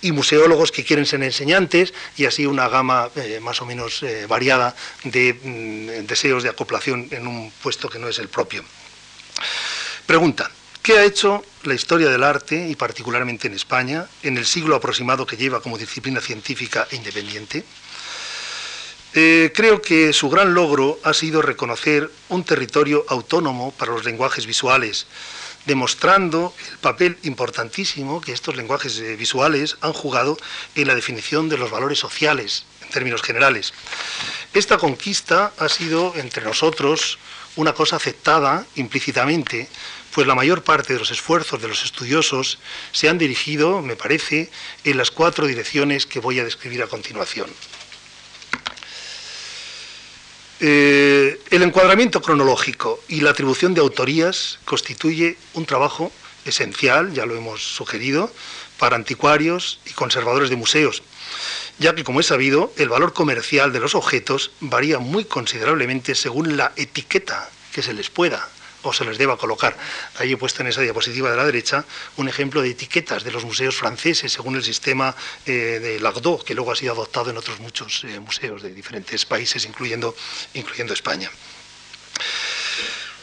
y 0.00 0.12
museólogos 0.12 0.72
que 0.72 0.84
quieren 0.84 1.04
ser 1.04 1.22
enseñantes 1.22 1.92
y 2.16 2.24
así 2.24 2.46
una 2.46 2.68
gama 2.68 3.10
eh, 3.16 3.40
más 3.42 3.60
o 3.60 3.66
menos 3.66 4.02
eh, 4.02 4.24
variada 4.26 4.74
de 5.04 5.34
mm, 5.34 6.06
deseos 6.06 6.42
de 6.42 6.48
acoplación 6.48 7.08
en 7.10 7.26
un 7.26 7.50
puesto 7.62 7.90
que 7.90 7.98
no 7.98 8.08
es 8.08 8.18
el 8.18 8.28
propio. 8.28 8.64
Pregunta, 10.06 10.50
¿qué 10.82 10.98
ha 10.98 11.04
hecho 11.04 11.44
la 11.64 11.74
historia 11.74 12.08
del 12.08 12.24
arte 12.24 12.68
y 12.68 12.74
particularmente 12.74 13.48
en 13.48 13.54
España 13.54 14.06
en 14.22 14.38
el 14.38 14.46
siglo 14.46 14.76
aproximado 14.76 15.26
que 15.26 15.36
lleva 15.36 15.60
como 15.60 15.76
disciplina 15.76 16.22
científica 16.22 16.88
e 16.90 16.96
independiente? 16.96 17.64
Eh, 19.14 19.52
creo 19.54 19.80
que 19.80 20.12
su 20.12 20.28
gran 20.28 20.52
logro 20.52 21.00
ha 21.02 21.14
sido 21.14 21.40
reconocer 21.40 22.10
un 22.28 22.44
territorio 22.44 23.06
autónomo 23.08 23.72
para 23.72 23.92
los 23.92 24.04
lenguajes 24.04 24.46
visuales, 24.46 25.06
demostrando 25.64 26.54
el 26.70 26.78
papel 26.78 27.18
importantísimo 27.22 28.20
que 28.20 28.32
estos 28.32 28.56
lenguajes 28.56 28.98
eh, 28.98 29.16
visuales 29.16 29.76
han 29.80 29.94
jugado 29.94 30.36
en 30.74 30.86
la 30.86 30.94
definición 30.94 31.48
de 31.48 31.56
los 31.56 31.70
valores 31.70 31.98
sociales 31.98 32.64
en 32.82 32.90
términos 32.90 33.22
generales. 33.22 33.72
Esta 34.52 34.76
conquista 34.76 35.52
ha 35.58 35.68
sido 35.68 36.14
entre 36.16 36.44
nosotros 36.44 37.18
una 37.56 37.72
cosa 37.72 37.96
aceptada 37.96 38.66
implícitamente, 38.76 39.68
pues 40.14 40.26
la 40.26 40.34
mayor 40.34 40.62
parte 40.62 40.92
de 40.92 40.98
los 40.98 41.10
esfuerzos 41.10 41.60
de 41.60 41.68
los 41.68 41.84
estudiosos 41.84 42.58
se 42.92 43.08
han 43.08 43.18
dirigido, 43.18 43.80
me 43.82 43.96
parece, 43.96 44.50
en 44.84 44.96
las 44.96 45.10
cuatro 45.10 45.46
direcciones 45.46 46.06
que 46.06 46.20
voy 46.20 46.40
a 46.40 46.44
describir 46.44 46.82
a 46.82 46.86
continuación. 46.86 47.48
Eh, 50.60 51.40
el 51.50 51.62
encuadramiento 51.62 52.20
cronológico 52.20 53.00
y 53.08 53.20
la 53.20 53.30
atribución 53.30 53.74
de 53.74 53.80
autorías 53.80 54.58
constituye 54.64 55.36
un 55.54 55.66
trabajo 55.66 56.10
esencial, 56.44 57.12
ya 57.12 57.26
lo 57.26 57.36
hemos 57.36 57.62
sugerido, 57.62 58.32
para 58.78 58.96
anticuarios 58.96 59.80
y 59.86 59.92
conservadores 59.92 60.50
de 60.50 60.56
museos, 60.56 61.02
ya 61.78 61.94
que, 61.94 62.04
como 62.04 62.20
es 62.20 62.26
sabido, 62.26 62.72
el 62.76 62.88
valor 62.88 63.12
comercial 63.12 63.72
de 63.72 63.80
los 63.80 63.94
objetos 63.94 64.50
varía 64.60 64.98
muy 64.98 65.24
considerablemente 65.24 66.14
según 66.14 66.56
la 66.56 66.72
etiqueta 66.76 67.50
que 67.72 67.82
se 67.82 67.92
les 67.92 68.10
pueda 68.10 68.48
o 68.82 68.92
se 68.92 69.04
les 69.04 69.18
deba 69.18 69.36
colocar. 69.36 69.76
Ahí 70.18 70.32
he 70.32 70.36
puesto 70.36 70.62
en 70.62 70.68
esa 70.68 70.82
diapositiva 70.82 71.30
de 71.30 71.36
la 71.36 71.44
derecha 71.44 71.84
un 72.16 72.28
ejemplo 72.28 72.62
de 72.62 72.70
etiquetas 72.70 73.24
de 73.24 73.32
los 73.32 73.44
museos 73.44 73.76
franceses 73.76 74.32
según 74.32 74.56
el 74.56 74.64
sistema 74.64 75.14
eh, 75.46 75.80
de 75.80 76.00
Lagdo, 76.00 76.42
que 76.44 76.54
luego 76.54 76.72
ha 76.72 76.76
sido 76.76 76.92
adoptado 76.92 77.30
en 77.30 77.36
otros 77.36 77.60
muchos 77.60 78.04
eh, 78.04 78.20
museos 78.20 78.62
de 78.62 78.72
diferentes 78.72 79.24
países, 79.26 79.64
incluyendo, 79.64 80.14
incluyendo 80.54 80.94
España. 80.94 81.30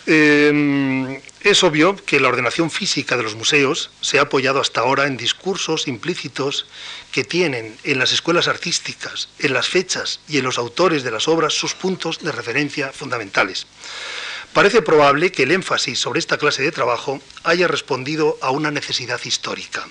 Eh, 0.08 1.22
es 1.42 1.64
obvio 1.64 1.96
que 1.96 2.20
la 2.20 2.28
ordenación 2.28 2.70
física 2.70 3.18
de 3.18 3.24
los 3.24 3.36
museos 3.36 3.92
se 4.02 4.20
ha 4.20 4.24
apoyado 4.24 4.60
hasta 4.60 4.82
ahora 4.82 5.06
en 5.06 5.18
discursos 5.18 5.88
implícitos 5.88 6.66
que 7.12 7.24
tienen 7.24 7.78
en 7.84 8.00
las 8.00 8.12
escuelas 8.14 8.48
artísticas, 8.48 9.30
en 9.40 9.54
las 9.54 9.68
fechas 9.68 10.20
y 10.28 10.38
en 10.38 10.44
los 10.44 10.58
autores 10.58 11.04
de 11.04 11.12
las 11.12 11.28
obras 11.28 11.54
sus 11.54 11.74
puntos 11.74 12.20
de 12.20 12.32
referencia 12.32 12.92
fundamentales. 12.92 13.68
Parece 14.56 14.82
probable 14.82 15.34
que 15.34 15.44
el 15.44 15.52
énfasis 15.52 16.00
sobre 16.00 16.20
esta 16.20 16.38
clase 16.38 16.64
de 16.64 16.72
trabajo 16.72 17.20
haya 17.44 17.68
respondido 17.68 18.38
a 18.42 18.52
una 18.52 18.72
necesidad 18.72 19.20
histórica. 19.26 19.86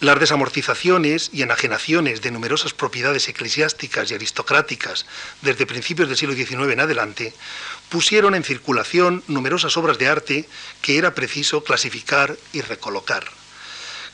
Las 0.00 0.20
desamortizaciones 0.20 1.30
y 1.32 1.40
enajenaciones 1.40 2.20
de 2.20 2.30
numerosas 2.30 2.74
propiedades 2.74 3.26
eclesiásticas 3.26 4.10
y 4.10 4.14
aristocráticas 4.14 5.06
desde 5.40 5.64
principios 5.64 6.08
del 6.08 6.18
siglo 6.18 6.34
XIX 6.34 6.74
en 6.74 6.80
adelante 6.80 7.32
pusieron 7.88 8.34
en 8.34 8.44
circulación 8.44 9.24
numerosas 9.28 9.78
obras 9.78 9.96
de 9.96 10.08
arte 10.08 10.46
que 10.82 10.98
era 10.98 11.14
preciso 11.14 11.64
clasificar 11.64 12.36
y 12.52 12.60
recolocar. 12.60 13.24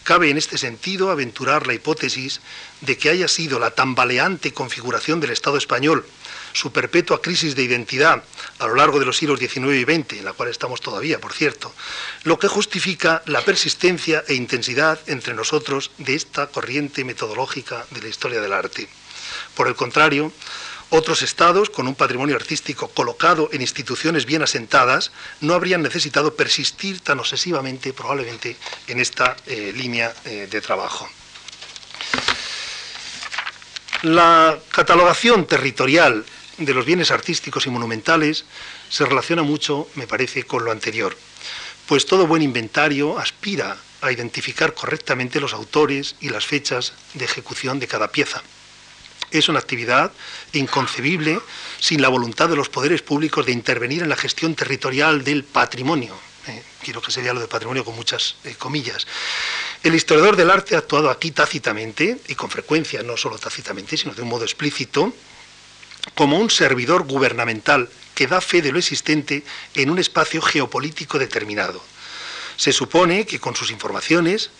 Cabe 0.04 0.30
en 0.30 0.38
este 0.38 0.58
sentido 0.58 1.10
aventurar 1.10 1.66
la 1.66 1.74
hipótesis 1.74 2.40
de 2.82 2.96
que 2.96 3.10
haya 3.10 3.26
sido 3.26 3.58
la 3.58 3.72
tambaleante 3.72 4.52
configuración 4.52 5.18
del 5.18 5.30
Estado 5.30 5.56
español 5.56 6.06
su 6.54 6.72
perpetua 6.72 7.20
crisis 7.20 7.54
de 7.54 7.64
identidad 7.64 8.22
a 8.58 8.66
lo 8.66 8.76
largo 8.76 8.98
de 8.98 9.04
los 9.04 9.18
siglos 9.18 9.40
XIX 9.40 9.74
y 9.74 9.82
XX, 9.82 10.12
en 10.20 10.24
la 10.24 10.32
cual 10.32 10.48
estamos 10.48 10.80
todavía, 10.80 11.20
por 11.20 11.32
cierto, 11.32 11.74
lo 12.22 12.38
que 12.38 12.48
justifica 12.48 13.22
la 13.26 13.42
persistencia 13.42 14.24
e 14.26 14.34
intensidad 14.34 14.98
entre 15.06 15.34
nosotros 15.34 15.90
de 15.98 16.14
esta 16.14 16.46
corriente 16.46 17.04
metodológica 17.04 17.84
de 17.90 18.00
la 18.00 18.08
historia 18.08 18.40
del 18.40 18.52
arte. 18.52 18.88
Por 19.54 19.66
el 19.66 19.74
contrario, 19.74 20.32
otros 20.90 21.22
estados, 21.22 21.70
con 21.70 21.88
un 21.88 21.96
patrimonio 21.96 22.36
artístico 22.36 22.86
colocado 22.88 23.48
en 23.52 23.60
instituciones 23.60 24.26
bien 24.26 24.42
asentadas, 24.42 25.10
no 25.40 25.54
habrían 25.54 25.82
necesitado 25.82 26.34
persistir 26.34 27.00
tan 27.00 27.18
obsesivamente, 27.18 27.92
probablemente, 27.92 28.56
en 28.86 29.00
esta 29.00 29.36
eh, 29.46 29.72
línea 29.74 30.14
eh, 30.24 30.46
de 30.48 30.60
trabajo. 30.60 31.08
La 34.02 34.58
catalogación 34.70 35.46
territorial 35.46 36.24
de 36.58 36.74
los 36.74 36.84
bienes 36.84 37.10
artísticos 37.10 37.66
y 37.66 37.70
monumentales 37.70 38.44
se 38.88 39.04
relaciona 39.04 39.42
mucho, 39.42 39.88
me 39.94 40.06
parece, 40.06 40.44
con 40.44 40.64
lo 40.64 40.70
anterior, 40.70 41.16
pues 41.86 42.06
todo 42.06 42.26
buen 42.26 42.42
inventario 42.42 43.18
aspira 43.18 43.76
a 44.00 44.12
identificar 44.12 44.74
correctamente 44.74 45.40
los 45.40 45.54
autores 45.54 46.16
y 46.20 46.28
las 46.28 46.44
fechas 46.46 46.92
de 47.14 47.24
ejecución 47.24 47.78
de 47.78 47.88
cada 47.88 48.12
pieza. 48.12 48.42
Es 49.30 49.48
una 49.48 49.58
actividad 49.58 50.12
inconcebible 50.52 51.40
sin 51.80 52.00
la 52.00 52.08
voluntad 52.08 52.48
de 52.48 52.56
los 52.56 52.68
poderes 52.68 53.02
públicos 53.02 53.44
de 53.46 53.52
intervenir 53.52 54.02
en 54.02 54.08
la 54.08 54.16
gestión 54.16 54.54
territorial 54.54 55.24
del 55.24 55.44
patrimonio. 55.44 56.14
Eh, 56.46 56.62
quiero 56.82 57.00
que 57.00 57.10
sería 57.10 57.32
lo 57.32 57.40
de 57.40 57.48
patrimonio 57.48 57.84
con 57.84 57.96
muchas 57.96 58.36
eh, 58.44 58.54
comillas. 58.58 59.06
El 59.82 59.94
historiador 59.94 60.36
del 60.36 60.50
arte 60.50 60.74
ha 60.74 60.78
actuado 60.78 61.10
aquí 61.10 61.30
tácitamente, 61.30 62.18
y 62.28 62.34
con 62.34 62.50
frecuencia, 62.50 63.02
no 63.02 63.16
solo 63.16 63.38
tácitamente, 63.38 63.96
sino 63.96 64.14
de 64.14 64.22
un 64.22 64.28
modo 64.28 64.44
explícito, 64.44 65.14
como 66.14 66.38
un 66.38 66.50
servidor 66.50 67.04
gubernamental 67.04 67.88
que 68.14 68.26
da 68.26 68.40
fe 68.40 68.62
de 68.62 68.72
lo 68.72 68.78
existente 68.78 69.42
en 69.74 69.90
un 69.90 69.98
espacio 69.98 70.40
geopolítico 70.40 71.18
determinado. 71.18 71.82
Se 72.56 72.72
supone 72.72 73.26
que 73.26 73.40
con 73.40 73.56
sus 73.56 73.72
informaciones 73.72 74.50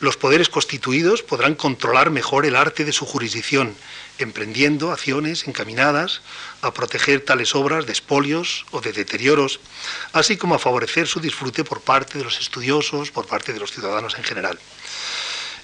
los 0.00 0.16
poderes 0.16 0.48
constituidos 0.48 1.22
podrán 1.22 1.54
controlar 1.54 2.10
mejor 2.10 2.46
el 2.46 2.56
arte 2.56 2.84
de 2.84 2.92
su 2.92 3.06
jurisdicción, 3.06 3.76
emprendiendo 4.18 4.90
acciones 4.90 5.46
encaminadas 5.46 6.20
a 6.62 6.74
proteger 6.74 7.20
tales 7.20 7.54
obras 7.54 7.86
de 7.86 7.92
espolios 7.92 8.66
o 8.72 8.80
de 8.80 8.92
deterioros, 8.92 9.60
así 10.12 10.36
como 10.36 10.56
a 10.56 10.58
favorecer 10.58 11.06
su 11.06 11.20
disfrute 11.20 11.62
por 11.62 11.80
parte 11.80 12.18
de 12.18 12.24
los 12.24 12.40
estudiosos, 12.40 13.12
por 13.12 13.26
parte 13.26 13.52
de 13.52 13.60
los 13.60 13.70
ciudadanos 13.70 14.16
en 14.16 14.24
general. 14.24 14.58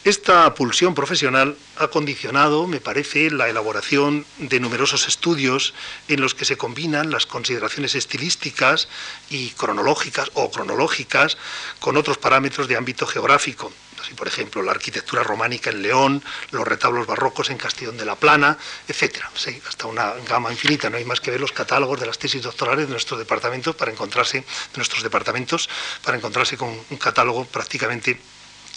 Esta 0.02 0.54
pulsión 0.54 0.94
profesional 0.94 1.58
ha 1.76 1.88
condicionado, 1.88 2.66
me 2.66 2.80
parece, 2.80 3.30
la 3.30 3.50
elaboración 3.50 4.24
de 4.38 4.58
numerosos 4.58 5.06
estudios 5.06 5.74
en 6.08 6.22
los 6.22 6.34
que 6.34 6.46
se 6.46 6.56
combinan 6.56 7.10
las 7.10 7.26
consideraciones 7.26 7.94
estilísticas 7.94 8.88
y 9.28 9.50
cronológicas 9.50 10.30
o 10.32 10.50
cronológicas 10.50 11.36
con 11.80 11.98
otros 11.98 12.16
parámetros 12.16 12.66
de 12.66 12.78
ámbito 12.78 13.06
geográfico. 13.06 13.70
Así, 14.00 14.14
por 14.14 14.26
ejemplo, 14.26 14.62
la 14.62 14.70
arquitectura 14.70 15.22
románica 15.22 15.68
en 15.68 15.82
León, 15.82 16.24
los 16.50 16.66
retablos 16.66 17.06
barrocos 17.06 17.50
en 17.50 17.58
Castellón 17.58 17.98
de 17.98 18.06
la 18.06 18.16
Plana, 18.16 18.56
etcétera. 18.88 19.30
hasta 19.68 19.86
una 19.86 20.14
gama 20.26 20.50
infinita. 20.50 20.88
No 20.88 20.96
hay 20.96 21.04
más 21.04 21.20
que 21.20 21.30
ver 21.30 21.40
los 21.40 21.52
catálogos 21.52 22.00
de 22.00 22.06
las 22.06 22.18
tesis 22.18 22.40
doctorales 22.40 22.86
de 22.86 22.92
nuestros 22.92 23.18
departamentos 23.18 23.76
para 23.76 23.92
encontrarse, 23.92 24.38
de 24.38 24.76
nuestros 24.76 25.02
departamentos, 25.02 25.68
para 26.02 26.16
encontrarse 26.16 26.56
con 26.56 26.70
un 26.88 26.96
catálogo 26.96 27.44
prácticamente 27.44 28.18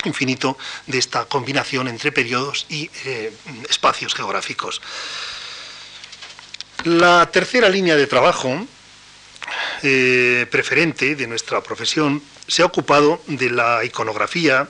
infinito 0.05 0.57
de 0.87 0.97
esta 0.97 1.25
combinación 1.25 1.87
entre 1.87 2.11
periodos 2.11 2.65
y 2.69 2.89
eh, 3.05 3.33
espacios 3.69 4.13
geográficos. 4.13 4.81
La 6.83 7.29
tercera 7.31 7.69
línea 7.69 7.95
de 7.95 8.07
trabajo 8.07 8.67
eh, 9.83 10.45
preferente 10.49 11.15
de 11.15 11.27
nuestra 11.27 11.61
profesión 11.61 12.21
se 12.47 12.61
ha 12.61 12.65
ocupado 12.65 13.21
de 13.27 13.49
la 13.49 13.83
iconografía 13.83 14.69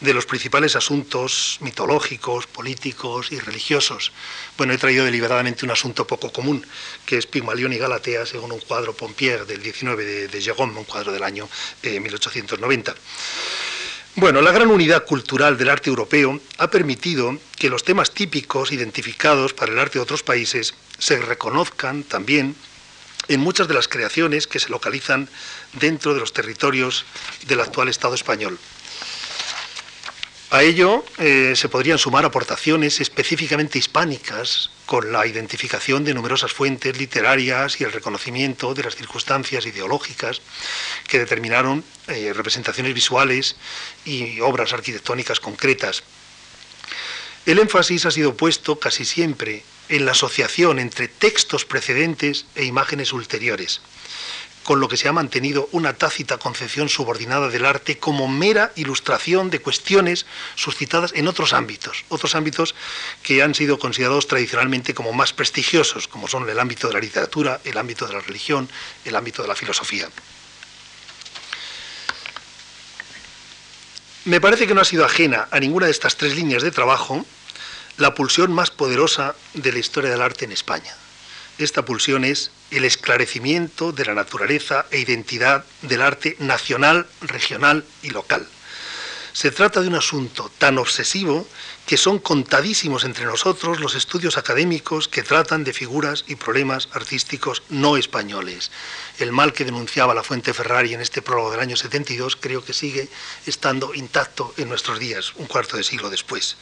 de 0.00 0.14
los 0.14 0.26
principales 0.26 0.76
asuntos 0.76 1.58
mitológicos, 1.60 2.46
políticos 2.46 3.32
y 3.32 3.38
religiosos. 3.38 4.12
Bueno, 4.56 4.72
he 4.72 4.78
traído 4.78 5.04
deliberadamente 5.04 5.64
un 5.64 5.70
asunto 5.70 6.06
poco 6.06 6.32
común, 6.32 6.66
que 7.04 7.18
es 7.18 7.26
Pigmalión 7.26 7.72
y 7.72 7.78
Galatea, 7.78 8.24
según 8.24 8.52
un 8.52 8.60
cuadro 8.60 8.94
Pompier 8.94 9.46
del 9.46 9.62
19 9.62 10.04
de, 10.04 10.28
de 10.28 10.52
un 10.52 10.84
cuadro 10.84 11.12
del 11.12 11.22
año 11.22 11.48
1890. 11.82 12.94
Bueno, 14.16 14.42
la 14.42 14.50
gran 14.50 14.68
unidad 14.70 15.04
cultural 15.04 15.56
del 15.56 15.70
arte 15.70 15.88
europeo 15.88 16.40
ha 16.58 16.68
permitido 16.68 17.38
que 17.56 17.70
los 17.70 17.84
temas 17.84 18.10
típicos 18.10 18.72
identificados 18.72 19.54
para 19.54 19.72
el 19.72 19.78
arte 19.78 19.98
de 19.98 20.02
otros 20.02 20.24
países 20.24 20.74
se 20.98 21.18
reconozcan 21.20 22.02
también 22.02 22.56
en 23.28 23.40
muchas 23.40 23.68
de 23.68 23.74
las 23.74 23.86
creaciones 23.86 24.48
que 24.48 24.58
se 24.58 24.68
localizan 24.68 25.28
dentro 25.74 26.12
de 26.12 26.20
los 26.20 26.32
territorios 26.32 27.04
del 27.46 27.60
actual 27.60 27.88
Estado 27.88 28.14
español. 28.14 28.58
A 30.50 30.64
ello 30.64 31.04
eh, 31.18 31.52
se 31.54 31.68
podrían 31.68 31.98
sumar 31.98 32.24
aportaciones 32.24 33.00
específicamente 33.00 33.78
hispánicas, 33.78 34.70
con 34.90 35.12
la 35.12 35.24
identificación 35.24 36.02
de 36.02 36.14
numerosas 36.14 36.52
fuentes 36.52 36.98
literarias 36.98 37.80
y 37.80 37.84
el 37.84 37.92
reconocimiento 37.92 38.74
de 38.74 38.82
las 38.82 38.96
circunstancias 38.96 39.64
ideológicas 39.64 40.42
que 41.06 41.20
determinaron 41.20 41.84
eh, 42.08 42.32
representaciones 42.34 42.92
visuales 42.92 43.54
y 44.04 44.40
obras 44.40 44.72
arquitectónicas 44.72 45.38
concretas. 45.38 46.02
El 47.46 47.60
énfasis 47.60 48.04
ha 48.04 48.10
sido 48.10 48.34
puesto 48.34 48.80
casi 48.80 49.04
siempre 49.04 49.62
en 49.88 50.06
la 50.06 50.10
asociación 50.10 50.80
entre 50.80 51.06
textos 51.06 51.64
precedentes 51.64 52.46
e 52.56 52.64
imágenes 52.64 53.12
ulteriores 53.12 53.82
con 54.70 54.78
lo 54.78 54.86
que 54.86 54.96
se 54.96 55.08
ha 55.08 55.12
mantenido 55.12 55.68
una 55.72 55.94
tácita 55.94 56.38
concepción 56.38 56.88
subordinada 56.88 57.48
del 57.48 57.66
arte 57.66 57.98
como 57.98 58.28
mera 58.28 58.70
ilustración 58.76 59.50
de 59.50 59.58
cuestiones 59.58 60.26
suscitadas 60.54 61.12
en 61.16 61.26
otros 61.26 61.54
ámbitos, 61.54 62.04
otros 62.08 62.36
ámbitos 62.36 62.76
que 63.24 63.42
han 63.42 63.56
sido 63.56 63.80
considerados 63.80 64.28
tradicionalmente 64.28 64.94
como 64.94 65.12
más 65.12 65.32
prestigiosos, 65.32 66.06
como 66.06 66.28
son 66.28 66.48
el 66.48 66.60
ámbito 66.60 66.86
de 66.86 66.94
la 66.94 67.00
literatura, 67.00 67.60
el 67.64 67.76
ámbito 67.78 68.06
de 68.06 68.12
la 68.12 68.20
religión, 68.20 68.68
el 69.04 69.16
ámbito 69.16 69.42
de 69.42 69.48
la 69.48 69.56
filosofía. 69.56 70.08
Me 74.24 74.40
parece 74.40 74.68
que 74.68 74.74
no 74.74 74.82
ha 74.82 74.84
sido 74.84 75.04
ajena 75.04 75.48
a 75.50 75.58
ninguna 75.58 75.86
de 75.86 75.92
estas 75.92 76.16
tres 76.16 76.36
líneas 76.36 76.62
de 76.62 76.70
trabajo 76.70 77.26
la 77.96 78.14
pulsión 78.14 78.52
más 78.52 78.70
poderosa 78.70 79.34
de 79.52 79.72
la 79.72 79.80
historia 79.80 80.10
del 80.10 80.22
arte 80.22 80.44
en 80.44 80.52
España. 80.52 80.94
Esta 81.58 81.84
pulsión 81.84 82.24
es 82.24 82.52
el 82.70 82.84
esclarecimiento 82.84 83.92
de 83.92 84.04
la 84.04 84.14
naturaleza 84.14 84.86
e 84.90 85.00
identidad 85.00 85.64
del 85.82 86.02
arte 86.02 86.36
nacional, 86.38 87.06
regional 87.20 87.84
y 88.02 88.10
local. 88.10 88.46
Se 89.32 89.50
trata 89.50 89.80
de 89.80 89.88
un 89.88 89.94
asunto 89.94 90.50
tan 90.58 90.78
obsesivo 90.78 91.46
que 91.90 91.96
son 91.96 92.20
contadísimos 92.20 93.02
entre 93.02 93.24
nosotros 93.24 93.80
los 93.80 93.96
estudios 93.96 94.38
académicos 94.38 95.08
que 95.08 95.24
tratan 95.24 95.64
de 95.64 95.72
figuras 95.72 96.24
y 96.28 96.36
problemas 96.36 96.88
artísticos 96.92 97.64
no 97.68 97.96
españoles. 97.96 98.70
El 99.18 99.32
mal 99.32 99.52
que 99.52 99.64
denunciaba 99.64 100.14
la 100.14 100.22
Fuente 100.22 100.54
Ferrari 100.54 100.94
en 100.94 101.00
este 101.00 101.20
prólogo 101.20 101.50
del 101.50 101.58
año 101.58 101.74
72 101.74 102.36
creo 102.36 102.64
que 102.64 102.74
sigue 102.74 103.08
estando 103.44 103.92
intacto 103.92 104.54
en 104.56 104.68
nuestros 104.68 105.00
días, 105.00 105.32
un 105.34 105.46
cuarto 105.46 105.76
de 105.76 105.82
siglo 105.82 106.10
después. 106.10 106.56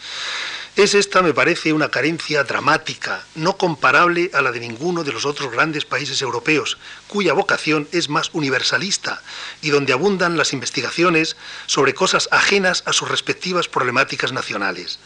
Es 0.76 0.94
esta, 0.94 1.20
me 1.20 1.34
parece, 1.34 1.72
una 1.72 1.90
carencia 1.90 2.44
dramática, 2.44 3.26
no 3.34 3.58
comparable 3.58 4.30
a 4.32 4.40
la 4.40 4.52
de 4.52 4.60
ninguno 4.60 5.04
de 5.04 5.12
los 5.12 5.26
otros 5.26 5.50
grandes 5.50 5.84
países 5.84 6.22
europeos, 6.22 6.78
cuya 7.06 7.34
vocación 7.34 7.86
es 7.92 8.08
más 8.08 8.30
universalista 8.32 9.20
y 9.60 9.70
donde 9.70 9.92
abundan 9.92 10.38
las 10.38 10.52
investigaciones 10.52 11.36
sobre 11.66 11.94
cosas 11.94 12.28
ajenas 12.30 12.82
a 12.86 12.92
sus 12.92 13.08
respectivas 13.08 13.68
problemáticas 13.68 14.32
nacionales. 14.32 15.00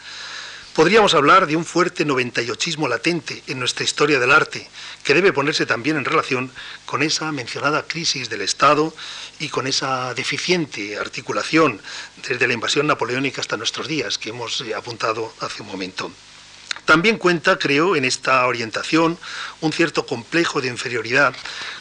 Podríamos 0.75 1.13
hablar 1.13 1.45
de 1.45 1.55
un 1.55 1.65
fuerte 1.65 2.03
98ismo 2.03 2.89
latente 2.89 3.43
en 3.45 3.59
nuestra 3.59 3.83
historia 3.83 4.19
del 4.19 4.31
arte, 4.31 4.67
que 5.03 5.13
debe 5.13 5.31
ponerse 5.31 5.67
también 5.67 5.97
en 5.97 6.05
relación 6.05 6.51
con 6.87 7.03
esa 7.03 7.31
mencionada 7.31 7.83
crisis 7.83 8.27
del 8.27 8.41
Estado 8.41 8.91
y 9.39 9.49
con 9.49 9.67
esa 9.67 10.15
deficiente 10.15 10.97
articulación 10.97 11.79
desde 12.27 12.47
la 12.47 12.55
invasión 12.55 12.87
napoleónica 12.87 13.39
hasta 13.39 13.55
nuestros 13.55 13.87
días 13.87 14.17
que 14.17 14.29
hemos 14.29 14.61
eh, 14.61 14.73
apuntado 14.73 15.31
hace 15.41 15.61
un 15.61 15.67
momento. 15.67 16.11
También 16.85 17.19
cuenta, 17.19 17.59
creo, 17.59 17.95
en 17.95 18.03
esta 18.03 18.43
orientación 18.47 19.19
un 19.61 19.73
cierto 19.73 20.07
complejo 20.07 20.59
de 20.59 20.69
inferioridad, 20.69 21.35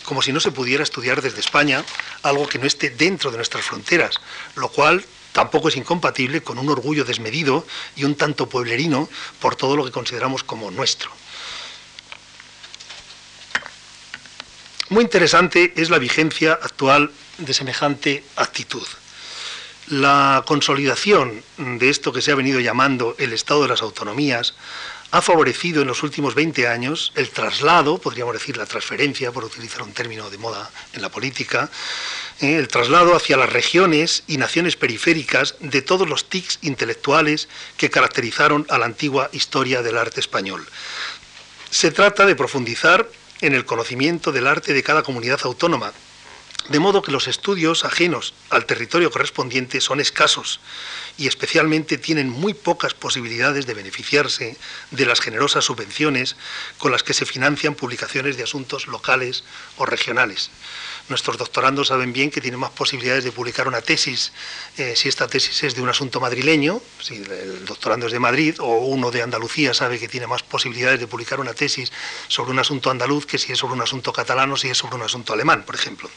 como 0.05 0.21
si 0.21 0.35
no 0.35 0.41
se 0.41 0.53
pudiera 0.53 0.83
estudiar 0.83 1.23
desde 1.23 1.41
España 1.41 1.83
algo 2.23 2.47
que 2.47 2.59
no 2.59 2.67
esté 2.67 2.91
dentro 2.91 3.31
de 3.31 3.39
nuestras 3.39 3.65
fronteras, 3.65 4.21
lo 4.55 4.69
cual 4.69 5.03
tampoco 5.33 5.69
es 5.69 5.77
incompatible 5.77 6.43
con 6.43 6.59
un 6.59 6.69
orgullo 6.69 7.05
desmedido 7.05 7.67
y 7.97 8.05
un 8.05 8.15
tanto 8.15 8.49
pueblerino 8.49 9.09
por 9.41 9.57
todo 9.57 9.77
lo 9.77 9.85
que 9.85 9.91
consideramos 9.91 10.45
como 10.45 10.71
nuestro. 10.71 11.11
Muy 14.91 15.05
interesante 15.05 15.73
es 15.77 15.89
la 15.89 15.99
vigencia 15.99 16.53
actual 16.53 17.11
de 17.39 17.55
semejante 17.55 18.25
actitud. 18.37 18.87
La 19.89 20.45
consolidación 20.47 21.43
de 21.57 21.89
esto 21.89 22.13
que 22.13 22.21
se 22.21 22.31
ha 22.31 22.35
venido 22.35 22.61
llamando 22.61 23.17
el 23.19 23.33
Estado 23.33 23.63
de 23.63 23.69
las 23.69 23.83
Autonomías 23.83 24.55
ha 25.11 25.21
favorecido 25.21 25.83
en 25.83 25.89
los 25.89 26.03
últimos 26.03 26.35
20 26.35 26.69
años 26.69 27.13
el 27.15 27.31
traslado, 27.31 27.99
podríamos 27.99 28.35
decir 28.35 28.57
la 28.57 28.67
transferencia, 28.67 29.33
por 29.33 29.45
utilizar 29.45 29.83
un 29.83 29.93
término 29.93 30.31
de 30.31 30.39
moda 30.39 30.71
en 30.93 31.03
la 31.03 31.11
política, 31.11 31.71
eh, 32.41 32.57
el 32.57 32.69
traslado 32.69 33.15
hacia 33.15 33.37
las 33.37 33.53
regiones 33.53 34.25
y 34.27 34.37
naciones 34.37 34.77
periféricas 34.77 35.57
de 35.61 35.83
todos 35.83 36.09
los 36.09 36.29
tics 36.29 36.59
intelectuales 36.63 37.49
que 37.77 37.91
caracterizaron 37.91 38.67
a 38.69 38.79
la 38.79 38.87
antigua 38.87 39.29
historia 39.33 39.83
del 39.83 39.99
arte 39.99 40.21
español. 40.21 40.67
Se 41.71 41.91
trata 41.91 42.27
de 42.27 42.37
profundizar 42.37 43.09
en 43.41 43.55
el 43.55 43.65
conocimiento 43.65 44.33
del 44.33 44.47
arte 44.47 44.73
de 44.73 44.83
cada 44.83 45.03
comunidad 45.03 45.41
autónoma, 45.45 45.93
de 46.69 46.79
modo 46.79 47.03
que 47.03 47.13
los 47.13 47.27
estudios 47.27 47.85
ajenos 47.85 48.35
al 48.51 48.67
territorio 48.67 49.11
correspondiente 49.11 49.81
son 49.81 50.01
escasos 50.01 50.61
y 51.19 51.27
especialmente 51.27 51.99
tienen 51.99 52.29
muy 52.29 52.55
pocas 52.55 52.95
posibilidades 52.95 53.67
de 53.67 53.75
beneficiarse 53.75 54.57
de 54.91 55.07
las 55.07 55.21
generosas 55.21 55.65
subvenciones 55.65 56.37
con 56.79 56.93
las 56.93 57.03
que 57.03 57.15
se 57.15 57.27
financian 57.27 57.75
publicaciones 57.75 58.37
de 58.37 58.45
asuntos 58.45 58.87
locales 58.87 59.45
o 59.77 59.87
regionales. 59.87 60.51
Nuestros 61.09 61.37
doctorandos 61.37 61.89
saben 61.89 62.13
bien 62.13 62.31
que 62.31 62.41
tienen 62.41 62.61
más 62.61 62.71
posibilidades 62.71 63.25
de 63.25 63.33
publicar 63.33 63.67
una 63.67 63.83
tesis 63.83 64.33
eh, 64.79 64.95
si 64.97 65.09
esta 65.09 65.27
tesis 65.27 65.65
es 65.65 65.75
de 65.75 65.83
un 65.83 65.89
asunto 65.89 66.21
madrileño, 66.21 66.81
si 67.01 67.17
el 67.17 67.65
doctorando 67.67 68.07
es 68.07 68.13
de 68.13 68.21
Madrid, 68.21 68.55
o 68.61 68.79
uno 68.87 69.11
de 69.11 69.23
Andalucía 69.23 69.75
sabe 69.75 69.99
que 69.99 70.09
tiene 70.09 70.29
más 70.29 70.43
posibilidades 70.45 71.01
de 71.01 71.09
publicar 71.09 71.41
una 71.41 71.55
tesis 71.55 71.93
sobre 72.29 72.53
un 72.53 72.61
asunto 72.61 72.91
andaluz 72.91 73.27
que 73.27 73.39
si 73.39 73.53
es 73.53 73.59
sobre 73.59 73.75
un 73.75 73.83
asunto 73.83 74.13
catalano, 74.13 74.57
si 74.57 74.69
es 74.69 74.79
sobre 74.79 74.95
un 74.95 75.03
asunto 75.03 75.33
alemán, 75.33 75.65
por 75.65 75.75
ejemplo. 75.75 76.09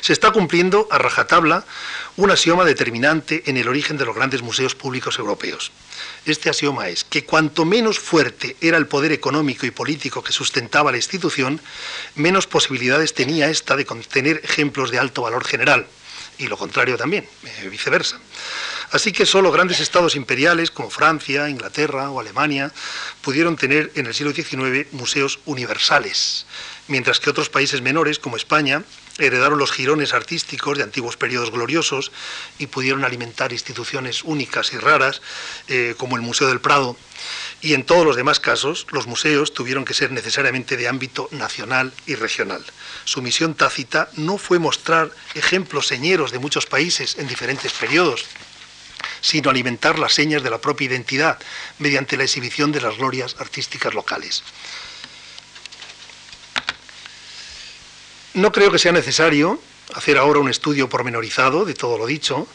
Se 0.00 0.12
está 0.12 0.30
cumpliendo 0.30 0.88
a 0.90 0.98
rajatabla 0.98 1.64
un 2.16 2.30
axioma 2.30 2.64
determinante 2.64 3.42
en 3.46 3.56
el 3.56 3.68
origen 3.68 3.96
de 3.96 4.04
los 4.04 4.14
grandes 4.14 4.42
museos 4.42 4.74
públicos 4.74 5.18
europeos. 5.18 5.72
Este 6.26 6.50
axioma 6.50 6.88
es 6.88 7.04
que 7.04 7.24
cuanto 7.24 7.64
menos 7.64 7.98
fuerte 7.98 8.56
era 8.60 8.76
el 8.76 8.86
poder 8.86 9.12
económico 9.12 9.66
y 9.66 9.70
político 9.70 10.22
que 10.22 10.32
sustentaba 10.32 10.90
la 10.90 10.98
institución, 10.98 11.60
menos 12.14 12.46
posibilidades 12.46 13.14
tenía 13.14 13.48
ésta 13.48 13.76
de 13.76 13.86
contener 13.86 14.40
ejemplos 14.44 14.90
de 14.90 14.98
alto 14.98 15.22
valor 15.22 15.44
general, 15.44 15.86
y 16.38 16.48
lo 16.48 16.56
contrario 16.56 16.96
también, 16.96 17.28
eh, 17.44 17.68
viceversa. 17.68 18.18
Así 18.92 19.12
que 19.12 19.26
solo 19.26 19.52
grandes 19.52 19.78
estados 19.80 20.16
imperiales 20.16 20.70
como 20.70 20.90
Francia, 20.90 21.48
Inglaterra 21.48 22.10
o 22.10 22.18
Alemania 22.18 22.72
pudieron 23.22 23.56
tener 23.56 23.92
en 23.94 24.06
el 24.06 24.14
siglo 24.14 24.32
XIX 24.32 24.92
museos 24.92 25.38
universales, 25.44 26.46
mientras 26.88 27.20
que 27.20 27.30
otros 27.30 27.50
países 27.50 27.82
menores 27.82 28.18
como 28.18 28.36
España 28.36 28.82
heredaron 29.20 29.58
los 29.58 29.72
jirones 29.72 30.14
artísticos 30.14 30.78
de 30.78 30.84
antiguos 30.84 31.16
periodos 31.16 31.50
gloriosos 31.50 32.10
y 32.58 32.66
pudieron 32.66 33.04
alimentar 33.04 33.52
instituciones 33.52 34.24
únicas 34.24 34.72
y 34.72 34.78
raras, 34.78 35.22
eh, 35.68 35.94
como 35.96 36.16
el 36.16 36.22
Museo 36.22 36.48
del 36.48 36.60
Prado. 36.60 36.96
Y 37.60 37.74
en 37.74 37.84
todos 37.84 38.06
los 38.06 38.16
demás 38.16 38.40
casos, 38.40 38.86
los 38.90 39.06
museos 39.06 39.52
tuvieron 39.52 39.84
que 39.84 39.94
ser 39.94 40.10
necesariamente 40.12 40.76
de 40.76 40.88
ámbito 40.88 41.28
nacional 41.32 41.92
y 42.06 42.14
regional. 42.14 42.64
Su 43.04 43.20
misión 43.22 43.54
tácita 43.54 44.08
no 44.16 44.38
fue 44.38 44.58
mostrar 44.58 45.10
ejemplos 45.34 45.86
señeros 45.86 46.32
de 46.32 46.38
muchos 46.38 46.66
países 46.66 47.18
en 47.18 47.28
diferentes 47.28 47.72
periodos, 47.72 48.24
sino 49.20 49.50
alimentar 49.50 49.98
las 49.98 50.14
señas 50.14 50.42
de 50.42 50.50
la 50.50 50.60
propia 50.60 50.86
identidad 50.86 51.38
mediante 51.78 52.16
la 52.16 52.24
exhibición 52.24 52.72
de 52.72 52.80
las 52.80 52.96
glorias 52.96 53.36
artísticas 53.38 53.94
locales. 53.94 54.42
No 58.34 58.52
creo 58.52 58.70
que 58.70 58.78
sea 58.78 58.92
necesario 58.92 59.60
hacer 59.92 60.16
ahora 60.16 60.38
un 60.38 60.48
estudio 60.48 60.88
pormenorizado 60.88 61.64
de 61.64 61.74
todo 61.74 61.98
lo 61.98 62.06
dicho 62.06 62.46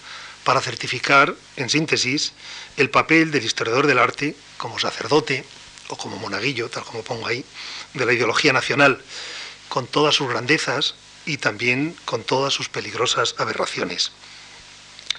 para 0.45 0.61
certificar, 0.61 1.35
en 1.57 1.69
síntesis, 1.69 2.31
el 2.77 2.89
papel 2.89 3.29
del 3.31 3.43
historiador 3.43 3.85
del 3.85 3.99
arte 3.99 4.38
como 4.55 4.79
sacerdote 4.79 5.43
o 5.89 5.97
como 5.97 6.15
monaguillo, 6.15 6.69
tal 6.69 6.85
como 6.85 7.03
pongo 7.03 7.27
ahí, 7.27 7.43
de 7.93 8.05
la 8.05 8.13
ideología 8.13 8.53
nacional, 8.53 9.01
con 9.67 9.85
todas 9.85 10.15
sus 10.15 10.29
grandezas 10.29 10.95
y 11.25 11.38
también 11.38 11.93
con 12.05 12.23
todas 12.23 12.53
sus 12.53 12.69
peligrosas 12.69 13.35
aberraciones. 13.38 14.13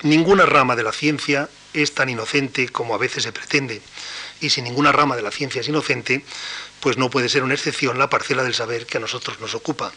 Ninguna 0.03 0.47
rama 0.47 0.75
de 0.75 0.85
la 0.85 0.93
ciencia 0.93 1.51
es 1.75 1.93
tan 1.93 2.09
inocente 2.09 2.71
como 2.71 2.95
a 2.95 2.99
veces 2.99 3.25
se 3.25 3.33
pretende, 3.33 3.83
y 4.41 4.49
si 4.49 4.63
ninguna 4.63 4.91
rama 4.91 5.17
de 5.17 5.23
la 5.23 5.31
ciencia 5.31 5.61
es 5.61 5.69
inocente, 5.69 6.25
pues 6.81 6.97
no 6.97 7.11
puede 7.11 7.29
ser 7.29 7.43
una 7.43 7.55
excepción 7.55 7.99
la 7.99 8.09
parcela 8.09 8.43
del 8.43 8.55
saber 8.55 8.87
que 8.87 8.97
a 8.97 9.01
nosotros 9.01 9.39
nos 9.41 9.55
ocupa. 9.55 9.93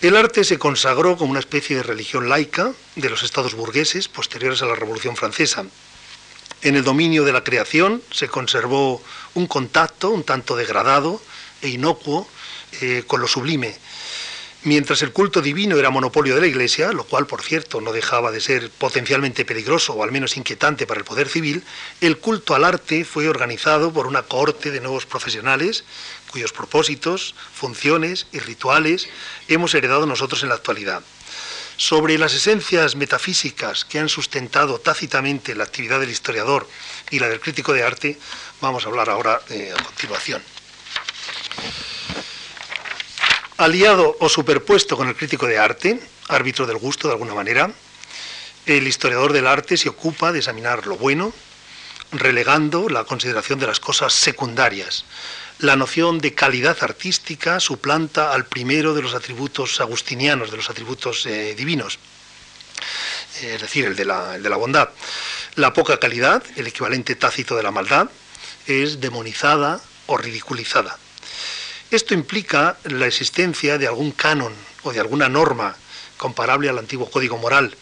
El 0.00 0.14
arte 0.14 0.44
se 0.44 0.60
consagró 0.60 1.16
como 1.16 1.32
una 1.32 1.40
especie 1.40 1.74
de 1.74 1.82
religión 1.82 2.28
laica 2.28 2.72
de 2.94 3.10
los 3.10 3.24
estados 3.24 3.54
burgueses 3.54 4.06
posteriores 4.06 4.62
a 4.62 4.66
la 4.66 4.76
Revolución 4.76 5.16
Francesa. 5.16 5.66
En 6.62 6.76
el 6.76 6.84
dominio 6.84 7.24
de 7.24 7.32
la 7.32 7.42
creación 7.42 8.00
se 8.12 8.28
conservó 8.28 9.02
un 9.34 9.48
contacto 9.48 10.10
un 10.10 10.22
tanto 10.22 10.54
degradado 10.54 11.20
e 11.62 11.70
inocuo 11.70 12.28
eh, 12.80 13.02
con 13.08 13.20
lo 13.20 13.26
sublime, 13.26 13.76
Mientras 14.64 15.02
el 15.02 15.12
culto 15.12 15.40
divino 15.40 15.78
era 15.78 15.88
monopolio 15.88 16.34
de 16.34 16.40
la 16.40 16.48
Iglesia, 16.48 16.90
lo 16.90 17.04
cual, 17.04 17.28
por 17.28 17.42
cierto, 17.42 17.80
no 17.80 17.92
dejaba 17.92 18.32
de 18.32 18.40
ser 18.40 18.70
potencialmente 18.70 19.44
peligroso 19.44 19.92
o 19.92 20.02
al 20.02 20.10
menos 20.10 20.36
inquietante 20.36 20.84
para 20.84 20.98
el 20.98 21.04
poder 21.04 21.28
civil, 21.28 21.62
el 22.00 22.18
culto 22.18 22.56
al 22.56 22.64
arte 22.64 23.04
fue 23.04 23.28
organizado 23.28 23.92
por 23.92 24.08
una 24.08 24.24
cohorte 24.24 24.72
de 24.72 24.80
nuevos 24.80 25.06
profesionales 25.06 25.84
cuyos 26.28 26.52
propósitos, 26.52 27.34
funciones 27.52 28.26
y 28.32 28.38
rituales 28.38 29.08
hemos 29.48 29.74
heredado 29.74 30.06
nosotros 30.06 30.42
en 30.42 30.50
la 30.50 30.54
actualidad. 30.54 31.02
Sobre 31.76 32.18
las 32.18 32.34
esencias 32.34 32.96
metafísicas 32.96 33.84
que 33.84 33.98
han 33.98 34.08
sustentado 34.08 34.80
tácitamente 34.80 35.54
la 35.54 35.64
actividad 35.64 36.00
del 36.00 36.10
historiador 36.10 36.68
y 37.10 37.18
la 37.18 37.28
del 37.28 37.40
crítico 37.40 37.72
de 37.72 37.84
arte, 37.84 38.18
vamos 38.60 38.84
a 38.84 38.88
hablar 38.88 39.08
ahora 39.08 39.40
eh, 39.48 39.72
a 39.76 39.82
continuación. 39.82 40.42
Aliado 43.58 44.16
o 44.20 44.28
superpuesto 44.28 44.96
con 44.96 45.08
el 45.08 45.16
crítico 45.16 45.46
de 45.46 45.58
arte, 45.58 46.00
árbitro 46.28 46.66
del 46.66 46.78
gusto 46.78 47.08
de 47.08 47.14
alguna 47.14 47.34
manera, 47.34 47.72
el 48.66 48.86
historiador 48.86 49.32
del 49.32 49.46
arte 49.46 49.76
se 49.76 49.88
ocupa 49.88 50.30
de 50.30 50.40
examinar 50.40 50.86
lo 50.86 50.96
bueno, 50.96 51.32
relegando 52.12 52.88
la 52.88 53.04
consideración 53.04 53.58
de 53.58 53.66
las 53.66 53.80
cosas 53.80 54.12
secundarias. 54.12 55.04
La 55.60 55.74
noción 55.74 56.20
de 56.20 56.34
calidad 56.34 56.76
artística 56.82 57.58
suplanta 57.58 58.32
al 58.32 58.46
primero 58.46 58.94
de 58.94 59.02
los 59.02 59.14
atributos 59.14 59.80
agustinianos, 59.80 60.52
de 60.52 60.56
los 60.56 60.70
atributos 60.70 61.26
eh, 61.26 61.56
divinos, 61.56 61.98
es 63.42 63.60
decir, 63.60 63.86
el 63.86 63.96
de, 63.96 64.04
la, 64.04 64.36
el 64.36 64.42
de 64.44 64.50
la 64.50 64.56
bondad. 64.56 64.90
La 65.56 65.72
poca 65.72 65.98
calidad, 65.98 66.44
el 66.54 66.68
equivalente 66.68 67.16
tácito 67.16 67.56
de 67.56 67.64
la 67.64 67.72
maldad, 67.72 68.08
es 68.68 69.00
demonizada 69.00 69.80
o 70.06 70.16
ridiculizada. 70.16 70.96
Esto 71.90 72.14
implica 72.14 72.76
la 72.84 73.08
existencia 73.08 73.78
de 73.78 73.88
algún 73.88 74.12
canon 74.12 74.54
o 74.84 74.92
de 74.92 75.00
alguna 75.00 75.28
norma 75.28 75.74
comparable 76.18 76.68
al 76.68 76.78
antiguo 76.78 77.10
código 77.10 77.36
moral, 77.36 77.76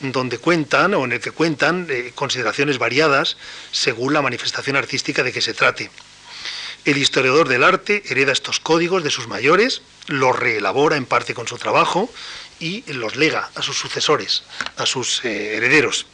donde 0.00 0.38
cuentan 0.38 0.94
o 0.94 1.04
en 1.04 1.12
el 1.12 1.20
que 1.20 1.32
cuentan 1.32 1.88
eh, 1.90 2.12
consideraciones 2.14 2.78
variadas 2.78 3.36
según 3.70 4.14
la 4.14 4.22
manifestación 4.22 4.76
artística 4.76 5.22
de 5.22 5.32
que 5.32 5.42
se 5.42 5.52
trate. 5.52 5.90
El 6.88 6.96
historiador 6.96 7.48
del 7.48 7.64
arte 7.64 8.02
hereda 8.08 8.32
estos 8.32 8.60
códigos 8.60 9.04
de 9.04 9.10
sus 9.10 9.28
mayores, 9.28 9.82
los 10.06 10.34
reelabora 10.34 10.96
en 10.96 11.04
parte 11.04 11.34
con 11.34 11.46
su 11.46 11.58
trabajo 11.58 12.08
y 12.60 12.82
los 12.94 13.14
lega 13.14 13.50
a 13.54 13.60
sus 13.60 13.76
sucesores, 13.76 14.42
a 14.78 14.86
sus 14.86 15.22
eh, 15.22 15.56
herederos. 15.58 16.06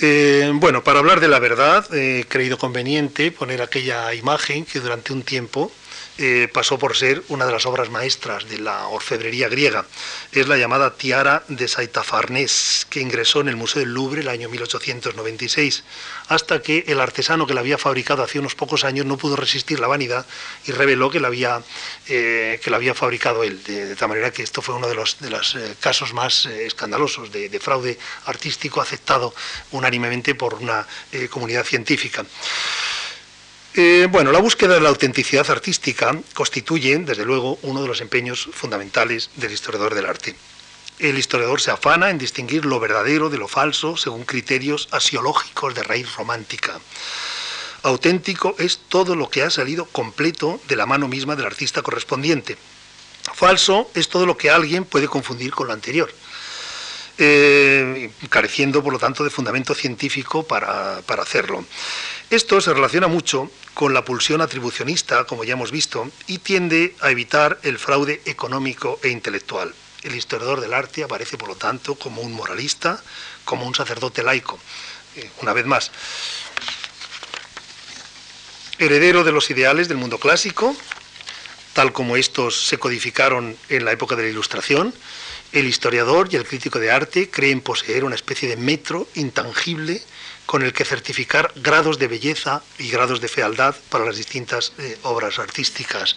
Eh, 0.00 0.50
bueno, 0.54 0.82
para 0.82 1.00
hablar 1.00 1.20
de 1.20 1.28
la 1.28 1.38
verdad, 1.38 1.94
he 1.94 2.24
creído 2.26 2.56
conveniente 2.56 3.30
poner 3.30 3.60
aquella 3.60 4.14
imagen 4.14 4.64
que 4.64 4.80
durante 4.80 5.12
un 5.12 5.24
tiempo 5.24 5.70
eh, 6.22 6.48
pasó 6.52 6.78
por 6.78 6.98
ser 6.98 7.22
una 7.28 7.46
de 7.46 7.52
las 7.52 7.64
obras 7.64 7.88
maestras 7.88 8.46
de 8.46 8.58
la 8.58 8.88
orfebrería 8.88 9.48
griega. 9.48 9.86
Es 10.32 10.48
la 10.48 10.58
llamada 10.58 10.94
tiara 10.94 11.44
de 11.48 11.66
Saitafarnés, 11.66 12.86
que 12.90 13.00
ingresó 13.00 13.40
en 13.40 13.48
el 13.48 13.56
Museo 13.56 13.80
del 13.80 13.94
Louvre 13.94 14.20
el 14.20 14.28
año 14.28 14.50
1896, 14.50 15.82
hasta 16.28 16.60
que 16.60 16.84
el 16.88 17.00
artesano 17.00 17.46
que 17.46 17.54
la 17.54 17.60
había 17.60 17.78
fabricado 17.78 18.22
hace 18.22 18.38
unos 18.38 18.54
pocos 18.54 18.84
años 18.84 19.06
no 19.06 19.16
pudo 19.16 19.34
resistir 19.34 19.80
la 19.80 19.86
vanidad 19.86 20.26
y 20.66 20.72
reveló 20.72 21.10
que 21.10 21.20
la 21.20 21.28
había, 21.28 21.62
eh, 22.06 22.60
que 22.62 22.68
la 22.68 22.76
había 22.76 22.92
fabricado 22.94 23.42
él, 23.42 23.64
de, 23.64 23.96
tal 23.96 24.10
manera 24.10 24.30
que 24.30 24.42
esto 24.42 24.60
fue 24.60 24.74
uno 24.74 24.88
de 24.88 24.96
los, 24.96 25.20
de 25.20 25.30
los 25.30 25.54
eh, 25.54 25.74
casos 25.80 26.12
más 26.12 26.44
escandalosos 26.44 27.32
de, 27.32 27.48
de, 27.48 27.60
fraude 27.60 27.98
artístico 28.26 28.82
aceptado 28.82 29.34
unánimemente 29.70 30.34
por 30.34 30.52
una 30.52 30.86
comunidad 31.30 31.64
científica. 31.64 32.26
Eh, 33.82 34.08
bueno, 34.10 34.30
la 34.30 34.40
búsqueda 34.40 34.74
de 34.74 34.82
la 34.82 34.90
autenticidad 34.90 35.50
artística 35.50 36.14
constituye, 36.34 36.98
desde 36.98 37.24
luego, 37.24 37.58
uno 37.62 37.80
de 37.80 37.88
los 37.88 38.02
empeños 38.02 38.50
fundamentales 38.52 39.30
del 39.36 39.52
historiador 39.52 39.94
del 39.94 40.04
arte. 40.04 40.36
El 40.98 41.16
historiador 41.16 41.62
se 41.62 41.70
afana 41.70 42.10
en 42.10 42.18
distinguir 42.18 42.66
lo 42.66 42.78
verdadero 42.78 43.30
de 43.30 43.38
lo 43.38 43.48
falso 43.48 43.96
según 43.96 44.24
criterios 44.24 44.88
asiológicos 44.90 45.74
de 45.74 45.82
raíz 45.82 46.14
romántica. 46.14 46.78
Auténtico 47.82 48.54
es 48.58 48.80
todo 48.86 49.16
lo 49.16 49.30
que 49.30 49.44
ha 49.44 49.48
salido 49.48 49.86
completo 49.86 50.60
de 50.68 50.76
la 50.76 50.84
mano 50.84 51.08
misma 51.08 51.34
del 51.34 51.46
artista 51.46 51.80
correspondiente. 51.80 52.58
Falso 53.32 53.90
es 53.94 54.10
todo 54.10 54.26
lo 54.26 54.36
que 54.36 54.50
alguien 54.50 54.84
puede 54.84 55.08
confundir 55.08 55.52
con 55.52 55.68
lo 55.68 55.72
anterior. 55.72 56.12
Eh, 57.16 58.10
careciendo, 58.28 58.82
por 58.82 58.92
lo 58.92 58.98
tanto, 58.98 59.24
de 59.24 59.30
fundamento 59.30 59.74
científico 59.74 60.42
para, 60.42 61.00
para 61.06 61.22
hacerlo. 61.22 61.64
Esto 62.30 62.60
se 62.60 62.72
relaciona 62.72 63.08
mucho 63.08 63.50
con 63.74 63.92
la 63.92 64.04
pulsión 64.04 64.40
atribucionista, 64.40 65.24
como 65.24 65.42
ya 65.42 65.54
hemos 65.54 65.72
visto, 65.72 66.08
y 66.28 66.38
tiende 66.38 66.94
a 67.00 67.10
evitar 67.10 67.58
el 67.64 67.76
fraude 67.76 68.22
económico 68.24 69.00
e 69.02 69.08
intelectual. 69.08 69.74
El 70.04 70.14
historiador 70.14 70.60
del 70.60 70.72
arte 70.72 71.02
aparece, 71.02 71.36
por 71.36 71.48
lo 71.48 71.56
tanto, 71.56 71.96
como 71.96 72.22
un 72.22 72.32
moralista, 72.32 73.02
como 73.44 73.66
un 73.66 73.74
sacerdote 73.74 74.22
laico. 74.22 74.60
Eh, 75.16 75.28
una 75.42 75.52
vez 75.52 75.66
más, 75.66 75.90
heredero 78.78 79.24
de 79.24 79.32
los 79.32 79.50
ideales 79.50 79.88
del 79.88 79.98
mundo 79.98 80.18
clásico, 80.18 80.76
tal 81.72 81.92
como 81.92 82.16
estos 82.16 82.64
se 82.64 82.78
codificaron 82.78 83.56
en 83.68 83.84
la 83.84 83.90
época 83.90 84.14
de 84.14 84.22
la 84.22 84.28
Ilustración, 84.28 84.94
el 85.50 85.66
historiador 85.66 86.28
y 86.30 86.36
el 86.36 86.46
crítico 86.46 86.78
de 86.78 86.92
arte 86.92 87.28
creen 87.28 87.60
poseer 87.60 88.04
una 88.04 88.14
especie 88.14 88.48
de 88.48 88.56
metro 88.56 89.08
intangible 89.16 90.00
con 90.50 90.62
el 90.62 90.72
que 90.72 90.84
certificar 90.84 91.52
grados 91.54 92.00
de 92.00 92.08
belleza 92.08 92.60
y 92.76 92.90
grados 92.90 93.20
de 93.20 93.28
fealdad 93.28 93.76
para 93.88 94.04
las 94.04 94.16
distintas 94.16 94.72
eh, 94.78 94.98
obras 95.04 95.38
artísticas. 95.38 96.16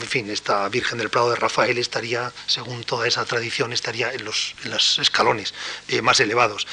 En 0.00 0.06
fin, 0.06 0.30
esta 0.30 0.68
Virgen 0.68 0.96
del 0.96 1.10
Prado 1.10 1.30
de 1.30 1.34
Rafael 1.34 1.76
estaría, 1.78 2.32
según 2.46 2.84
toda 2.84 3.08
esa 3.08 3.24
tradición, 3.24 3.72
estaría 3.72 4.12
en 4.12 4.24
los, 4.24 4.54
escalones 5.00 5.54
eh, 5.88 6.02
más 6.02 6.20
elevados. 6.20 6.68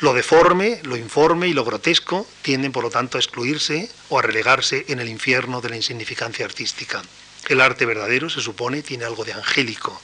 Lo 0.00 0.12
deforme, 0.12 0.80
lo 0.82 0.98
informe 0.98 1.48
y 1.48 1.54
lo 1.54 1.64
grotesco 1.64 2.26
tienden, 2.42 2.70
por 2.70 2.84
lo 2.84 2.90
tanto, 2.90 3.16
a 3.16 3.20
excluirse 3.22 3.90
o 4.10 4.18
a 4.18 4.22
relegarse 4.22 4.84
en 4.88 5.00
el 5.00 5.08
infierno 5.08 5.62
de 5.62 5.70
la 5.70 5.76
insignificancia 5.76 6.44
artística. 6.44 7.00
El 7.48 7.62
arte 7.62 7.86
verdadero, 7.86 8.28
se 8.28 8.42
supone, 8.42 8.82
tiene 8.82 9.06
algo 9.06 9.24
de 9.24 9.32
angélico, 9.32 9.98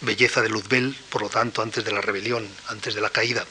belleza 0.00 0.40
de 0.40 0.48
Luzbel, 0.48 0.96
por 1.10 1.20
lo 1.20 1.28
tanto, 1.28 1.60
antes 1.60 1.84
de 1.84 1.92
la 1.92 2.00
rebelión, 2.00 2.48
antes 2.68 2.94
de 2.94 3.02
la 3.02 3.10
caída. 3.10 3.44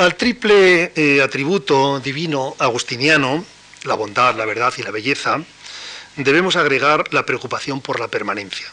Al 0.00 0.14
triple 0.14 0.92
eh, 0.96 1.20
atributo 1.20 2.00
divino 2.00 2.56
agustiniano, 2.58 3.44
la 3.84 3.92
bondad, 3.92 4.34
la 4.34 4.46
verdad 4.46 4.72
y 4.78 4.82
la 4.82 4.90
belleza, 4.90 5.42
debemos 6.16 6.56
agregar 6.56 7.12
la 7.12 7.26
preocupación 7.26 7.82
por 7.82 8.00
la 8.00 8.08
permanencia. 8.08 8.66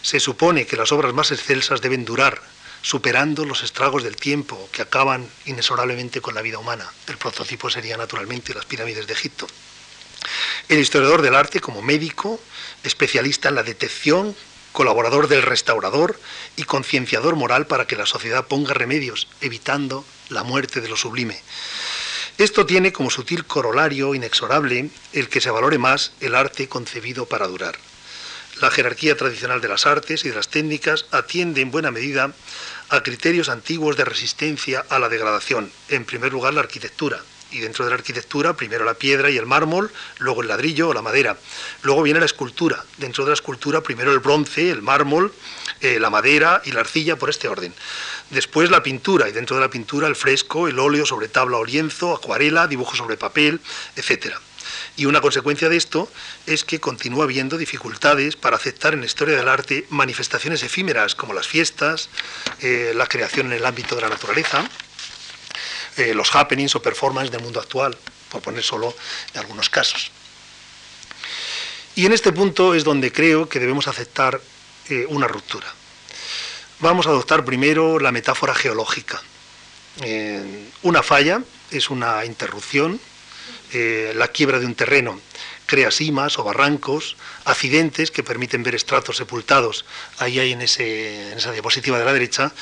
Se 0.00 0.18
supone 0.18 0.64
que 0.64 0.78
las 0.78 0.92
obras 0.92 1.12
más 1.12 1.30
excelsas 1.30 1.82
deben 1.82 2.06
durar, 2.06 2.40
superando 2.80 3.44
los 3.44 3.62
estragos 3.64 4.02
del 4.02 4.16
tiempo 4.16 4.70
que 4.72 4.80
acaban 4.80 5.28
inexorablemente 5.44 6.22
con 6.22 6.34
la 6.34 6.40
vida 6.40 6.58
humana. 6.58 6.90
El 7.06 7.18
prototipo 7.18 7.68
sería 7.68 7.98
naturalmente 7.98 8.54
las 8.54 8.64
pirámides 8.64 9.06
de 9.06 9.12
Egipto. 9.12 9.46
El 10.70 10.78
historiador 10.78 11.20
del 11.20 11.34
arte, 11.34 11.60
como 11.60 11.82
médico, 11.82 12.40
especialista 12.82 13.50
en 13.50 13.56
la 13.56 13.62
detección, 13.62 14.34
colaborador 14.76 15.26
del 15.26 15.40
restaurador 15.40 16.20
y 16.54 16.64
concienciador 16.64 17.34
moral 17.34 17.66
para 17.66 17.86
que 17.86 17.96
la 17.96 18.04
sociedad 18.04 18.44
ponga 18.44 18.74
remedios, 18.74 19.26
evitando 19.40 20.04
la 20.28 20.42
muerte 20.42 20.82
de 20.82 20.88
lo 20.90 20.96
sublime. 20.98 21.40
Esto 22.36 22.66
tiene 22.66 22.92
como 22.92 23.08
sutil 23.08 23.46
corolario 23.46 24.14
inexorable 24.14 24.90
el 25.14 25.30
que 25.30 25.40
se 25.40 25.48
valore 25.48 25.78
más 25.78 26.12
el 26.20 26.34
arte 26.34 26.68
concebido 26.68 27.24
para 27.24 27.46
durar. 27.46 27.78
La 28.60 28.70
jerarquía 28.70 29.16
tradicional 29.16 29.62
de 29.62 29.68
las 29.68 29.86
artes 29.86 30.26
y 30.26 30.28
de 30.28 30.34
las 30.34 30.48
técnicas 30.48 31.06
atiende 31.10 31.62
en 31.62 31.70
buena 31.70 31.90
medida 31.90 32.34
a 32.90 33.02
criterios 33.02 33.48
antiguos 33.48 33.96
de 33.96 34.04
resistencia 34.04 34.84
a 34.90 34.98
la 34.98 35.08
degradación. 35.08 35.72
En 35.88 36.04
primer 36.04 36.32
lugar, 36.32 36.52
la 36.52 36.60
arquitectura, 36.60 37.22
y 37.50 37.60
dentro 37.60 37.84
de 37.84 37.90
la 37.90 37.96
arquitectura 37.96 38.56
primero 38.56 38.84
la 38.84 38.94
piedra 38.94 39.30
y 39.30 39.36
el 39.36 39.46
mármol, 39.46 39.90
luego 40.18 40.42
el 40.42 40.48
ladrillo 40.48 40.88
o 40.88 40.94
la 40.94 41.02
madera. 41.02 41.36
Luego 41.82 42.02
viene 42.02 42.20
la 42.20 42.26
escultura. 42.26 42.84
Dentro 42.98 43.24
de 43.24 43.30
la 43.30 43.34
escultura 43.34 43.80
primero 43.80 44.12
el 44.12 44.18
bronce, 44.18 44.70
el 44.70 44.82
mármol, 44.82 45.32
eh, 45.80 45.98
la 46.00 46.10
madera 46.10 46.62
y 46.64 46.72
la 46.72 46.80
arcilla 46.80 47.16
por 47.16 47.30
este 47.30 47.48
orden. 47.48 47.72
Después 48.30 48.70
la 48.70 48.82
pintura 48.82 49.28
y 49.28 49.32
dentro 49.32 49.56
de 49.56 49.62
la 49.62 49.70
pintura 49.70 50.08
el 50.08 50.16
fresco, 50.16 50.68
el 50.68 50.78
óleo 50.78 51.06
sobre 51.06 51.28
tabla 51.28 51.58
o 51.58 51.64
lienzo, 51.64 52.14
acuarela, 52.14 52.66
dibujo 52.66 52.96
sobre 52.96 53.16
papel, 53.16 53.60
etc. 53.94 54.34
Y 54.96 55.04
una 55.04 55.20
consecuencia 55.20 55.68
de 55.68 55.76
esto 55.76 56.10
es 56.46 56.64
que 56.64 56.80
continúa 56.80 57.24
habiendo 57.24 57.58
dificultades 57.58 58.34
para 58.36 58.56
aceptar 58.56 58.94
en 58.94 59.00
la 59.00 59.06
historia 59.06 59.36
del 59.36 59.48
arte 59.48 59.86
manifestaciones 59.90 60.62
efímeras 60.62 61.14
como 61.14 61.34
las 61.34 61.46
fiestas, 61.46 62.08
eh, 62.60 62.92
la 62.94 63.06
creación 63.06 63.46
en 63.46 63.52
el 63.52 63.66
ámbito 63.66 63.94
de 63.94 64.02
la 64.02 64.08
naturaleza, 64.08 64.68
eh, 65.96 66.14
los 66.14 66.34
happenings 66.34 66.74
o 66.74 66.82
performances 66.82 67.30
del 67.30 67.42
mundo 67.42 67.60
actual, 67.60 67.96
por 68.30 68.42
poner 68.42 68.62
solo 68.62 68.94
algunos 69.34 69.70
casos. 69.70 70.10
Y 71.94 72.04
en 72.06 72.12
este 72.12 72.32
punto 72.32 72.74
es 72.74 72.84
donde 72.84 73.10
creo 73.12 73.48
que 73.48 73.58
debemos 73.58 73.88
aceptar 73.88 74.40
eh, 74.88 75.06
una 75.08 75.26
ruptura. 75.26 75.66
Vamos 76.80 77.06
a 77.06 77.10
adoptar 77.10 77.44
primero 77.44 77.98
la 77.98 78.12
metáfora 78.12 78.54
geológica. 78.54 79.22
una 80.82 81.02
falla 81.02 81.40
es 81.70 81.88
una 81.88 82.24
interrupción, 82.26 83.00
eh, 83.72 84.12
la 84.14 84.28
quiebra 84.28 84.58
de 84.58 84.66
un 84.66 84.74
terreno 84.74 85.20
crea 85.66 85.90
simas 85.90 86.38
o 86.38 86.44
barrancos, 86.44 87.16
accidentes 87.44 88.10
que 88.12 88.22
permiten 88.22 88.62
ver 88.62 88.76
estratos 88.76 89.16
sepultados. 89.16 89.84
Ahí 90.18 90.38
hay 90.38 90.52
en, 90.52 90.62
esa 90.62 91.50
diapositiva 91.50 91.98
de 91.98 92.04
la 92.04 92.12
derecha 92.12 92.52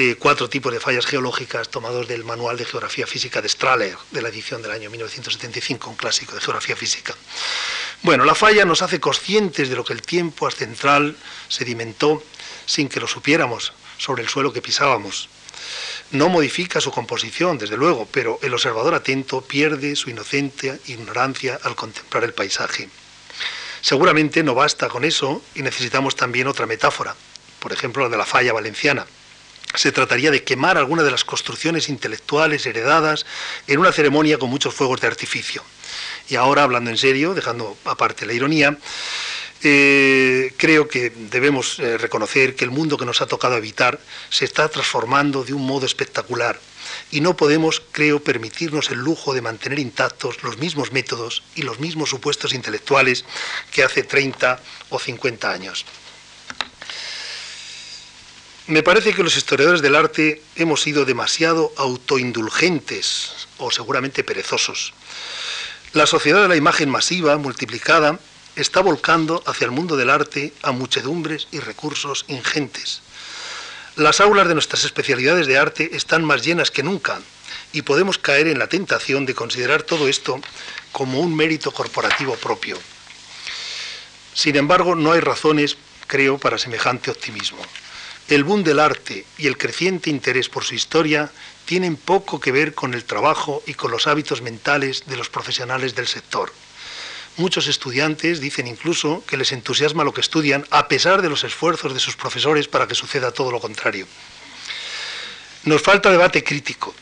eh, 0.00 0.14
cuatro 0.16 0.48
tipos 0.48 0.72
de 0.72 0.78
fallas 0.78 1.06
geológicas 1.06 1.70
tomados 1.70 2.06
del 2.06 2.22
Manual 2.22 2.56
de 2.56 2.64
Geografía 2.64 3.04
Física 3.04 3.42
de 3.42 3.48
Strahler, 3.48 3.96
de 4.12 4.22
la 4.22 4.28
edición 4.28 4.62
del 4.62 4.70
año 4.70 4.90
1975, 4.90 5.90
un 5.90 5.96
clásico 5.96 6.36
de 6.36 6.40
geografía 6.40 6.76
física. 6.76 7.16
Bueno, 8.02 8.24
la 8.24 8.36
falla 8.36 8.64
nos 8.64 8.80
hace 8.80 9.00
conscientes 9.00 9.68
de 9.68 9.74
lo 9.74 9.84
que 9.84 9.92
el 9.92 10.02
tiempo 10.02 10.46
ascentral 10.46 11.16
sedimentó 11.48 12.22
sin 12.64 12.88
que 12.88 13.00
lo 13.00 13.08
supiéramos 13.08 13.72
sobre 13.96 14.22
el 14.22 14.28
suelo 14.28 14.52
que 14.52 14.62
pisábamos. 14.62 15.28
No 16.12 16.28
modifica 16.28 16.80
su 16.80 16.92
composición, 16.92 17.58
desde 17.58 17.76
luego, 17.76 18.06
pero 18.12 18.38
el 18.40 18.54
observador 18.54 18.94
atento 18.94 19.40
pierde 19.40 19.96
su 19.96 20.10
inocente 20.10 20.78
ignorancia 20.86 21.58
al 21.64 21.74
contemplar 21.74 22.22
el 22.22 22.34
paisaje. 22.34 22.88
Seguramente 23.80 24.44
no 24.44 24.54
basta 24.54 24.88
con 24.88 25.04
eso 25.04 25.42
y 25.56 25.62
necesitamos 25.62 26.14
también 26.14 26.46
otra 26.46 26.66
metáfora, 26.66 27.16
por 27.58 27.72
ejemplo 27.72 28.04
la 28.04 28.10
de 28.10 28.16
la 28.16 28.26
falla 28.26 28.52
valenciana. 28.52 29.04
Se 29.74 29.92
trataría 29.92 30.30
de 30.30 30.44
quemar 30.44 30.78
alguna 30.78 31.02
de 31.02 31.10
las 31.10 31.24
construcciones 31.24 31.88
intelectuales 31.88 32.66
heredadas 32.66 33.26
en 33.66 33.78
una 33.78 33.92
ceremonia 33.92 34.38
con 34.38 34.50
muchos 34.50 34.74
fuegos 34.74 35.00
de 35.00 35.06
artificio. 35.06 35.62
Y 36.28 36.36
ahora, 36.36 36.62
hablando 36.62 36.90
en 36.90 36.96
serio, 36.98 37.34
dejando 37.34 37.76
aparte 37.84 38.26
la 38.26 38.32
ironía, 38.32 38.78
eh, 39.62 40.52
creo 40.56 40.86
que 40.86 41.10
debemos 41.10 41.80
eh, 41.80 41.98
reconocer 41.98 42.54
que 42.54 42.64
el 42.64 42.70
mundo 42.70 42.96
que 42.96 43.04
nos 43.04 43.20
ha 43.20 43.26
tocado 43.26 43.56
habitar 43.56 43.98
se 44.30 44.44
está 44.44 44.68
transformando 44.68 45.42
de 45.42 45.52
un 45.52 45.66
modo 45.66 45.84
espectacular 45.84 46.60
y 47.10 47.20
no 47.20 47.36
podemos, 47.36 47.82
creo, 47.90 48.22
permitirnos 48.22 48.90
el 48.90 48.98
lujo 48.98 49.34
de 49.34 49.42
mantener 49.42 49.78
intactos 49.78 50.42
los 50.44 50.58
mismos 50.58 50.92
métodos 50.92 51.42
y 51.56 51.62
los 51.62 51.80
mismos 51.80 52.10
supuestos 52.10 52.54
intelectuales 52.54 53.24
que 53.72 53.82
hace 53.82 54.04
30 54.04 54.60
o 54.90 54.98
50 54.98 55.50
años. 55.50 55.84
Me 58.68 58.82
parece 58.82 59.14
que 59.14 59.22
los 59.22 59.34
historiadores 59.34 59.80
del 59.80 59.96
arte 59.96 60.42
hemos 60.54 60.82
sido 60.82 61.06
demasiado 61.06 61.72
autoindulgentes 61.78 63.48
o 63.56 63.70
seguramente 63.70 64.22
perezosos. 64.22 64.92
La 65.94 66.04
sociedad 66.04 66.42
de 66.42 66.48
la 66.48 66.56
imagen 66.56 66.90
masiva, 66.90 67.38
multiplicada, 67.38 68.18
está 68.56 68.80
volcando 68.82 69.42
hacia 69.46 69.64
el 69.64 69.70
mundo 69.70 69.96
del 69.96 70.10
arte 70.10 70.52
a 70.60 70.72
muchedumbres 70.72 71.48
y 71.50 71.60
recursos 71.60 72.26
ingentes. 72.28 73.00
Las 73.96 74.20
aulas 74.20 74.46
de 74.46 74.52
nuestras 74.52 74.84
especialidades 74.84 75.46
de 75.46 75.56
arte 75.56 75.96
están 75.96 76.22
más 76.22 76.44
llenas 76.44 76.70
que 76.70 76.82
nunca 76.82 77.20
y 77.72 77.80
podemos 77.80 78.18
caer 78.18 78.48
en 78.48 78.58
la 78.58 78.66
tentación 78.66 79.24
de 79.24 79.34
considerar 79.34 79.82
todo 79.82 80.08
esto 80.08 80.42
como 80.92 81.20
un 81.20 81.34
mérito 81.34 81.70
corporativo 81.70 82.36
propio. 82.36 82.76
Sin 84.34 84.56
embargo, 84.56 84.94
no 84.94 85.12
hay 85.12 85.20
razones, 85.20 85.78
creo, 86.06 86.36
para 86.36 86.58
semejante 86.58 87.10
optimismo. 87.10 87.62
El 88.28 88.44
boom 88.44 88.62
del 88.62 88.78
arte 88.78 89.24
y 89.38 89.46
el 89.46 89.56
creciente 89.56 90.10
interés 90.10 90.50
por 90.50 90.62
su 90.62 90.74
historia 90.74 91.30
tienen 91.64 91.96
poco 91.96 92.40
que 92.40 92.52
ver 92.52 92.74
con 92.74 92.92
el 92.92 93.04
trabajo 93.04 93.62
y 93.66 93.72
con 93.72 93.90
los 93.90 94.06
hábitos 94.06 94.42
mentales 94.42 95.04
de 95.06 95.16
los 95.16 95.30
profesionales 95.30 95.94
del 95.94 96.06
sector. 96.06 96.52
Muchos 97.38 97.68
estudiantes 97.68 98.40
dicen 98.40 98.66
incluso 98.66 99.24
que 99.26 99.38
les 99.38 99.52
entusiasma 99.52 100.04
lo 100.04 100.12
que 100.12 100.20
estudian 100.20 100.66
a 100.70 100.88
pesar 100.88 101.22
de 101.22 101.30
los 101.30 101.44
esfuerzos 101.44 101.94
de 101.94 102.00
sus 102.00 102.16
profesores 102.16 102.68
para 102.68 102.86
que 102.86 102.94
suceda 102.94 103.32
todo 103.32 103.50
lo 103.50 103.60
contrario. 103.60 104.06
Nos 105.64 105.80
falta 105.80 106.10
debate 106.10 106.44
crítico. 106.44 106.94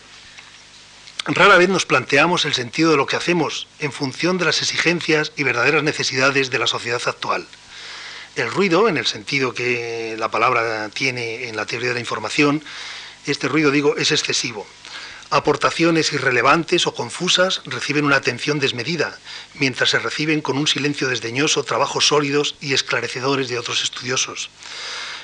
Rara 1.25 1.57
vez 1.57 1.69
nos 1.69 1.87
planteamos 1.87 2.45
el 2.45 2.55
sentido 2.55 2.93
de 2.93 2.99
lo 2.99 3.07
que 3.07 3.17
hacemos 3.17 3.67
en 3.81 3.91
función 3.91 4.39
de 4.39 4.45
las 4.45 4.63
exigencias 4.63 5.33
y 5.37 5.43
verdaderas 5.43 5.83
necesidades 5.83 6.51
de 6.51 6.59
la 6.61 6.69
sociedad 6.69 7.03
actual. 7.05 7.49
El 8.37 8.51
ruido, 8.51 8.87
en 8.87 8.99
el 8.99 9.07
sentido 9.07 9.55
que 9.55 10.15
la 10.19 10.31
palabra 10.31 10.91
tiene 10.91 11.49
en 11.49 11.57
la 11.57 11.65
teoría 11.65 11.89
de 11.89 11.95
la 11.95 12.01
información, 12.01 12.63
este 13.25 13.49
ruido, 13.49 13.71
digo, 13.71 13.97
es 13.97 14.13
excesivo. 14.13 14.67
Aportaciones 15.31 16.13
irrelevantes 16.13 16.87
o 16.87 16.95
confusas 16.95 17.63
reciben 17.65 18.05
una 18.05 18.17
atención 18.17 18.61
desmedida, 18.61 19.19
mientras 19.55 19.89
se 19.89 19.99
reciben 19.99 20.43
con 20.43 20.59
un 20.59 20.67
silencio 20.67 21.09
desdeñoso 21.09 21.65
trabajos 21.65 22.09
sólidos 22.09 22.57
y 22.61 22.75
esclarecedores 22.75 23.49
de 23.49 23.59
otros 23.59 23.83
estudiosos. 23.83 24.51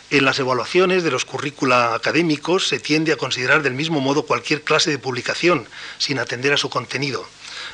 En 0.08 0.24
las 0.24 0.38
evaluaciones 0.38 1.04
de 1.04 1.10
los 1.10 1.26
currícula 1.26 1.94
académicos 1.94 2.66
se 2.66 2.80
tiende 2.80 3.12
a 3.12 3.16
considerar 3.16 3.62
del 3.62 3.74
mismo 3.74 4.00
modo 4.00 4.22
cualquier 4.22 4.62
clase 4.62 4.90
de 4.90 4.98
publicación, 4.98 5.68
sin 5.98 6.18
atender 6.18 6.54
a 6.54 6.56
su 6.56 6.70
contenido. 6.70 7.28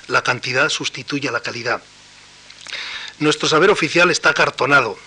La 0.09 0.23
cantidad 0.23 0.69
sustituye 0.69 1.29
a 1.29 1.33
la 1.33 1.43
calidad. 1.43 1.81
Nuestro 3.21 3.49
saber 3.49 3.71
oficial 3.71 4.11
está 4.11 4.35
cartonado. 4.35 4.99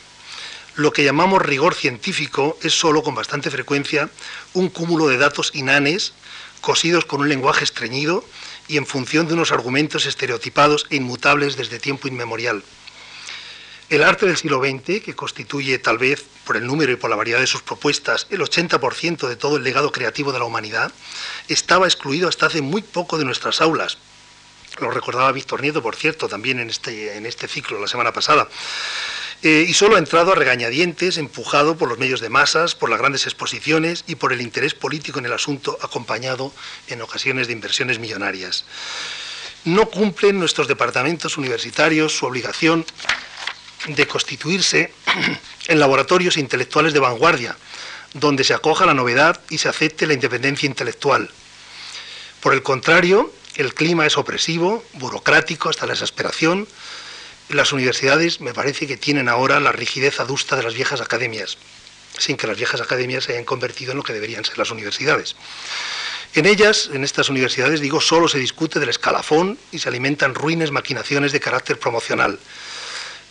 Lo 0.76 0.93
que 0.93 1.03
llamamos 1.03 1.41
rigor 1.41 1.76
científico 1.76 2.57
es 2.61 2.74
solo, 2.74 3.03
con 3.03 3.13
bastante 3.13 3.51
frecuencia, 3.51 4.09
un 4.53 4.69
cúmulo 4.69 5.07
de 5.07 5.17
datos 5.17 5.51
inanes 5.53 6.13
cosidos 6.61 7.05
con 7.05 7.22
un 7.22 7.30
lenguaje 7.30 7.63
estreñido 7.63 8.24
y 8.67 8.78
en 8.78 8.86
función 8.86 9.28
de 9.28 9.34
unos 9.34 9.51
argumentos 9.51 10.05
estereotipados 10.05 10.86
e 10.89 10.95
inmutables 10.95 11.57
desde 11.57 11.80
tiempo 11.80 12.07
inmemorial. 12.07 12.63
El 13.89 14.03
arte 14.03 14.26
del 14.26 14.38
siglo 14.38 14.61
XX, 14.61 15.03
que 15.03 15.15
constituye 15.15 15.78
tal 15.78 15.97
vez 15.97 16.24
por 16.45 16.55
el 16.55 16.65
número 16.65 16.93
y 16.93 16.95
por 16.95 17.09
la 17.09 17.17
variedad 17.17 17.41
de 17.41 17.47
sus 17.47 17.61
propuestas 17.61 18.28
el 18.30 18.39
80% 18.39 19.28
de 19.28 19.36
todo 19.36 19.57
el 19.57 19.63
legado 19.63 19.91
creativo 19.91 20.32
de 20.32 20.39
la 20.39 20.45
humanidad, 20.45 20.93
estaba 21.49 21.88
excluido 21.88 22.30
hasta 22.30 22.45
hace 22.45 22.61
muy 22.61 22.82
poco 22.82 23.17
de 23.17 23.26
nuestras 23.26 23.59
aulas. 23.59 23.97
Lo 24.80 24.89
recordaba 24.89 25.34
Víctor 25.34 25.61
Nieto, 25.61 25.82
por 25.82 25.97
cierto, 25.97 26.30
también 26.30 26.59
en 26.59 26.69
este, 26.69 27.17
en 27.17 27.26
este 27.26 27.49
ciclo 27.49 27.82
la 27.82 27.88
semana 27.88 28.13
pasada. 28.13 28.47
Eh, 29.44 29.66
y 29.68 29.74
solo 29.74 29.96
ha 29.96 30.00
entrado 30.00 30.34
a 30.34 30.36
regañadientes, 30.36 31.18
empujado 31.18 31.76
por 31.76 31.89
los 31.89 31.98
medios 31.98 32.20
de 32.22 32.30
masas, 32.30 32.76
por 32.76 32.92
las 32.92 33.00
grandes 33.00 33.26
exposiciones 33.26 34.04
y 34.06 34.16
por 34.16 34.34
el 34.34 34.42
interés 34.42 34.76
político 34.76 35.18
en 35.18 35.26
el 35.26 35.34
asunto, 35.34 35.80
acompañado 35.82 36.54
en 36.88 37.02
ocasiones 37.02 37.48
de 37.48 37.54
inversiones 37.54 37.98
millonarias. 37.98 38.66
No 39.66 39.89
cumplen 39.89 40.38
nuestros 40.38 40.68
departamentos 40.68 41.38
universitarios 41.38 42.16
su 42.16 42.28
obligación 42.28 42.86
de 43.88 44.08
constituirse 44.08 44.94
en 45.68 45.80
laboratorios 45.80 46.38
intelectuales 46.38 46.94
de 46.94 47.00
vanguardia, 47.00 47.58
donde 48.14 48.44
se 48.44 48.54
acoja 48.54 48.86
la 48.86 48.94
novedad 48.94 49.42
y 49.50 49.58
se 49.58 49.70
acepte 49.70 50.06
la 50.06 50.14
independencia 50.14 50.68
intelectual. 50.68 51.32
Por 52.42 52.54
el 52.54 52.62
contrario, 52.62 53.34
el 53.56 53.74
clima 53.74 54.06
es 54.06 54.18
opresivo, 54.18 54.84
burocrático 54.94 55.70
hasta 55.70 55.88
la 55.88 55.94
exasperación, 55.94 56.68
las 57.54 57.74
universidades 57.74 58.41
me 58.41 58.54
parece 58.54 58.88
que 58.88 58.97
tienen 58.97 59.30
ahora 59.30 59.60
la 59.60 59.72
rigidez 59.72 60.20
adusta 60.20 60.56
de 60.56 60.64
las 60.64 60.74
viejas 60.74 61.02
academias, 61.02 61.58
sin 62.18 62.38
que 62.38 62.47
las 62.47 62.58
viejas 62.58 62.82
academias 62.82 63.26
se 63.26 63.34
hayan 63.34 63.45
convertido 63.45 63.91
en 63.91 63.97
lo 63.97 64.04
que 64.04 64.14
deberían 64.14 64.45
ser 64.45 64.58
las 64.58 64.72
universidades. 64.72 65.36
En 66.34 66.45
ellas, 66.45 66.89
en 66.93 67.04
estas 67.04 67.30
universidades, 67.30 67.82
digo, 67.82 67.99
solo 67.99 68.30
se 68.30 68.39
discute 68.39 68.80
del 68.80 68.89
escalafón 68.89 69.58
y 69.72 69.80
se 69.80 69.89
alimentan 69.89 70.34
ruines 70.34 70.72
maquinaciones 70.72 71.34
de 71.34 71.41
carácter 71.41 71.78
promocional. 71.78 72.39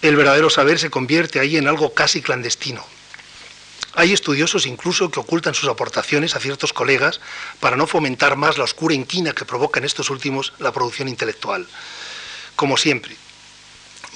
El 0.03 0.17
verdadero 0.17 0.51
saber 0.51 0.79
se 0.79 0.91
convierte 0.91 1.41
ahí 1.41 1.57
en 1.57 1.67
algo 1.67 1.95
casi 1.95 2.21
clandestino. 2.21 2.85
Hay 3.95 4.13
estudiosos 4.13 4.67
incluso 4.67 5.11
que 5.11 5.19
ocultan 5.19 5.55
sus 5.55 5.69
aportaciones 5.69 6.37
a 6.37 6.41
ciertos 6.41 6.73
colegas 6.73 7.21
para 7.59 7.77
no 7.77 7.87
fomentar 7.87 8.37
más 8.37 8.57
la 8.57 8.65
oscura 8.65 8.95
inquina 8.95 9.33
que 9.33 9.45
provoca 9.45 9.81
en 9.81 9.85
estos 9.85 10.11
últimos 10.11 10.53
la 10.59 10.73
producción 10.73 11.09
intelectual. 11.09 11.67
Como 12.55 12.77
siempre, 12.77 13.17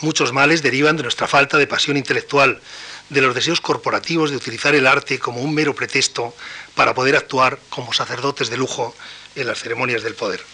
Muchos 0.01 0.33
males 0.33 0.63
derivan 0.63 0.97
de 0.97 1.03
nuestra 1.03 1.29
falta 1.29 1.57
de 1.57 1.67
pasión 1.67 1.97
intelectual, 1.97 2.61
de 3.09 3.21
los 3.21 3.35
deseos 3.35 3.61
corporativos 3.61 4.31
de 4.31 4.37
utilizar 4.37 4.75
el 4.75 4.87
arte 4.87 5.19
como 5.19 5.41
un 5.41 5.55
mero 5.55 5.75
pretexto 5.75 6.35
para 6.75 6.95
poder 6.95 7.17
actuar 7.17 7.59
como 7.69 7.93
sacerdotes 7.93 8.51
de 8.51 8.57
lujo 8.57 8.95
en 9.35 9.47
las 9.47 9.61
ceremonias 9.61 10.03
del 10.03 10.15
poder. 10.15 10.45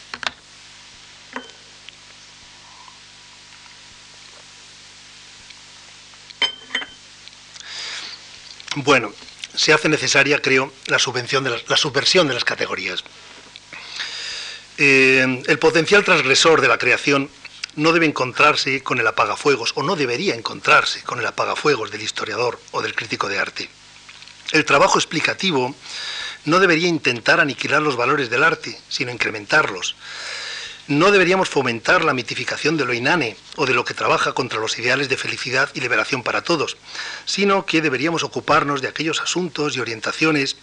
Bueno, 8.77 9.13
se 9.55 9.73
hace 9.73 9.89
necesaria, 9.89 10.41
creo, 10.41 10.73
la, 10.87 10.99
subvención 10.99 11.43
de 11.43 11.51
la, 11.67 11.77
subversión 11.77 12.29
de 12.29 12.35
las 12.35 12.45
categorías. 12.45 13.03
Eh, 14.79 15.43
el 15.47 15.59
potencial 15.59 16.05
transgresor 16.05 16.61
de 16.61 16.69
la 16.69 16.79
creación 16.79 17.29
no 17.77 17.93
debe 17.93 18.07
encontrarse 18.07 18.83
con 18.83 18.99
el 18.99 19.07
apagafuegos, 19.07 19.73
o 19.77 19.83
no 19.83 19.97
debería 19.97 20.35
encontrarse 20.35 21.03
con 21.03 21.21
el 21.21 21.27
apagafuegos 21.27 21.91
del 21.91 22.03
historiador 22.03 22.61
o 22.73 22.83
del 22.83 22.95
crítico 22.95 23.29
de 23.29 23.39
arte. 23.39 23.69
El 24.53 24.65
trabajo 24.65 24.99
explicativo 24.99 25.75
no 26.45 26.59
debería 26.59 26.89
intentar 26.89 27.41
aniquilar 27.41 27.83
los 27.83 27.97
valores 27.97 28.31
del 28.31 28.43
arte, 28.43 28.79
sino 28.89 29.13
incrementarlos. 29.13 29.95
No 30.89 31.13
deberíamos 31.13 31.49
fomentar 31.49 32.03
la 32.03 32.15
mitificación 32.15 32.77
de 32.77 32.85
lo 32.85 32.93
inane 32.93 33.37
o 33.55 33.65
de 33.65 33.75
lo 33.75 33.85
que 33.85 33.95
trabaja 33.95 34.33
contra 34.33 34.59
los 34.59 34.77
ideales 34.77 35.09
de 35.09 35.17
felicidad 35.17 35.71
y 35.75 35.81
liberación 35.81 36.25
para 36.25 36.43
todos, 36.43 36.77
sino 37.27 37.65
que 37.65 37.81
deberíamos 37.81 38.25
ocuparnos 38.25 38.83
de 38.83 38.89
aquellos 38.89 39.21
asuntos 39.21 39.77
y 39.77 39.81
orientaciones 39.81 40.57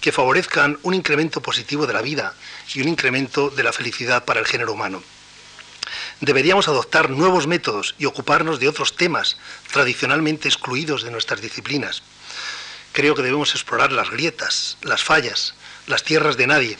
que 0.00 0.12
favorezcan 0.12 0.78
un 0.84 0.94
incremento 0.94 1.40
positivo 1.40 1.88
de 1.88 1.94
la 1.94 2.02
vida 2.02 2.36
y 2.72 2.80
un 2.80 2.86
incremento 2.88 3.50
de 3.50 3.64
la 3.64 3.72
felicidad 3.72 4.24
para 4.24 4.38
el 4.38 4.46
género 4.46 4.72
humano. 4.72 5.02
Deberíamos 6.22 6.68
adoptar 6.68 7.10
nuevos 7.10 7.48
métodos 7.48 7.96
y 7.98 8.06
ocuparnos 8.06 8.60
de 8.60 8.68
otros 8.68 8.94
temas 8.94 9.38
tradicionalmente 9.72 10.46
excluidos 10.46 11.02
de 11.02 11.10
nuestras 11.10 11.40
disciplinas. 11.40 12.04
Creo 12.92 13.16
que 13.16 13.22
debemos 13.22 13.56
explorar 13.56 13.90
las 13.90 14.08
grietas, 14.08 14.78
las 14.82 15.02
fallas, 15.02 15.54
las 15.88 16.04
tierras 16.04 16.36
de 16.36 16.46
nadie. 16.46 16.78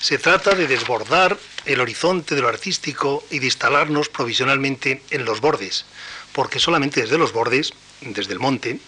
Se 0.00 0.18
trata 0.18 0.54
de 0.54 0.68
desbordar 0.68 1.36
el 1.64 1.80
horizonte 1.80 2.36
de 2.36 2.42
lo 2.42 2.48
artístico 2.48 3.24
y 3.28 3.40
de 3.40 3.46
instalarnos 3.46 4.08
provisionalmente 4.08 5.02
en 5.10 5.24
los 5.24 5.40
bordes, 5.40 5.84
porque 6.32 6.60
solamente 6.60 7.00
desde 7.00 7.18
los 7.18 7.32
bordes, 7.32 7.72
desde 8.02 8.34
el 8.34 8.38
monte, 8.38 8.78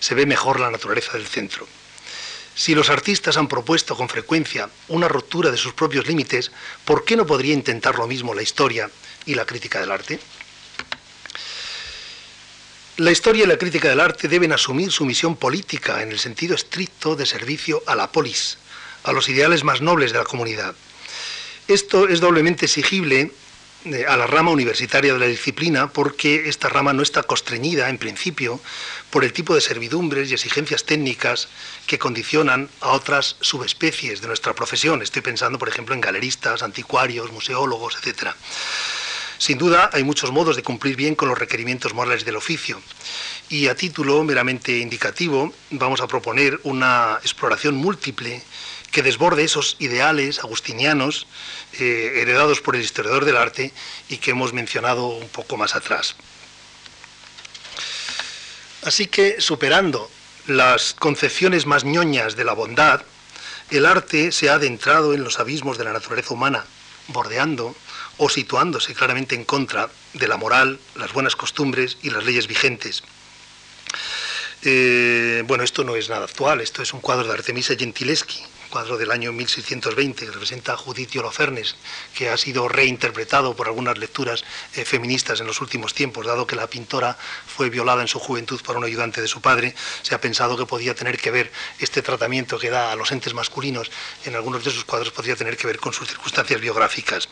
se 0.00 0.16
ve 0.16 0.26
mejor 0.26 0.58
la 0.58 0.72
naturaleza 0.72 1.12
del 1.12 1.28
centro. 1.28 1.68
Si 2.54 2.74
los 2.74 2.90
artistas 2.90 3.38
han 3.38 3.48
propuesto 3.48 3.96
con 3.96 4.08
frecuencia 4.08 4.68
una 4.88 5.08
ruptura 5.08 5.50
de 5.50 5.56
sus 5.56 5.72
propios 5.72 6.06
límites, 6.06 6.50
¿por 6.84 7.04
qué 7.04 7.16
no 7.16 7.24
podría 7.24 7.54
intentar 7.54 7.94
lo 7.94 8.06
mismo 8.06 8.34
la 8.34 8.42
historia 8.42 8.90
y 9.26 9.34
la 9.34 9.44
crítica 9.44 9.80
del 9.80 9.90
arte? 9.90 10.20
La 12.98 13.10
historia 13.10 13.44
y 13.44 13.46
la 13.46 13.56
crítica 13.56 13.88
del 13.88 14.00
arte 14.00 14.28
deben 14.28 14.52
asumir 14.52 14.92
su 14.92 15.04
misión 15.04 15.36
política 15.36 16.02
en 16.02 16.12
el 16.12 16.18
sentido 16.18 16.54
estricto 16.54 17.16
de 17.16 17.24
servicio 17.24 17.82
a 17.86 17.94
la 17.94 18.12
polis, 18.12 18.58
a 19.04 19.12
los 19.12 19.28
ideales 19.28 19.64
más 19.64 19.80
nobles 19.80 20.12
de 20.12 20.18
la 20.18 20.24
comunidad. 20.24 20.74
Esto 21.68 22.06
es 22.08 22.20
doblemente 22.20 22.66
exigible 22.66 23.32
eh, 23.84 24.04
a 24.06 24.16
la 24.16 24.26
rama 24.26 24.50
universitaria 24.50 25.12
de 25.12 25.18
la 25.18 25.26
disciplina 25.26 25.88
porque 25.88 26.48
esta 26.48 26.68
rama 26.68 26.92
no 26.92 27.02
está 27.02 27.24
constreñida, 27.24 27.88
en 27.88 27.98
principio, 27.98 28.60
por 29.10 29.24
el 29.24 29.32
tipo 29.32 29.54
de 29.54 29.60
servidumbres 29.60 30.30
y 30.30 30.34
exigencias 30.34 30.84
técnicas 30.84 31.48
que 31.86 31.98
condicionan 31.98 32.68
a 32.80 32.90
otras 32.90 33.36
subespecies 33.40 34.20
de 34.20 34.28
nuestra 34.28 34.54
profesión. 34.54 35.02
Estoy 35.02 35.22
pensando, 35.22 35.58
por 35.58 35.68
ejemplo, 35.68 35.94
en 35.94 36.00
galeristas, 36.00 36.62
anticuarios, 36.62 37.32
museólogos, 37.32 37.96
etc. 37.96 38.34
Sin 39.42 39.58
duda, 39.58 39.90
hay 39.92 40.04
muchos 40.04 40.30
modos 40.30 40.54
de 40.54 40.62
cumplir 40.62 40.94
bien 40.94 41.16
con 41.16 41.28
los 41.28 41.36
requerimientos 41.36 41.94
morales 41.94 42.24
del 42.24 42.36
oficio. 42.36 42.80
Y 43.48 43.66
a 43.66 43.74
título 43.74 44.22
meramente 44.22 44.78
indicativo, 44.78 45.52
vamos 45.70 46.00
a 46.00 46.06
proponer 46.06 46.60
una 46.62 47.18
exploración 47.22 47.74
múltiple 47.74 48.40
que 48.92 49.02
desborde 49.02 49.42
esos 49.42 49.74
ideales 49.80 50.38
agustinianos 50.38 51.26
eh, 51.72 52.20
heredados 52.22 52.60
por 52.60 52.76
el 52.76 52.82
historiador 52.82 53.24
del 53.24 53.36
arte 53.36 53.72
y 54.08 54.18
que 54.18 54.30
hemos 54.30 54.52
mencionado 54.52 55.08
un 55.08 55.28
poco 55.28 55.56
más 55.56 55.74
atrás. 55.74 56.14
Así 58.84 59.08
que, 59.08 59.40
superando 59.40 60.08
las 60.46 60.94
concepciones 60.94 61.66
más 61.66 61.82
ñoñas 61.82 62.36
de 62.36 62.44
la 62.44 62.52
bondad, 62.52 63.02
el 63.70 63.86
arte 63.86 64.30
se 64.30 64.50
ha 64.50 64.54
adentrado 64.54 65.14
en 65.14 65.24
los 65.24 65.40
abismos 65.40 65.78
de 65.78 65.84
la 65.84 65.92
naturaleza 65.92 66.32
humana, 66.32 66.64
bordeando 67.08 67.74
o 68.24 68.28
situándose 68.28 68.94
claramente 68.94 69.34
en 69.34 69.44
contra 69.44 69.90
de 70.14 70.28
la 70.28 70.36
moral, 70.36 70.78
las 70.94 71.12
buenas 71.12 71.34
costumbres 71.34 71.98
y 72.02 72.10
las 72.10 72.24
leyes 72.24 72.46
vigentes. 72.46 73.02
Eh, 74.62 75.42
bueno, 75.44 75.64
esto 75.64 75.82
no 75.82 75.96
es 75.96 76.08
nada 76.08 76.26
actual, 76.26 76.60
esto 76.60 76.82
es 76.82 76.92
un 76.94 77.00
cuadro 77.00 77.26
de 77.26 77.32
Artemisa 77.32 77.74
Gentileschi, 77.74 78.40
cuadro 78.72 78.96
del 78.96 79.10
año 79.10 79.32
1620 79.32 80.24
que 80.24 80.30
representa 80.32 80.72
a 80.72 80.76
Judith 80.78 81.14
Holofernes, 81.16 81.76
que 82.14 82.30
ha 82.30 82.36
sido 82.38 82.68
reinterpretado 82.68 83.54
por 83.54 83.66
algunas 83.66 83.98
lecturas 83.98 84.44
eh, 84.74 84.86
feministas 84.86 85.40
en 85.40 85.46
los 85.46 85.60
últimos 85.60 85.92
tiempos, 85.92 86.24
dado 86.24 86.46
que 86.46 86.56
la 86.56 86.66
pintora 86.66 87.18
fue 87.46 87.68
violada 87.68 88.00
en 88.00 88.08
su 88.08 88.18
juventud 88.18 88.60
por 88.62 88.78
un 88.78 88.84
ayudante 88.84 89.20
de 89.20 89.28
su 89.28 89.42
padre, 89.42 89.74
se 90.00 90.14
ha 90.14 90.20
pensado 90.22 90.56
que 90.56 90.64
podía 90.64 90.94
tener 90.94 91.18
que 91.18 91.30
ver 91.30 91.52
este 91.80 92.00
tratamiento 92.00 92.58
que 92.58 92.70
da 92.70 92.92
a 92.92 92.96
los 92.96 93.12
entes 93.12 93.34
masculinos 93.34 93.90
en 94.24 94.36
algunos 94.36 94.64
de 94.64 94.70
sus 94.70 94.84
cuadros, 94.84 95.10
podría 95.10 95.36
tener 95.36 95.58
que 95.58 95.66
ver 95.66 95.78
con 95.78 95.92
sus 95.92 96.08
circunstancias 96.08 96.58
biográficas. 96.58 97.28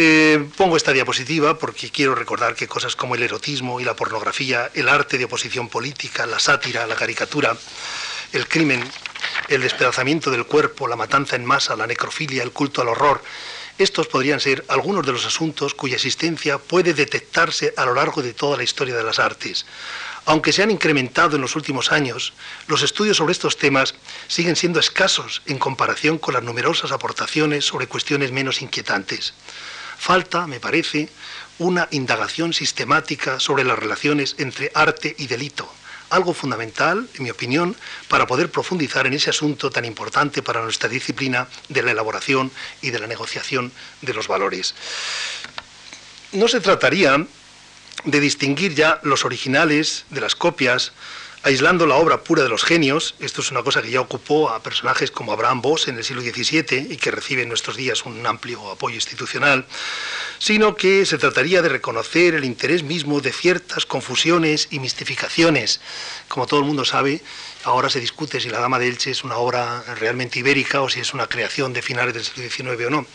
Eh, 0.00 0.48
pongo 0.56 0.76
esta 0.76 0.92
diapositiva 0.92 1.58
porque 1.58 1.90
quiero 1.90 2.14
recordar 2.14 2.54
que 2.54 2.68
cosas 2.68 2.94
como 2.94 3.16
el 3.16 3.22
erotismo 3.24 3.80
y 3.80 3.84
la 3.84 3.96
pornografía, 3.96 4.70
el 4.74 4.88
arte 4.88 5.18
de 5.18 5.24
oposición 5.24 5.68
política, 5.68 6.24
la 6.24 6.38
sátira, 6.38 6.86
la 6.86 6.94
caricatura, 6.94 7.56
el 8.32 8.46
crimen 8.46 8.80
el 9.48 9.62
despedazamiento 9.62 10.30
del 10.30 10.46
cuerpo, 10.46 10.86
la 10.86 10.96
matanza 10.96 11.36
en 11.36 11.44
masa, 11.44 11.74
la 11.74 11.86
necrofilia, 11.86 12.42
el 12.42 12.52
culto 12.52 12.82
al 12.82 12.88
horror. 12.88 13.22
Estos 13.78 14.08
podrían 14.08 14.40
ser 14.40 14.64
algunos 14.68 15.06
de 15.06 15.12
los 15.12 15.24
asuntos 15.24 15.74
cuya 15.74 15.96
existencia 15.96 16.58
puede 16.58 16.94
detectarse 16.94 17.72
a 17.76 17.84
lo 17.84 17.94
largo 17.94 18.22
de 18.22 18.34
toda 18.34 18.56
la 18.56 18.64
historia 18.64 18.96
de 18.96 19.04
las 19.04 19.18
artes. 19.18 19.66
Aunque 20.26 20.52
se 20.52 20.62
han 20.62 20.70
incrementado 20.70 21.36
en 21.36 21.42
los 21.42 21.56
últimos 21.56 21.90
años, 21.90 22.34
los 22.66 22.82
estudios 22.82 23.16
sobre 23.16 23.32
estos 23.32 23.56
temas 23.56 23.94
siguen 24.26 24.56
siendo 24.56 24.78
escasos 24.78 25.42
en 25.46 25.58
comparación 25.58 26.18
con 26.18 26.34
las 26.34 26.42
numerosas 26.42 26.92
aportaciones 26.92 27.64
sobre 27.64 27.86
cuestiones 27.86 28.32
menos 28.32 28.60
inquietantes. 28.60 29.32
Falta, 29.98 30.46
me 30.46 30.60
parece, 30.60 31.08
una 31.58 31.88
indagación 31.90 32.52
sistemática 32.52 33.40
sobre 33.40 33.64
las 33.64 33.78
relaciones 33.78 34.36
entre 34.38 34.70
arte 34.74 35.14
y 35.18 35.26
delito, 35.26 35.70
algo 36.10 36.32
fundamental, 36.32 37.08
en 37.14 37.24
mi 37.24 37.30
opinión, 37.30 37.76
para 38.08 38.26
poder 38.26 38.50
profundizar 38.50 39.06
en 39.06 39.14
ese 39.14 39.30
asunto 39.30 39.70
tan 39.70 39.84
importante 39.84 40.42
para 40.42 40.62
nuestra 40.62 40.88
disciplina 40.88 41.48
de 41.68 41.82
la 41.82 41.90
elaboración 41.90 42.50
y 42.80 42.90
de 42.90 43.00
la 43.00 43.06
negociación 43.06 43.72
de 44.00 44.14
los 44.14 44.28
valores. 44.28 44.74
No 46.32 46.46
se 46.48 46.60
trataría 46.60 47.26
de 48.04 48.20
distinguir 48.20 48.74
ya 48.74 49.00
los 49.02 49.24
originales 49.24 50.04
de 50.10 50.20
las 50.20 50.36
copias, 50.36 50.92
aislando 51.42 51.86
la 51.86 51.96
obra 51.96 52.22
pura 52.22 52.42
de 52.42 52.48
los 52.48 52.64
genios, 52.64 53.14
esto 53.20 53.40
es 53.40 53.50
una 53.50 53.62
cosa 53.62 53.82
que 53.82 53.90
ya 53.90 54.00
ocupó 54.00 54.50
a 54.50 54.62
personajes 54.62 55.10
como 55.10 55.32
Abraham 55.32 55.62
Boss 55.62 55.88
en 55.88 55.96
el 55.96 56.04
siglo 56.04 56.22
XVII 56.22 56.88
y 56.90 56.96
que 56.96 57.10
recibe 57.10 57.42
en 57.42 57.48
nuestros 57.48 57.76
días 57.76 58.04
un 58.04 58.26
amplio 58.26 58.70
apoyo 58.70 58.96
institucional, 58.96 59.66
sino 60.38 60.74
que 60.74 61.06
se 61.06 61.18
trataría 61.18 61.62
de 61.62 61.68
reconocer 61.68 62.34
el 62.34 62.44
interés 62.44 62.82
mismo 62.82 63.20
de 63.20 63.32
ciertas 63.32 63.86
confusiones 63.86 64.68
y 64.70 64.80
mistificaciones. 64.80 65.80
Como 66.28 66.46
todo 66.46 66.60
el 66.60 66.66
mundo 66.66 66.84
sabe, 66.84 67.22
ahora 67.64 67.88
se 67.88 68.00
discute 68.00 68.40
si 68.40 68.48
la 68.48 68.60
Dama 68.60 68.78
de 68.78 68.88
Elche 68.88 69.10
es 69.10 69.24
una 69.24 69.36
obra 69.36 69.82
realmente 69.98 70.38
ibérica 70.38 70.80
o 70.80 70.88
si 70.88 71.00
es 71.00 71.14
una 71.14 71.26
creación 71.26 71.72
de 71.72 71.82
finales 71.82 72.14
del 72.14 72.24
siglo 72.24 72.74
XIX 72.74 72.86
o 72.86 72.90
no. 72.90 73.06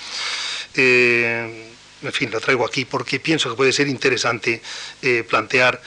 Eh, 0.75 1.69
en 2.03 2.11
fin, 2.11 2.29
lo 2.31 2.39
traigo 2.41 2.65
aquí 2.65 2.85
porque 2.85 3.19
pienso 3.19 3.49
que 3.49 3.55
puede 3.55 3.71
ser 3.71 3.87
interesante 3.87 4.61
eh, 5.01 5.23
plantear 5.27 5.81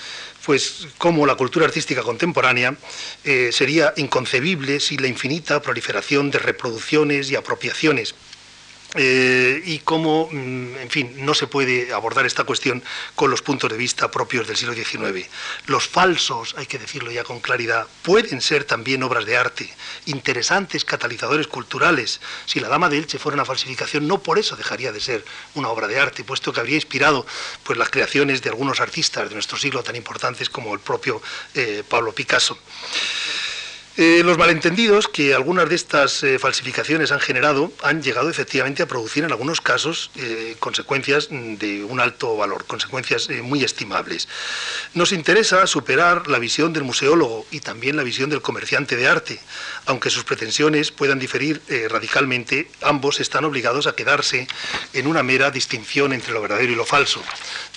pues 0.47 0.87
cómo 0.97 1.27
la 1.27 1.35
cultura 1.35 1.67
artística 1.67 2.03
contemporánea 2.03 2.77
eh, 3.25 3.51
sería 3.53 3.93
inconcebible 3.97 4.79
sin 4.79 5.03
la 5.03 5.09
infinita 5.09 5.61
proliferación 5.61 6.31
de 6.31 6.39
reproducciones 6.39 7.31
y 7.31 7.35
apropiaciones 7.35 8.15
eh, 8.97 9.63
y 9.65 9.79
cómo, 9.81 10.29
mm, 10.31 10.77
en 10.77 10.91
fin, 10.91 11.15
no 11.25 11.35
se 11.35 11.47
puede 11.47 11.93
abordar 11.93 12.27
esta 12.27 12.45
cuestión 12.45 12.83
con 13.15 13.31
los 13.31 13.43
puntos 13.43 13.71
de 13.71 13.77
vista 13.77 14.11
propios 14.11 14.47
del 14.47 14.57
siglo 14.57 14.75
XIX. 14.75 15.29
Los 15.67 15.87
falsos, 15.89 16.55
hay 16.57 16.67
que 16.67 16.79
decirlo 16.79 17.11
ya 17.11 17.25
con 17.25 17.41
claridad, 17.41 17.87
pueden 18.03 18.41
ser 18.41 18.65
también 18.65 19.03
obras 19.03 19.27
de 19.27 19.37
arte, 19.37 19.73
interesantes 20.07 20.85
catalizadores 20.85 21.47
culturales. 21.47 22.21
Si 22.47 22.61
la 22.61 22.69
Dama 22.69 22.89
de 22.89 22.99
Elche 22.99 23.19
fuera 23.19 23.35
una 23.35 23.45
falsificación, 23.45 24.07
no 24.07 24.23
por 24.23 24.39
eso 24.39 24.57
dejaría 24.57 24.93
de 24.93 25.01
ser 25.01 25.25
una 25.55 25.69
obra 25.69 25.89
de 25.89 25.99
arte, 25.99 26.25
puesto 26.25 26.53
que 26.53 26.61
habría 26.61 26.77
inspirado 26.77 27.27
pues, 27.63 27.79
las 27.79 27.91
creaciones 27.91 28.43
de 28.43 28.51
algunos 28.51 28.81
artistas 28.81 29.29
de 29.29 29.35
nuestro 29.35 29.59
siglo 29.59 29.83
tan 29.83 29.97
importantes 29.97 30.51
como 30.51 30.75
el 30.75 30.81
propio 30.81 31.21
eh, 31.55 31.83
Pablo 31.89 32.13
Picasso. 32.13 32.59
Eh, 33.99 34.21
los 34.23 34.37
malentendidos 34.37 35.09
que 35.09 35.33
algunas 35.33 35.71
de 35.71 35.75
estas 35.75 36.23
eh, 36.23 36.39
falsificaciones 36.39 37.13
han 37.13 37.21
generado 37.21 37.73
han 37.83 38.03
llegado 38.03 38.29
efectivamente 38.29 38.83
a 38.83 38.87
producir 38.87 39.25
en 39.25 39.31
algunos 39.31 39.63
casos 39.63 40.11
eh, 40.17 40.55
consecuencias 40.59 41.29
de 41.31 41.83
un 41.83 41.99
alto 41.99 42.37
valor, 42.37 42.67
consecuencias 42.67 43.31
muy 43.43 43.65
estimables. 43.65 44.29
Nos 44.93 45.13
interesa 45.13 45.67
superar 45.67 46.29
la 46.29 46.39
visión 46.39 46.75
del 46.75 46.85
museólogo 46.85 47.47
y 47.51 47.61
también 47.61 47.97
la 47.97 48.03
visión 48.03 48.29
del 48.29 48.43
comerciante 48.43 48.97
de 48.97 49.09
arte. 49.09 49.41
Aunque 49.87 50.11
sus 50.11 50.25
pretensiones 50.25 50.91
puedan 50.91 51.19
diferir 51.19 51.63
radicalmente, 51.89 52.69
ambos 52.83 53.21
están 53.21 53.45
obligados 53.45 53.87
a 53.87 53.95
quedarse 53.95 54.47
en 54.93 55.07
una 55.07 55.23
mera 55.23 55.51
distinción 55.51 56.13
entre 56.13 56.35
lo 56.35 56.43
verdadero 56.43 56.73
y 56.73 56.77
lo 56.77 56.85
falso. 56.85 57.23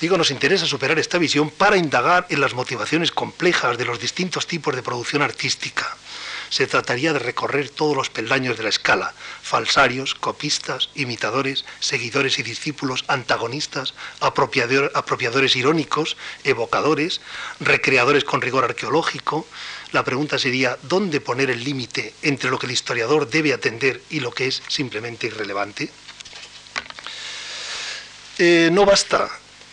Digo, 0.02 0.18
nos 0.18 0.32
interesa 0.32 0.66
superar 0.66 1.00
esta 1.00 1.18
visión 1.18 1.50
para 1.50 1.78
indagar 1.78 2.26
en 2.30 2.42
las 2.42 2.54
motivaciones 2.54 3.12
complejas 3.12 3.78
de 3.78 3.86
los 3.86 4.00
distintos 4.00 4.48
tipos 4.48 4.76
de 4.76 4.84
producción 4.84 5.22
artística 5.22 5.98
se 6.50 6.68
trataría 6.68 7.14
de 7.14 7.20
recorrer 7.20 7.70
todos 7.70 7.96
los 7.96 8.10
peldaños 8.10 8.58
de 8.58 8.64
la 8.64 8.70
escala, 8.70 9.14
falsarios, 9.42 10.16
copistas, 10.16 10.90
imitadores, 10.96 11.66
seguidores 11.80 12.40
y 12.40 12.44
discípulos, 12.44 13.06
antagonistas, 13.08 13.94
apropiadores 14.20 15.56
irónicos, 15.56 16.18
evocadores, 16.44 17.22
recreadores 17.60 18.24
con 18.24 18.42
rigor 18.42 18.64
arqueológico. 18.64 19.48
La 19.92 20.04
pregunta 20.04 20.38
sería, 20.38 20.78
¿dónde 20.84 21.22
poner 21.22 21.50
el 21.50 21.64
límite 21.64 22.14
entre 22.22 22.50
lo 22.50 22.60
que 22.60 22.68
el 22.68 22.74
historiador 22.74 23.30
debe 23.30 23.54
atender 23.54 24.02
y 24.10 24.20
lo 24.20 24.32
que 24.32 24.48
es 24.48 24.62
simplemente 24.68 25.28
irrelevante? 25.28 25.90
Eh, 28.38 28.70
no 28.72 28.86
basta 28.86 29.30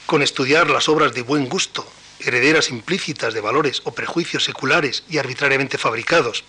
con 0.07 0.23
estudiar 0.23 0.71
las 0.71 0.89
obras 0.89 1.15
de 1.15 1.23
buen 1.23 1.49
gusto, 1.49 1.87
herederas 2.21 2.71
implícitas 2.71 3.35
de 3.35 3.41
valores 3.41 3.83
o 3.85 3.93
prejuicios 3.93 4.45
seculares 4.45 5.05
y 5.09 5.19
arbitrariamente 5.19 5.79
fabricados. 5.79 6.45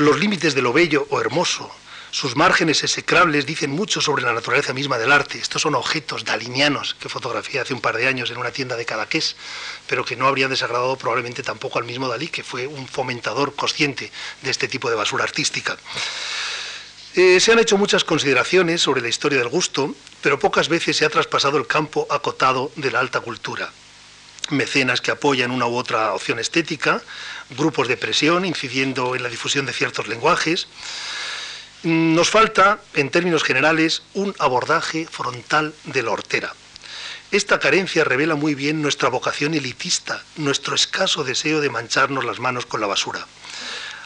Los 0.00 0.18
límites 0.18 0.54
de 0.54 0.62
lo 0.62 0.72
bello 0.72 1.06
o 1.10 1.20
hermoso, 1.20 1.70
sus 2.10 2.34
márgenes 2.34 2.82
execrables 2.82 3.44
dicen 3.44 3.70
mucho 3.70 4.00
sobre 4.00 4.22
la 4.22 4.32
naturaleza 4.32 4.72
misma 4.72 4.96
del 4.96 5.12
arte. 5.12 5.36
Estos 5.36 5.60
son 5.60 5.74
objetos 5.74 6.24
dalinianos 6.24 6.96
que 6.98 7.10
fotografié 7.10 7.60
hace 7.60 7.74
un 7.74 7.82
par 7.82 7.98
de 7.98 8.06
años 8.06 8.30
en 8.30 8.38
una 8.38 8.50
tienda 8.50 8.76
de 8.76 8.86
Cadaqués, 8.86 9.36
pero 9.86 10.02
que 10.02 10.16
no 10.16 10.26
habrían 10.26 10.48
desagradado 10.48 10.96
probablemente 10.96 11.42
tampoco 11.42 11.78
al 11.78 11.84
mismo 11.84 12.08
Dalí, 12.08 12.28
que 12.28 12.42
fue 12.42 12.66
un 12.66 12.88
fomentador 12.88 13.54
consciente 13.54 14.10
de 14.40 14.50
este 14.50 14.68
tipo 14.68 14.88
de 14.88 14.96
basura 14.96 15.24
artística. 15.24 15.76
Eh, 17.14 17.38
se 17.38 17.52
han 17.52 17.58
hecho 17.58 17.76
muchas 17.76 18.02
consideraciones 18.02 18.80
sobre 18.80 19.02
la 19.02 19.08
historia 19.08 19.38
del 19.38 19.48
gusto, 19.48 19.94
pero 20.22 20.38
pocas 20.38 20.70
veces 20.70 20.96
se 20.96 21.04
ha 21.04 21.10
traspasado 21.10 21.58
el 21.58 21.66
campo 21.66 22.06
acotado 22.08 22.72
de 22.74 22.90
la 22.90 23.00
alta 23.00 23.20
cultura. 23.20 23.70
Mecenas 24.48 25.02
que 25.02 25.10
apoyan 25.10 25.50
una 25.50 25.66
u 25.66 25.76
otra 25.76 26.14
opción 26.14 26.38
estética, 26.38 27.02
grupos 27.56 27.88
de 27.88 27.96
presión 27.96 28.44
incidiendo 28.44 29.14
en 29.14 29.22
la 29.22 29.28
difusión 29.28 29.66
de 29.66 29.72
ciertos 29.72 30.08
lenguajes, 30.08 30.66
nos 31.82 32.28
falta, 32.28 32.80
en 32.94 33.10
términos 33.10 33.42
generales, 33.42 34.02
un 34.14 34.34
abordaje 34.38 35.06
frontal 35.10 35.74
de 35.84 36.02
la 36.02 36.10
hortera. 36.10 36.54
Esta 37.30 37.58
carencia 37.58 38.04
revela 38.04 38.34
muy 38.34 38.54
bien 38.54 38.82
nuestra 38.82 39.08
vocación 39.08 39.54
elitista, 39.54 40.22
nuestro 40.36 40.74
escaso 40.74 41.24
deseo 41.24 41.60
de 41.60 41.70
mancharnos 41.70 42.24
las 42.24 42.40
manos 42.40 42.66
con 42.66 42.80
la 42.80 42.86
basura. 42.86 43.26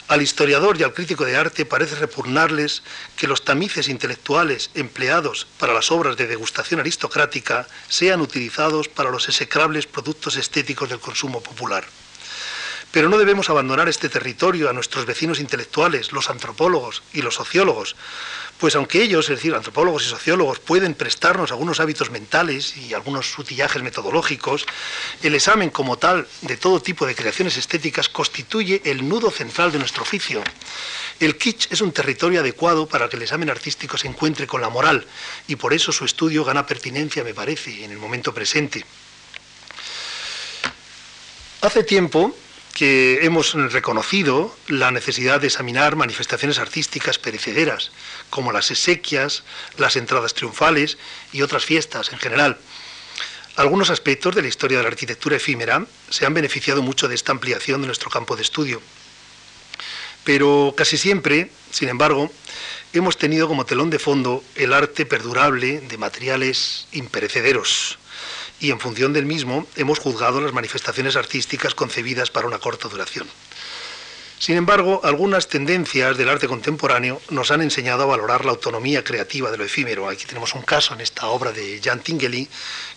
Al 0.07 0.21
historiador 0.21 0.79
y 0.79 0.83
al 0.83 0.93
crítico 0.93 1.25
de 1.25 1.37
arte 1.37 1.65
parece 1.65 1.95
repugnarles 1.95 2.83
que 3.17 3.27
los 3.27 3.43
tamices 3.43 3.89
intelectuales 3.89 4.71
empleados 4.75 5.47
para 5.59 5.73
las 5.73 5.91
obras 5.91 6.19
de 6.19 6.27
degustación 6.27 6.81
aristocrática 6.81 7.67
sean 7.89 8.21
utilizados 8.21 8.89
para 8.89 9.11
los 9.11 9.29
execrables 9.31 9.87
productos 9.87 10.37
estéticos 10.37 10.91
del 10.91 11.01
consumo 11.01 11.43
popular. 11.43 11.87
Pero 12.95 13.09
no 13.09 13.19
debemos 13.19 13.51
abandonar 13.51 13.89
este 13.89 14.09
territorio 14.09 14.71
a 14.71 14.73
nuestros 14.73 15.05
vecinos 15.05 15.41
intelectuales, 15.41 16.13
los 16.13 16.31
antropólogos 16.31 17.03
y 17.13 17.23
los 17.23 17.35
sociólogos, 17.35 17.97
pues 18.61 18.77
aunque 18.77 19.03
ellos, 19.03 19.29
es 19.29 19.39
decir, 19.39 19.53
antropólogos 19.53 20.07
y 20.07 20.11
sociólogos, 20.11 20.61
pueden 20.61 20.95
prestarnos 20.95 21.51
algunos 21.51 21.81
hábitos 21.81 22.11
mentales 22.11 22.77
y 22.77 22.95
algunos 22.95 23.33
sutillajes 23.33 23.83
metodológicos, 23.83 24.65
el 25.25 25.35
examen 25.35 25.71
como 25.71 25.97
tal 25.97 26.29
de 26.43 26.57
todo 26.57 26.79
tipo 26.79 27.05
de 27.05 27.17
creaciones 27.17 27.57
estéticas 27.57 28.09
constituye 28.09 28.81
el 28.85 29.09
nudo 29.09 29.33
central 29.33 29.73
de 29.73 29.81
nuestro 29.81 30.05
oficio. 30.05 30.45
El 31.19 31.37
kitsch 31.37 31.73
es 31.73 31.81
un 31.81 31.91
territorio 31.91 32.43
adecuado 32.43 32.87
para 32.87 33.09
que 33.09 33.17
el 33.17 33.23
examen 33.23 33.51
artístico 33.51 33.99
se 33.99 34.07
encuentre 34.07 34.47
con 34.47 34.61
la 34.61 34.69
moral 34.69 35.05
y 35.49 35.57
por 35.57 35.75
eso 35.75 35.91
su 35.91 36.05
estudio 36.05 36.45
gana 36.45 36.65
pertinencia, 36.65 37.25
me 37.25 37.35
parece, 37.35 37.85
en 37.85 37.91
el 37.91 37.99
momento 37.99 38.33
presente. 38.33 38.85
Hace 41.61 41.83
tiempo 41.83 42.37
que 42.75 43.25
hemos 43.25 43.55
reconocido 43.73 44.55
la 44.67 44.91
necesidad 44.91 45.41
de 45.41 45.47
examinar 45.47 45.95
manifestaciones 45.95 46.59
artísticas 46.59 47.19
perecederas, 47.19 47.93
como 48.31 48.53
las 48.53 48.73
exequias, 48.73 49.45
las 49.79 49.95
entradas 49.95 50.35
triunfales 50.35 50.99
y 51.33 51.43
otras 51.43 51.65
fiestas 51.65 52.13
en 52.13 52.19
general. 52.19 52.59
Algunos 53.55 53.91
aspectos 53.91 54.35
de 54.35 54.43
la 54.43 54.49
historia 54.49 54.79
de 54.79 54.83
la 54.83 54.91
arquitectura 54.91 55.37
efímera 55.37 55.87
se 56.11 56.27
han 56.27 56.35
beneficiado 56.35 56.83
mucho 56.83 57.07
de 57.07 57.15
esta 57.15 57.31
ampliación 57.31 57.81
de 57.81 57.87
nuestro 57.87 58.11
campo 58.11 58.35
de 58.35 58.43
estudio. 58.43 58.83
Pero 60.25 60.75
casi 60.77 60.99
siempre, 60.99 61.53
sin 61.71 61.89
embargo, 61.89 62.33
hemos 62.93 63.17
tenido 63.17 63.47
como 63.47 63.67
telón 63.67 63.91
de 63.91 64.01
fondo 64.01 64.43
el 64.57 64.73
arte 64.73 65.07
perdurable 65.07 65.81
de 65.81 65.99
materiales 65.99 66.89
imperecederos, 66.91 67.99
y 68.61 68.71
en 68.71 68.81
función 68.81 69.13
del 69.13 69.27
mismo 69.27 69.67
hemos 69.77 69.99
juzgado 69.99 70.41
las 70.41 70.53
manifestaciones 70.53 71.17
artísticas 71.17 71.75
concebidas 71.75 72.31
para 72.31 72.47
una 72.47 72.59
corta 72.59 72.89
duración. 72.89 73.29
Sin 74.39 74.57
embargo, 74.57 75.01
algunas 75.05 75.49
tendencias 75.49 76.19
del 76.19 76.29
arte 76.29 76.49
contemporáneo 76.49 77.21
nos 77.31 77.51
han 77.51 77.63
enseñado 77.63 78.03
a 78.03 78.07
valorar 78.07 78.45
la 78.45 78.51
autonomía 78.51 79.03
creativa 79.03 79.51
de 79.51 79.57
lo 79.57 79.65
efímero. 79.65 80.09
Aquí 80.09 80.27
tenemos 80.27 80.55
un 80.55 80.63
caso 80.63 80.93
en 80.93 81.01
esta 81.01 81.29
obra 81.29 81.53
de 81.53 81.81
Jan 81.83 82.01
Tinguely 82.01 82.49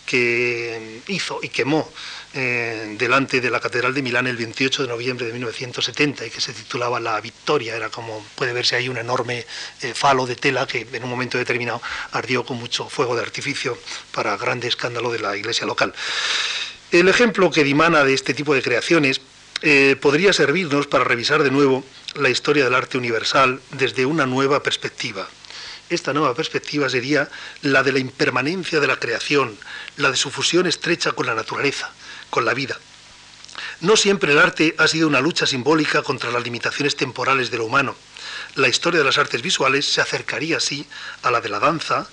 que 0.04 1.00
hizo 1.06 1.40
y 1.42 1.48
quemó 1.48 1.90
eh, 2.34 2.94
delante 2.98 3.40
de 3.40 3.50
la 3.50 3.58
Catedral 3.58 3.94
de 3.94 4.02
Milán 4.02 4.26
el 4.26 4.36
28 4.36 4.82
de 4.82 4.88
noviembre 4.88 5.26
de 5.26 5.32
1970 5.32 6.26
y 6.26 6.30
que 6.30 6.40
se 6.40 6.52
titulaba 6.52 7.00
La 7.00 7.20
Victoria. 7.20 7.74
Era 7.74 7.88
como 7.88 8.24
puede 8.34 8.52
verse 8.52 8.76
ahí 8.76 8.88
un 8.88 8.98
enorme 8.98 9.46
eh, 9.80 9.94
falo 9.94 10.26
de 10.26 10.36
tela 10.36 10.66
que 10.66 10.86
en 10.92 11.04
un 11.04 11.10
momento 11.10 11.38
determinado 11.38 11.80
ardió 12.12 12.44
con 12.44 12.58
mucho 12.58 12.88
fuego 12.88 13.16
de 13.16 13.22
artificio 13.22 13.78
para 14.12 14.36
grande 14.36 14.68
escándalo 14.68 15.10
de 15.10 15.20
la 15.20 15.36
iglesia 15.36 15.66
local. 15.66 15.94
El 16.90 17.08
ejemplo 17.08 17.50
que 17.50 17.64
dimana 17.64 18.04
de 18.04 18.14
este 18.14 18.34
tipo 18.34 18.54
de 18.54 18.62
creaciones 18.62 19.20
eh, 19.62 19.96
podría 20.00 20.32
servirnos 20.32 20.86
para 20.86 21.04
revisar 21.04 21.42
de 21.42 21.50
nuevo 21.50 21.84
la 22.14 22.30
historia 22.30 22.64
del 22.64 22.74
arte 22.74 22.98
universal 22.98 23.60
desde 23.72 24.06
una 24.06 24.26
nueva 24.26 24.62
perspectiva. 24.62 25.28
Esta 25.90 26.12
nueva 26.12 26.34
perspectiva 26.34 26.88
sería 26.90 27.28
la 27.62 27.82
de 27.82 27.92
la 27.92 27.98
impermanencia 27.98 28.80
de 28.80 28.86
la 28.86 28.98
creación, 28.98 29.56
la 29.96 30.10
de 30.10 30.16
su 30.16 30.30
fusión 30.30 30.66
estrecha 30.66 31.12
con 31.12 31.26
la 31.26 31.34
naturaleza, 31.34 31.90
con 32.30 32.44
la 32.44 32.54
vida. 32.54 32.78
No 33.80 33.96
siempre 33.96 34.32
el 34.32 34.38
arte 34.38 34.74
ha 34.78 34.88
sido 34.88 35.06
una 35.06 35.20
lucha 35.20 35.46
simbólica 35.46 36.02
contra 36.02 36.30
las 36.30 36.42
limitaciones 36.42 36.96
temporales 36.96 37.50
de 37.50 37.58
lo 37.58 37.66
humano. 37.66 37.94
La 38.54 38.68
historia 38.68 38.98
de 38.98 39.04
las 39.04 39.18
artes 39.18 39.42
visuales 39.42 39.86
se 39.86 40.00
acercaría 40.00 40.56
así 40.56 40.86
a 41.22 41.30
la 41.30 41.40
de 41.40 41.48
la 41.48 41.60
danza, 41.60 42.08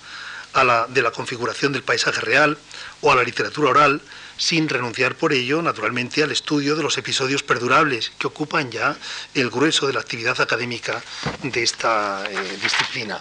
a 0.52 0.64
la 0.64 0.86
de 0.86 1.02
la 1.02 1.10
configuración 1.10 1.72
del 1.72 1.82
paisaje 1.82 2.20
real 2.20 2.56
o 3.00 3.12
a 3.12 3.16
la 3.16 3.22
literatura 3.22 3.70
oral, 3.70 4.00
sin 4.36 4.68
renunciar 4.68 5.16
por 5.16 5.32
ello, 5.32 5.62
naturalmente, 5.62 6.22
al 6.22 6.30
estudio 6.30 6.76
de 6.76 6.82
los 6.82 6.98
episodios 6.98 7.42
perdurables 7.42 8.12
que 8.18 8.26
ocupan 8.26 8.70
ya 8.70 8.96
el 9.34 9.50
grueso 9.50 9.86
de 9.86 9.94
la 9.94 10.00
actividad 10.00 10.40
académica 10.40 11.02
de 11.42 11.62
esta 11.62 12.24
eh, 12.30 12.58
disciplina. 12.62 13.20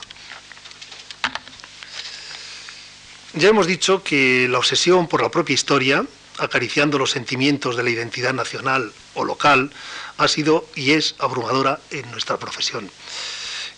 Ya 3.33 3.49
hemos 3.49 3.67
dicho 3.67 4.01
que 4.01 4.47
la 4.49 4.59
obsesión 4.59 5.07
por 5.07 5.21
la 5.21 5.29
propia 5.29 5.53
historia, 5.53 6.05
acariciando 6.37 6.97
los 6.97 7.11
sentimientos 7.11 7.75
de 7.77 7.83
la 7.83 7.89
identidad 7.89 8.33
nacional 8.33 8.91
o 9.13 9.23
local, 9.23 9.71
ha 10.17 10.27
sido 10.27 10.67
y 10.75 10.91
es 10.91 11.15
abrumadora 11.19 11.79
en 11.91 12.09
nuestra 12.11 12.37
profesión. 12.37 12.89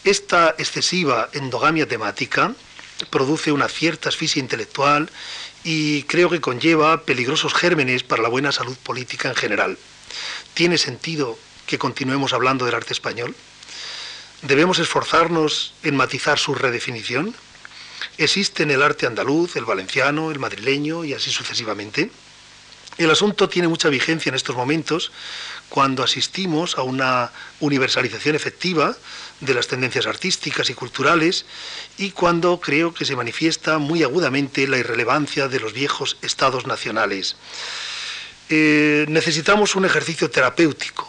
Esta 0.04 0.56
excesiva 0.58 1.30
endogamia 1.34 1.88
temática 1.88 2.54
produce 3.10 3.52
una 3.52 3.68
cierta 3.68 4.10
asfixia 4.10 4.40
intelectual 4.40 5.10
y 5.64 6.04
creo 6.04 6.30
que 6.30 6.42
conlleva 6.42 7.04
peligrosos 7.04 7.54
gérmenes 7.54 8.04
para 8.04 8.24
la 8.24 8.30
buena 8.30 8.52
salud 8.52 8.78
política 8.78 9.30
en 9.30 9.36
general. 9.36 9.78
¿Tiene 10.54 10.78
sentido 10.78 11.38
que 11.66 11.78
continuemos 11.78 12.34
hablando 12.34 12.66
del 12.66 12.76
arte 12.76 12.94
español? 12.94 13.36
¿Debemos 14.44 14.80
esforzarnos 14.80 15.74
en 15.84 15.96
matizar 15.96 16.40
su 16.40 16.56
redefinición? 16.56 17.36
¿Existe 18.18 18.64
en 18.64 18.72
el 18.72 18.84
arte 18.84 19.06
andaluz, 19.08 19.56
el 19.56 19.66
valenciano, 19.66 20.32
el 20.32 20.40
madrileño 20.40 21.04
y 21.04 21.14
así 21.14 21.32
sucesivamente? 21.32 22.12
El 22.98 23.12
asunto 23.12 23.48
tiene 23.48 23.68
mucha 23.68 23.90
vigencia 23.90 24.30
en 24.30 24.36
estos 24.36 24.56
momentos 24.56 25.12
cuando 25.70 26.04
asistimos 26.04 26.78
a 26.78 26.82
una 26.82 27.32
universalización 27.60 28.36
efectiva 28.36 28.96
de 29.40 29.54
las 29.54 29.68
tendencias 29.68 30.08
artísticas 30.08 30.70
y 30.72 30.74
culturales 30.74 31.46
y 31.98 32.12
cuando 32.12 32.60
creo 32.60 32.96
que 32.96 33.06
se 33.06 33.16
manifiesta 33.16 33.78
muy 33.78 34.02
agudamente 34.02 34.68
la 34.68 34.80
irrelevancia 34.80 35.48
de 35.48 35.60
los 35.60 35.74
viejos 35.74 36.18
estados 36.24 36.66
nacionales. 36.66 37.36
Eh, 38.50 39.06
necesitamos 39.10 39.76
un 39.76 39.86
ejercicio 39.86 40.32
terapéutico, 40.32 41.08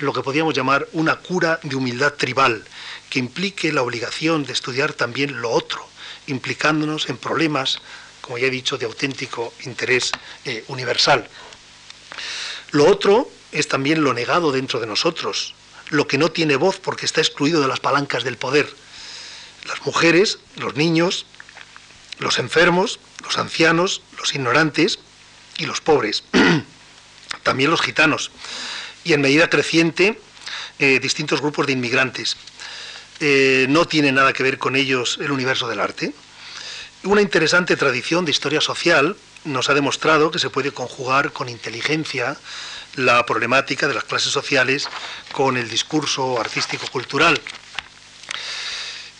lo 0.00 0.12
que 0.12 0.22
podríamos 0.22 0.52
llamar 0.52 0.86
una 0.92 1.16
cura 1.16 1.60
de 1.62 1.76
humildad 1.76 2.12
tribal, 2.14 2.64
que 3.08 3.20
implique 3.20 3.72
la 3.72 3.82
obligación 3.82 4.44
de 4.44 4.52
estudiar 4.52 4.92
también 4.92 5.40
lo 5.40 5.50
otro, 5.50 5.86
implicándonos 6.26 7.08
en 7.08 7.16
problemas, 7.16 7.80
como 8.22 8.38
ya 8.38 8.46
he 8.46 8.50
dicho, 8.50 8.78
de 8.78 8.86
auténtico 8.86 9.52
interés 9.64 10.12
eh, 10.46 10.64
universal. 10.68 11.28
Lo 12.70 12.86
otro 12.86 13.30
es 13.52 13.68
también 13.68 14.02
lo 14.02 14.14
negado 14.14 14.50
dentro 14.50 14.80
de 14.80 14.86
nosotros, 14.86 15.54
lo 15.90 16.06
que 16.08 16.16
no 16.16 16.30
tiene 16.30 16.56
voz 16.56 16.78
porque 16.78 17.04
está 17.04 17.20
excluido 17.20 17.60
de 17.60 17.68
las 17.68 17.80
palancas 17.80 18.24
del 18.24 18.38
poder. 18.38 18.74
Las 19.66 19.84
mujeres, 19.84 20.38
los 20.56 20.74
niños, 20.76 21.26
los 22.18 22.38
enfermos, 22.38 22.98
los 23.22 23.36
ancianos, 23.36 24.00
los 24.18 24.34
ignorantes 24.34 24.98
y 25.58 25.66
los 25.66 25.80
pobres. 25.80 26.24
También 27.42 27.70
los 27.70 27.82
gitanos. 27.82 28.30
Y 29.04 29.12
en 29.12 29.20
medida 29.20 29.50
creciente, 29.50 30.18
eh, 30.78 30.98
distintos 31.00 31.40
grupos 31.40 31.66
de 31.66 31.72
inmigrantes. 31.72 32.36
Eh, 33.20 33.66
no 33.68 33.86
tiene 33.86 34.12
nada 34.12 34.32
que 34.32 34.42
ver 34.42 34.58
con 34.58 34.76
ellos 34.76 35.18
el 35.20 35.30
universo 35.30 35.68
del 35.68 35.80
arte. 35.80 36.12
Una 37.04 37.20
interesante 37.20 37.76
tradición 37.76 38.24
de 38.24 38.30
historia 38.30 38.60
social 38.60 39.16
nos 39.44 39.68
ha 39.68 39.74
demostrado 39.74 40.30
que 40.30 40.38
se 40.38 40.50
puede 40.50 40.70
conjugar 40.70 41.32
con 41.32 41.48
inteligencia 41.48 42.36
la 42.94 43.26
problemática 43.26 43.88
de 43.88 43.94
las 43.94 44.04
clases 44.04 44.30
sociales 44.30 44.88
con 45.32 45.56
el 45.56 45.68
discurso 45.68 46.38
artístico-cultural. 46.38 47.40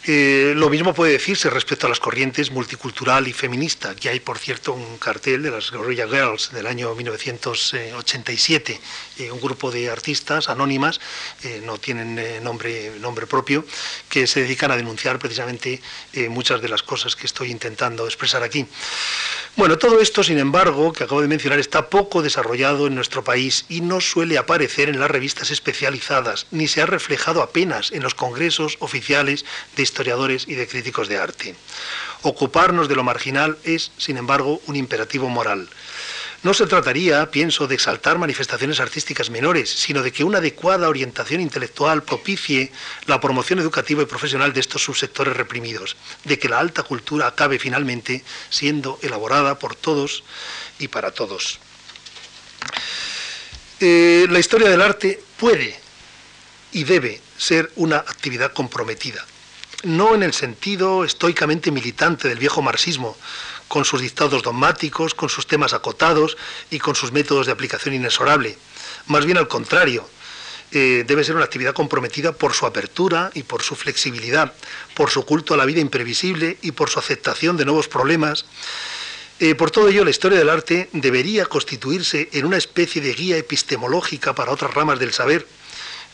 Eh, 0.04 0.52
lo 0.56 0.68
mismo 0.68 0.92
puede 0.94 1.12
decirse 1.12 1.48
respecto 1.48 1.86
a 1.86 1.88
las 1.88 2.00
corrientes 2.00 2.50
multicultural 2.50 3.28
y 3.28 3.32
feminista. 3.32 3.94
que 3.94 4.08
hay, 4.08 4.18
por 4.18 4.38
cierto, 4.38 4.72
un 4.72 4.98
cartel 4.98 5.44
de 5.44 5.52
las 5.52 5.70
Guerrilla 5.70 6.08
Girls 6.08 6.50
del 6.50 6.66
año 6.66 6.92
1987, 6.92 8.80
eh, 9.18 9.30
un 9.30 9.40
grupo 9.40 9.70
de 9.70 9.90
artistas 9.90 10.48
anónimas, 10.48 11.00
eh, 11.44 11.60
no 11.64 11.78
tienen 11.78 12.42
nombre, 12.42 12.98
nombre 12.98 13.28
propio, 13.28 13.64
que 14.08 14.26
se 14.26 14.42
dedican 14.42 14.72
a 14.72 14.76
denunciar 14.76 15.20
precisamente 15.20 15.80
muchas 16.28 16.60
de 16.60 16.68
las 16.68 16.82
cosas 16.82 17.14
que 17.14 17.26
estoy 17.26 17.52
intentando 17.52 18.04
expresar 18.06 18.42
aquí. 18.42 18.66
Bueno, 19.54 19.76
todo 19.76 20.00
esto, 20.00 20.22
sin 20.22 20.38
embargo, 20.38 20.94
que 20.94 21.04
acabo 21.04 21.20
de 21.20 21.28
mencionar, 21.28 21.58
está 21.58 21.90
poco 21.90 22.22
desarrollado 22.22 22.86
en 22.86 22.94
nuestro 22.94 23.22
país 23.22 23.66
y 23.68 23.82
no 23.82 24.00
suele 24.00 24.38
aparecer 24.38 24.88
en 24.88 24.98
las 24.98 25.10
revistas 25.10 25.50
especializadas, 25.50 26.46
ni 26.50 26.68
se 26.68 26.80
ha 26.80 26.86
reflejado 26.86 27.42
apenas 27.42 27.92
en 27.92 28.02
los 28.02 28.14
congresos 28.14 28.78
oficiales 28.80 29.44
de 29.76 29.82
historiadores 29.82 30.48
y 30.48 30.54
de 30.54 30.66
críticos 30.66 31.06
de 31.06 31.18
arte. 31.18 31.54
Ocuparnos 32.22 32.88
de 32.88 32.96
lo 32.96 33.04
marginal 33.04 33.58
es, 33.62 33.92
sin 33.98 34.16
embargo, 34.16 34.62
un 34.68 34.76
imperativo 34.76 35.28
moral. 35.28 35.68
No 36.42 36.54
se 36.54 36.66
trataría, 36.66 37.30
pienso, 37.30 37.68
de 37.68 37.76
exaltar 37.76 38.18
manifestaciones 38.18 38.80
artísticas 38.80 39.30
menores, 39.30 39.70
sino 39.70 40.02
de 40.02 40.10
que 40.10 40.24
una 40.24 40.38
adecuada 40.38 40.88
orientación 40.88 41.40
intelectual 41.40 42.02
propicie 42.02 42.72
la 43.06 43.20
promoción 43.20 43.60
educativa 43.60 44.02
y 44.02 44.06
profesional 44.06 44.52
de 44.52 44.58
estos 44.58 44.82
subsectores 44.82 45.36
reprimidos, 45.36 45.96
de 46.24 46.40
que 46.40 46.48
la 46.48 46.58
alta 46.58 46.82
cultura 46.82 47.28
acabe 47.28 47.60
finalmente 47.60 48.24
siendo 48.50 48.98
elaborada 49.02 49.60
por 49.60 49.76
todos 49.76 50.24
y 50.80 50.88
para 50.88 51.12
todos. 51.12 51.60
Eh, 53.78 54.26
la 54.28 54.40
historia 54.40 54.68
del 54.68 54.82
arte 54.82 55.22
puede 55.36 55.78
y 56.72 56.82
debe 56.82 57.20
ser 57.36 57.70
una 57.76 57.98
actividad 57.98 58.52
comprometida, 58.52 59.24
no 59.84 60.16
en 60.16 60.24
el 60.24 60.32
sentido 60.32 61.04
estoicamente 61.04 61.70
militante 61.70 62.28
del 62.28 62.38
viejo 62.38 62.62
marxismo, 62.62 63.16
con 63.72 63.86
sus 63.86 64.02
dictados 64.02 64.42
dogmáticos, 64.42 65.14
con 65.14 65.30
sus 65.30 65.46
temas 65.46 65.72
acotados 65.72 66.36
y 66.70 66.78
con 66.78 66.94
sus 66.94 67.10
métodos 67.10 67.46
de 67.46 67.52
aplicación 67.52 67.94
inexorable. 67.94 68.58
Más 69.06 69.24
bien 69.24 69.38
al 69.38 69.48
contrario, 69.48 70.06
eh, 70.72 71.04
debe 71.06 71.24
ser 71.24 71.36
una 71.36 71.46
actividad 71.46 71.72
comprometida 71.72 72.32
por 72.32 72.52
su 72.52 72.66
apertura 72.66 73.30
y 73.32 73.44
por 73.44 73.62
su 73.62 73.74
flexibilidad, 73.74 74.52
por 74.92 75.08
su 75.08 75.24
culto 75.24 75.54
a 75.54 75.56
la 75.56 75.64
vida 75.64 75.80
imprevisible 75.80 76.58
y 76.60 76.72
por 76.72 76.90
su 76.90 76.98
aceptación 76.98 77.56
de 77.56 77.64
nuevos 77.64 77.88
problemas. 77.88 78.44
Eh, 79.40 79.54
por 79.54 79.70
todo 79.70 79.88
ello, 79.88 80.04
la 80.04 80.10
historia 80.10 80.38
del 80.38 80.50
arte 80.50 80.90
debería 80.92 81.46
constituirse 81.46 82.28
en 82.32 82.44
una 82.44 82.58
especie 82.58 83.00
de 83.00 83.14
guía 83.14 83.38
epistemológica 83.38 84.34
para 84.34 84.52
otras 84.52 84.74
ramas 84.74 84.98
del 84.98 85.14
saber, 85.14 85.46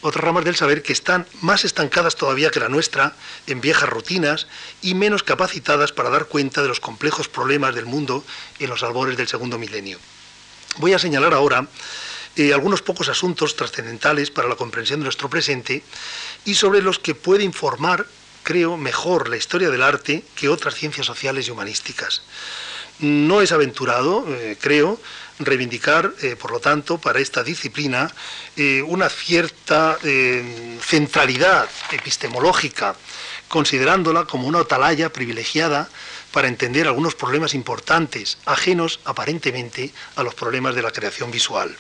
otras 0.01 0.25
ramas 0.25 0.45
del 0.45 0.57
saber 0.57 0.83
que 0.83 0.93
están 0.93 1.27
más 1.41 1.65
estancadas 1.65 2.17
todavía 2.17 2.51
que 2.51 2.61
la 2.61 2.69
nuestra 2.69 3.15
en 3.47 3.61
viejas 3.61 3.89
rutinas 3.89 4.47
y 4.83 4.95
menos 4.95 5.23
capacitadas 5.23 5.93
para 5.93 6.11
dar 6.11 6.27
cuenta 6.27 6.63
de 6.63 6.69
los 6.69 6.81
complejos 6.81 7.29
problemas 7.29 7.75
del 7.75 7.87
mundo 7.87 8.25
en 8.59 8.71
los 8.71 8.83
albores 8.83 9.17
del 9.17 9.29
segundo 9.29 9.59
milenio. 9.59 9.99
Voy 10.79 10.93
a 10.93 10.99
señalar 10.99 11.35
ahora 11.35 11.67
eh, 12.37 12.55
algunos 12.55 12.83
pocos 12.83 13.09
asuntos 13.09 13.57
trascendentales 13.57 14.31
para 14.31 14.49
la 14.49 14.55
comprensión 14.55 15.01
de 15.01 15.05
nuestro 15.05 15.29
presente 15.29 15.83
y 16.45 16.55
sobre 16.55 16.83
los 16.83 17.01
que 17.01 17.17
puede 17.17 17.43
informar, 17.43 18.07
creo, 18.45 18.77
mejor 18.77 19.29
la 19.29 19.37
historia 19.37 19.71
del 19.71 19.83
arte 19.83 20.23
que 20.37 20.49
otras 20.49 20.75
ciencias 20.77 21.07
sociales 21.07 21.49
y 21.49 21.51
humanísticas. 21.51 22.23
No 23.01 23.43
es 23.43 23.51
aventurado, 23.51 24.25
eh, 24.29 24.57
creo, 24.61 25.01
reivindicar, 25.39 26.13
eh, 26.23 26.37
por 26.37 26.51
lo 26.51 26.61
tanto, 26.61 26.99
para 26.99 27.21
esta 27.21 27.43
disciplina 27.43 28.13
eh, 28.57 28.83
una 28.83 29.09
cierta 29.09 29.99
eh, 30.03 30.79
centralidad 30.81 31.69
epistemológica, 31.93 32.97
considerándola 33.49 34.25
como 34.25 34.49
una 34.49 34.61
atalaya 34.61 35.13
privilegiada 35.13 35.89
para 36.33 36.49
entender 36.49 36.87
algunos 36.87 37.15
problemas 37.15 37.55
importantes, 37.55 38.39
ajenos 38.45 39.01
aparentemente 39.05 39.93
a 40.17 40.23
los 40.23 40.35
problemas 40.35 40.75
de 40.75 40.83
la 40.83 40.91
creación 40.91 41.31
visual. 41.31 41.75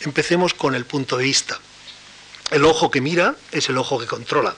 Empecemos 0.00 0.52
con 0.52 0.74
el 0.74 0.84
punto 0.84 1.16
de 1.16 1.24
vista. 1.24 1.58
El 2.50 2.64
ojo 2.64 2.90
que 2.90 3.00
mira 3.00 3.36
es 3.50 3.68
el 3.68 3.78
ojo 3.78 3.98
que 3.98 4.06
controla. 4.06 4.54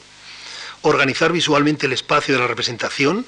Organizar 0.82 1.32
visualmente 1.32 1.86
el 1.86 1.92
espacio 1.92 2.34
de 2.34 2.40
la 2.40 2.46
representación 2.46 3.24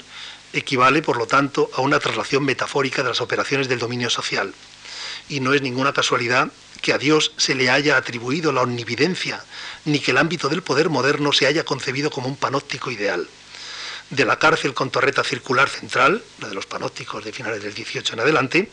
equivale, 0.53 1.03
por 1.03 1.17
lo 1.17 1.27
tanto, 1.27 1.71
a 1.75 1.81
una 1.81 1.99
traslación 1.99 2.45
metafórica 2.45 3.03
de 3.03 3.11
las 3.11 3.21
operaciones 3.21 3.69
del 3.69 3.79
dominio 3.79 4.11
social. 4.11 4.55
Y 5.29 5.41
no 5.41 5.55
es 5.55 5.63
ninguna 5.63 5.93
casualidad 5.93 6.51
que 6.83 6.93
a 6.93 6.99
Dios 6.99 7.33
se 7.37 7.55
le 7.55 7.71
haya 7.71 7.97
atribuido 7.97 8.53
la 8.53 8.63
omnividencia, 8.63 9.45
ni 9.85 9.99
que 9.99 10.13
el 10.13 10.19
ámbito 10.19 10.49
del 10.49 10.63
poder 10.63 10.89
moderno 10.89 11.33
se 11.33 11.47
haya 11.47 11.65
concebido 11.65 12.11
como 12.11 12.29
un 12.29 12.37
panóptico 12.37 12.91
ideal. 12.91 13.29
De 14.11 14.25
la 14.25 14.39
cárcel 14.39 14.73
con 14.73 14.91
torreta 14.91 15.25
circular 15.25 15.69
central, 15.69 16.23
la 16.39 16.49
de 16.49 16.55
los 16.55 16.67
panópticos 16.67 17.25
de 17.25 17.33
finales 17.33 17.61
del 17.65 17.75
18 17.75 18.15
en 18.15 18.21
adelante, 18.21 18.71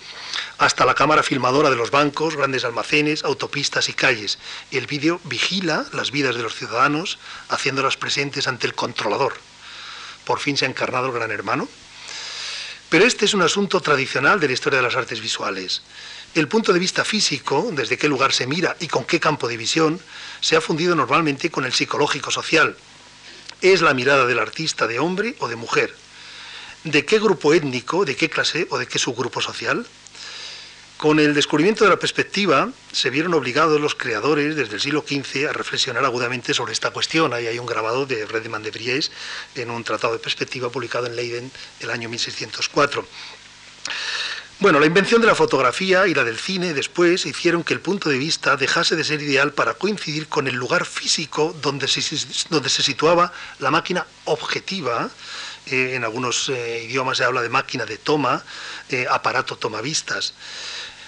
hasta 0.59 0.85
la 0.85 0.93
cámara 0.93 1.23
filmadora 1.23 1.71
de 1.71 1.75
los 1.75 1.89
bancos, 1.89 2.35
grandes 2.35 2.65
almacenes, 2.65 3.23
autopistas 3.23 3.89
y 3.89 3.93
calles. 3.93 4.37
El 4.69 4.85
vídeo 4.85 5.19
vigila 5.23 5.87
las 5.91 6.11
vidas 6.11 6.35
de 6.35 6.43
los 6.43 6.53
ciudadanos, 6.53 7.17
haciéndolas 7.49 7.97
presentes 7.97 8.47
ante 8.47 8.67
el 8.67 8.75
controlador, 8.75 9.33
por 10.25 10.39
fin 10.39 10.57
se 10.57 10.65
ha 10.65 10.69
encarnado 10.69 11.07
el 11.07 11.13
gran 11.13 11.31
hermano. 11.31 11.67
Pero 12.89 13.05
este 13.05 13.25
es 13.25 13.33
un 13.33 13.41
asunto 13.41 13.81
tradicional 13.81 14.39
de 14.39 14.47
la 14.47 14.53
historia 14.53 14.77
de 14.77 14.83
las 14.83 14.95
artes 14.95 15.19
visuales. 15.19 15.81
El 16.35 16.47
punto 16.47 16.73
de 16.73 16.79
vista 16.79 17.03
físico, 17.03 17.69
desde 17.71 17.97
qué 17.97 18.07
lugar 18.07 18.33
se 18.33 18.47
mira 18.47 18.75
y 18.79 18.87
con 18.87 19.05
qué 19.05 19.19
campo 19.19 19.47
de 19.47 19.57
visión, 19.57 19.99
se 20.41 20.55
ha 20.55 20.61
fundido 20.61 20.95
normalmente 20.95 21.49
con 21.49 21.65
el 21.65 21.73
psicológico 21.73 22.31
social. 22.31 22.75
Es 23.61 23.81
la 23.81 23.93
mirada 23.93 24.25
del 24.25 24.39
artista 24.39 24.87
de 24.87 24.99
hombre 24.99 25.35
o 25.39 25.47
de 25.47 25.55
mujer. 25.55 25.95
¿De 26.83 27.05
qué 27.05 27.17
grupo 27.17 27.53
étnico, 27.53 28.05
de 28.05 28.15
qué 28.15 28.29
clase 28.29 28.67
o 28.69 28.77
de 28.77 28.87
qué 28.87 28.99
subgrupo 28.99 29.41
social? 29.41 29.87
Con 31.03 31.19
el 31.19 31.33
descubrimiento 31.33 31.83
de 31.83 31.89
la 31.89 31.99
perspectiva, 31.99 32.69
se 32.93 33.09
vieron 33.09 33.33
obligados 33.33 33.77
los 33.81 33.93
creadores 33.93 34.55
desde 34.55 34.75
el 34.75 34.79
siglo 34.79 35.03
XV 35.05 35.49
a 35.49 35.51
reflexionar 35.51 36.05
agudamente 36.05 36.53
sobre 36.53 36.71
esta 36.71 36.91
cuestión. 36.91 37.33
Ahí 37.33 37.45
hay 37.45 37.59
un 37.59 37.65
grabado 37.65 38.05
de 38.05 38.25
Redman 38.25 38.63
de 38.63 38.71
Vries 38.71 39.11
en 39.55 39.69
un 39.69 39.83
tratado 39.83 40.13
de 40.13 40.19
perspectiva 40.19 40.69
publicado 40.69 41.07
en 41.07 41.17
Leiden 41.17 41.51
el 41.81 41.89
año 41.89 42.07
1604. 42.07 43.05
Bueno, 44.59 44.79
la 44.79 44.85
invención 44.85 45.19
de 45.19 45.27
la 45.27 45.35
fotografía 45.35 46.07
y 46.07 46.13
la 46.13 46.23
del 46.23 46.37
cine 46.37 46.73
después 46.73 47.25
hicieron 47.25 47.65
que 47.65 47.73
el 47.73 47.81
punto 47.81 48.07
de 48.07 48.17
vista 48.17 48.55
dejase 48.55 48.95
de 48.95 49.03
ser 49.03 49.21
ideal 49.21 49.51
para 49.51 49.73
coincidir 49.73 50.29
con 50.29 50.47
el 50.47 50.55
lugar 50.55 50.85
físico 50.85 51.53
donde 51.61 51.89
se, 51.89 52.01
situaba 52.01 53.33
la 53.59 53.71
máquina 53.71 54.07
objetiva. 54.23 55.09
Eh, 55.65 55.95
en 55.95 56.05
algunos 56.05 56.47
eh, 56.47 56.85
idiomas 56.85 57.17
se 57.17 57.25
habla 57.25 57.41
de 57.41 57.49
máquina 57.49 57.85
de 57.85 57.97
toma, 57.97 58.41
eh, 58.87 59.05
aparato 59.09 59.57
tomavistas. 59.57 60.33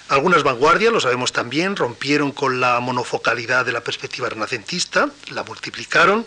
Algunas 0.08 0.44
vanguardias, 0.44 0.92
lo 0.92 1.00
sabemos 1.00 1.32
también, 1.32 1.74
rompieron 1.74 2.30
con 2.30 2.60
la 2.60 2.78
monofocalidad 2.78 3.66
de 3.66 3.72
la 3.72 3.82
perspectiva 3.82 4.28
renacentista, 4.28 5.10
la 5.32 5.42
multiplicaron, 5.42 6.24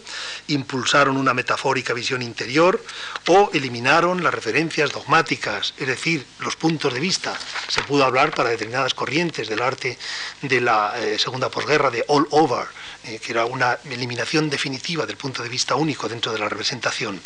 impulsaron 0.47 1.15
una 1.15 1.33
metafórica 1.33 1.93
visión 1.93 2.21
interior 2.21 2.83
o 3.27 3.49
eliminaron 3.53 4.21
las 4.21 4.33
referencias 4.33 4.91
dogmáticas, 4.91 5.73
es 5.77 5.87
decir, 5.87 6.25
los 6.39 6.57
puntos 6.57 6.93
de 6.93 6.99
vista. 6.99 7.39
Se 7.69 7.81
pudo 7.83 8.03
hablar 8.03 8.35
para 8.35 8.49
determinadas 8.49 8.93
corrientes 8.93 9.47
del 9.47 9.61
arte 9.61 9.97
de 10.41 10.59
la 10.59 10.95
eh, 10.99 11.17
segunda 11.17 11.49
posguerra 11.49 11.89
de 11.89 12.03
all 12.09 12.27
over, 12.31 12.67
eh, 13.05 13.19
que 13.19 13.31
era 13.31 13.45
una 13.45 13.77
eliminación 13.85 14.49
definitiva 14.49 15.05
del 15.05 15.17
punto 15.17 15.41
de 15.41 15.49
vista 15.49 15.75
único 15.75 16.09
dentro 16.09 16.31
de 16.31 16.39
la 16.39 16.49
representación. 16.49 17.21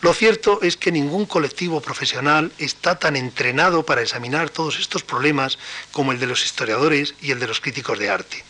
Lo 0.00 0.12
cierto 0.12 0.60
es 0.62 0.76
que 0.76 0.90
ningún 0.92 1.26
colectivo 1.26 1.80
profesional 1.80 2.52
está 2.58 2.98
tan 2.98 3.16
entrenado 3.16 3.84
para 3.84 4.02
examinar 4.02 4.50
todos 4.50 4.78
estos 4.78 5.02
problemas 5.02 5.58
como 5.92 6.12
el 6.12 6.18
de 6.18 6.26
los 6.26 6.44
historiadores 6.44 7.14
y 7.22 7.30
el 7.30 7.38
de 7.38 7.46
los 7.46 7.60
críticos 7.60 7.98
de 7.98 8.10
arte. 8.10 8.44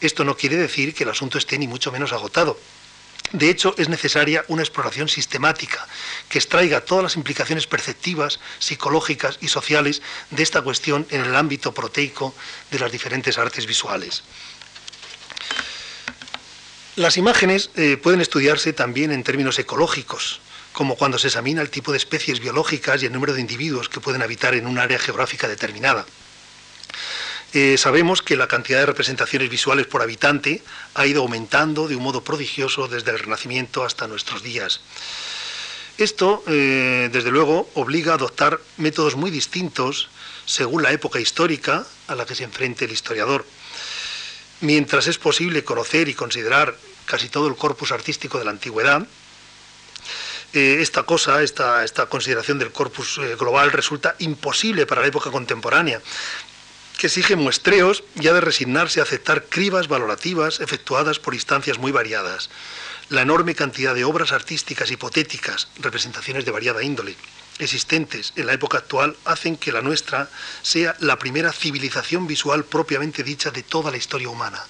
Esto 0.00 0.24
no 0.24 0.36
quiere 0.36 0.56
decir 0.56 0.94
que 0.94 1.04
el 1.04 1.10
asunto 1.10 1.38
esté 1.38 1.58
ni 1.58 1.68
mucho 1.68 1.92
menos 1.92 2.12
agotado. 2.12 2.58
De 3.32 3.50
hecho, 3.50 3.74
es 3.76 3.90
necesaria 3.90 4.44
una 4.48 4.62
exploración 4.62 5.08
sistemática 5.08 5.86
que 6.30 6.38
extraiga 6.38 6.80
todas 6.80 7.04
las 7.04 7.16
implicaciones 7.16 7.66
perceptivas, 7.66 8.40
psicológicas 8.58 9.38
y 9.42 9.48
sociales 9.48 10.00
de 10.30 10.42
esta 10.42 10.62
cuestión 10.62 11.06
en 11.10 11.20
el 11.20 11.36
ámbito 11.36 11.74
proteico 11.74 12.34
de 12.70 12.78
las 12.78 12.90
diferentes 12.90 13.36
artes 13.36 13.66
visuales. 13.66 14.22
Las 16.98 17.16
imágenes 17.16 17.70
eh, 17.76 17.96
pueden 17.96 18.20
estudiarse 18.20 18.72
también 18.72 19.12
en 19.12 19.22
términos 19.22 19.56
ecológicos, 19.60 20.40
como 20.72 20.96
cuando 20.96 21.16
se 21.16 21.28
examina 21.28 21.62
el 21.62 21.70
tipo 21.70 21.92
de 21.92 21.98
especies 21.98 22.40
biológicas 22.40 23.00
y 23.00 23.06
el 23.06 23.12
número 23.12 23.34
de 23.34 23.40
individuos 23.40 23.88
que 23.88 24.00
pueden 24.00 24.20
habitar 24.20 24.56
en 24.56 24.66
un 24.66 24.78
área 24.78 24.98
geográfica 24.98 25.46
determinada. 25.46 26.04
Eh, 27.52 27.76
sabemos 27.78 28.20
que 28.20 28.34
la 28.34 28.48
cantidad 28.48 28.80
de 28.80 28.86
representaciones 28.86 29.48
visuales 29.48 29.86
por 29.86 30.02
habitante 30.02 30.60
ha 30.94 31.06
ido 31.06 31.22
aumentando 31.22 31.86
de 31.86 31.94
un 31.94 32.02
modo 32.02 32.24
prodigioso 32.24 32.88
desde 32.88 33.12
el 33.12 33.20
Renacimiento 33.20 33.84
hasta 33.84 34.08
nuestros 34.08 34.42
días. 34.42 34.80
Esto, 35.98 36.42
eh, 36.48 37.10
desde 37.12 37.30
luego, 37.30 37.70
obliga 37.74 38.10
a 38.10 38.16
adoptar 38.16 38.60
métodos 38.76 39.14
muy 39.14 39.30
distintos 39.30 40.10
según 40.46 40.82
la 40.82 40.90
época 40.90 41.20
histórica 41.20 41.86
a 42.08 42.16
la 42.16 42.26
que 42.26 42.34
se 42.34 42.42
enfrente 42.42 42.86
el 42.86 42.90
historiador. 42.90 43.46
Mientras 44.60 45.06
es 45.06 45.18
posible 45.18 45.62
conocer 45.62 46.08
y 46.08 46.14
considerar 46.14 46.74
casi 47.08 47.28
todo 47.28 47.48
el 47.48 47.56
corpus 47.56 47.90
artístico 47.90 48.38
de 48.38 48.44
la 48.44 48.50
antigüedad, 48.52 49.06
eh, 50.52 50.78
esta 50.80 51.02
cosa, 51.02 51.42
esta, 51.42 52.06
consideración 52.08 52.58
del 52.58 52.72
corpus 52.72 53.18
eh, 53.18 53.36
global 53.36 53.70
resulta 53.70 54.14
imposible 54.18 54.86
para 54.86 55.02
la 55.02 55.08
época 55.08 55.30
contemporánea 55.30 56.00
que 56.96 57.06
exige 57.06 57.36
muestreos 57.36 58.02
y 58.20 58.26
ha 58.26 58.32
de 58.32 58.40
resignarse 58.40 58.98
a 58.98 59.04
aceptar 59.04 59.44
cribas 59.44 59.86
valorativas 59.86 60.60
efectuadas 60.60 61.18
por 61.18 61.34
instancias 61.34 61.78
muy 61.78 61.92
variadas. 61.92 62.50
La 63.08 63.22
enorme 63.22 63.54
cantidad 63.54 63.94
de 63.94 64.04
obras 64.04 64.32
artísticas 64.32 64.90
hipotéticas, 64.90 65.68
representaciones 65.78 66.44
de 66.44 66.50
variada 66.50 66.82
índole, 66.82 67.14
existentes 67.60 68.32
en 68.36 68.46
la 68.46 68.52
época 68.52 68.78
actual 68.78 69.16
hacen 69.24 69.56
que 69.56 69.70
la 69.70 69.80
nuestra 69.80 70.28
sea 70.62 70.96
la 70.98 71.18
primera 71.18 71.52
civilización 71.52 72.26
visual 72.26 72.64
propiamente 72.64 73.22
dicha 73.22 73.50
de 73.50 73.62
toda 73.62 73.90
la 73.90 73.96
historia 73.96 74.28
humana. 74.28 74.64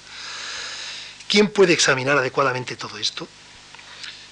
¿Quién 1.29 1.49
puede 1.49 1.75
examinar 1.75 2.17
adecuadamente 2.17 2.75
todo 2.75 2.97
esto? 2.97 3.29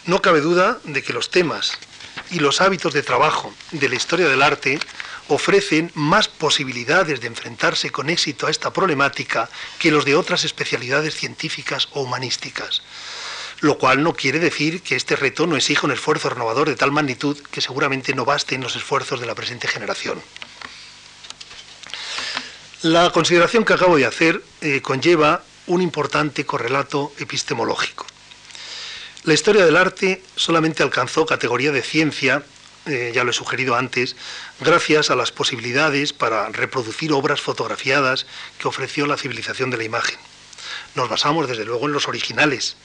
No 0.06 0.22
cabe 0.22 0.40
duda 0.40 0.78
de 0.84 1.02
que 1.02 1.12
los 1.12 1.30
temas 1.30 1.72
y 2.30 2.38
los 2.38 2.62
hábitos 2.62 2.94
de 2.94 3.02
trabajo 3.02 3.52
de 3.72 3.88
la 3.88 3.96
historia 3.96 4.28
del 4.28 4.42
arte 4.42 4.80
ofrecen 5.28 5.90
más 5.94 6.28
posibilidades 6.28 7.20
de 7.20 7.26
enfrentarse 7.26 7.90
con 7.90 8.08
éxito 8.08 8.46
a 8.46 8.50
esta 8.50 8.72
problemática 8.72 9.50
que 9.78 9.90
los 9.90 10.06
de 10.06 10.16
otras 10.16 10.44
especialidades 10.44 11.14
científicas 11.14 11.88
o 11.92 12.02
humanísticas. 12.02 12.82
Lo 13.60 13.76
cual 13.76 14.02
no 14.02 14.14
quiere 14.14 14.38
decir 14.38 14.82
que 14.82 14.96
este 14.96 15.16
reto 15.16 15.46
no 15.46 15.56
exija 15.56 15.86
un 15.86 15.92
esfuerzo 15.92 16.30
renovador 16.30 16.68
de 16.68 16.76
tal 16.76 16.92
magnitud 16.92 17.36
que 17.50 17.60
seguramente 17.60 18.14
no 18.14 18.24
basten 18.24 18.62
los 18.62 18.76
esfuerzos 18.76 19.20
de 19.20 19.26
la 19.26 19.34
presente 19.34 19.68
generación. 19.68 20.22
La 22.82 23.10
consideración 23.10 23.64
que 23.64 23.74
acabo 23.74 23.96
de 23.96 24.06
hacer 24.06 24.42
eh, 24.60 24.80
conlleva 24.80 25.42
un 25.66 25.82
importante 25.82 26.46
correlato 26.46 27.12
epistemológico. 27.18 28.06
La 29.24 29.34
historia 29.34 29.64
del 29.64 29.76
arte 29.76 30.22
solamente 30.36 30.82
alcanzó 30.82 31.26
categoría 31.26 31.72
de 31.72 31.82
ciencia 31.82 32.44
eh, 32.86 33.10
ya 33.12 33.24
lo 33.24 33.32
he 33.32 33.34
sugerido 33.34 33.74
antes, 33.74 34.14
gracias 34.60 35.10
a 35.10 35.16
las 35.16 35.32
posibilidades 35.32 36.12
para 36.12 36.48
reproducir 36.50 37.12
obras 37.12 37.40
fotografiadas 37.40 38.26
que 38.60 38.68
ofreció 38.68 39.06
la 39.06 39.16
civilización 39.16 39.70
de 39.70 39.76
la 39.76 39.82
imagen. 39.82 40.18
Nos 40.94 41.08
basamos 41.08 41.48
desde 41.48 41.64
luego 41.64 41.86
en 41.86 41.92
los 41.92 42.06
originales, 42.06 42.76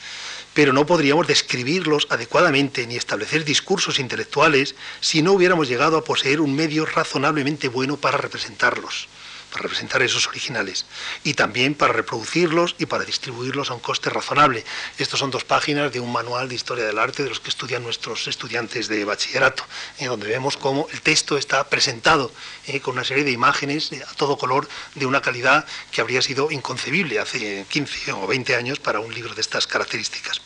pero 0.55 0.73
no 0.73 0.87
podríamos 0.87 1.27
describirlos 1.27 2.07
adecuadamente 2.09 2.87
ni 2.87 2.95
establecer 2.95 3.45
discursos 3.45 3.99
intelectuales 3.99 4.73
si 5.01 5.21
no 5.21 5.33
hubiéramos 5.33 5.69
llegado 5.69 5.97
a 5.97 6.03
poseer 6.03 6.41
un 6.41 6.55
medio 6.55 6.87
razonablemente 6.87 7.67
bueno 7.67 7.97
para 7.97 8.17
representarlos 8.17 9.07
para 9.51 9.63
representar 9.63 10.01
esos 10.01 10.27
originales 10.27 10.85
y 11.23 11.33
también 11.33 11.75
para 11.75 11.93
reproducirlos 11.93 12.75
y 12.79 12.85
para 12.85 13.03
distribuirlos 13.03 13.69
a 13.69 13.73
un 13.73 13.79
coste 13.79 14.09
razonable. 14.09 14.63
Estas 14.97 15.19
son 15.19 15.29
dos 15.29 15.43
páginas 15.43 15.91
de 15.91 15.99
un 15.99 16.11
manual 16.11 16.49
de 16.49 16.55
historia 16.55 16.85
del 16.85 16.97
arte 16.97 17.23
de 17.23 17.29
los 17.29 17.39
que 17.39 17.49
estudian 17.49 17.83
nuestros 17.83 18.27
estudiantes 18.27 18.87
de 18.87 19.05
bachillerato, 19.05 19.63
en 19.99 20.07
donde 20.07 20.27
vemos 20.27 20.57
cómo 20.57 20.87
el 20.91 21.01
texto 21.01 21.37
está 21.37 21.63
presentado 21.69 22.31
eh, 22.67 22.79
con 22.79 22.93
una 22.93 23.03
serie 23.03 23.23
de 23.23 23.31
imágenes 23.31 23.91
a 23.91 24.13
todo 24.15 24.37
color 24.37 24.67
de 24.95 25.05
una 25.05 25.21
calidad 25.21 25.65
que 25.91 26.01
habría 26.01 26.21
sido 26.21 26.49
inconcebible 26.51 27.19
hace 27.19 27.65
15 27.69 28.13
o 28.13 28.27
20 28.27 28.55
años 28.55 28.79
para 28.79 28.99
un 28.99 29.13
libro 29.13 29.35
de 29.35 29.41
estas 29.41 29.67
características. 29.67 30.41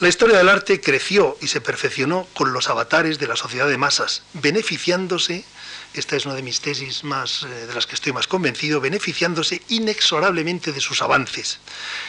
La 0.00 0.08
historia 0.08 0.38
del 0.38 0.48
arte 0.48 0.80
creció 0.80 1.36
y 1.42 1.48
se 1.48 1.60
perfeccionó 1.60 2.26
con 2.32 2.54
los 2.54 2.70
avatares 2.70 3.18
de 3.18 3.26
la 3.26 3.36
sociedad 3.36 3.68
de 3.68 3.76
masas, 3.76 4.22
beneficiándose 4.32 5.44
esta 5.92 6.14
es 6.14 6.24
una 6.24 6.36
de 6.36 6.42
mis 6.42 6.60
tesis 6.60 7.02
más, 7.02 7.42
eh, 7.42 7.66
de 7.66 7.74
las 7.74 7.86
que 7.86 7.96
estoy 7.96 8.12
más 8.12 8.28
convencido, 8.28 8.80
beneficiándose 8.80 9.60
inexorablemente 9.68 10.72
de 10.72 10.80
sus 10.80 11.02
avances. 11.02 11.58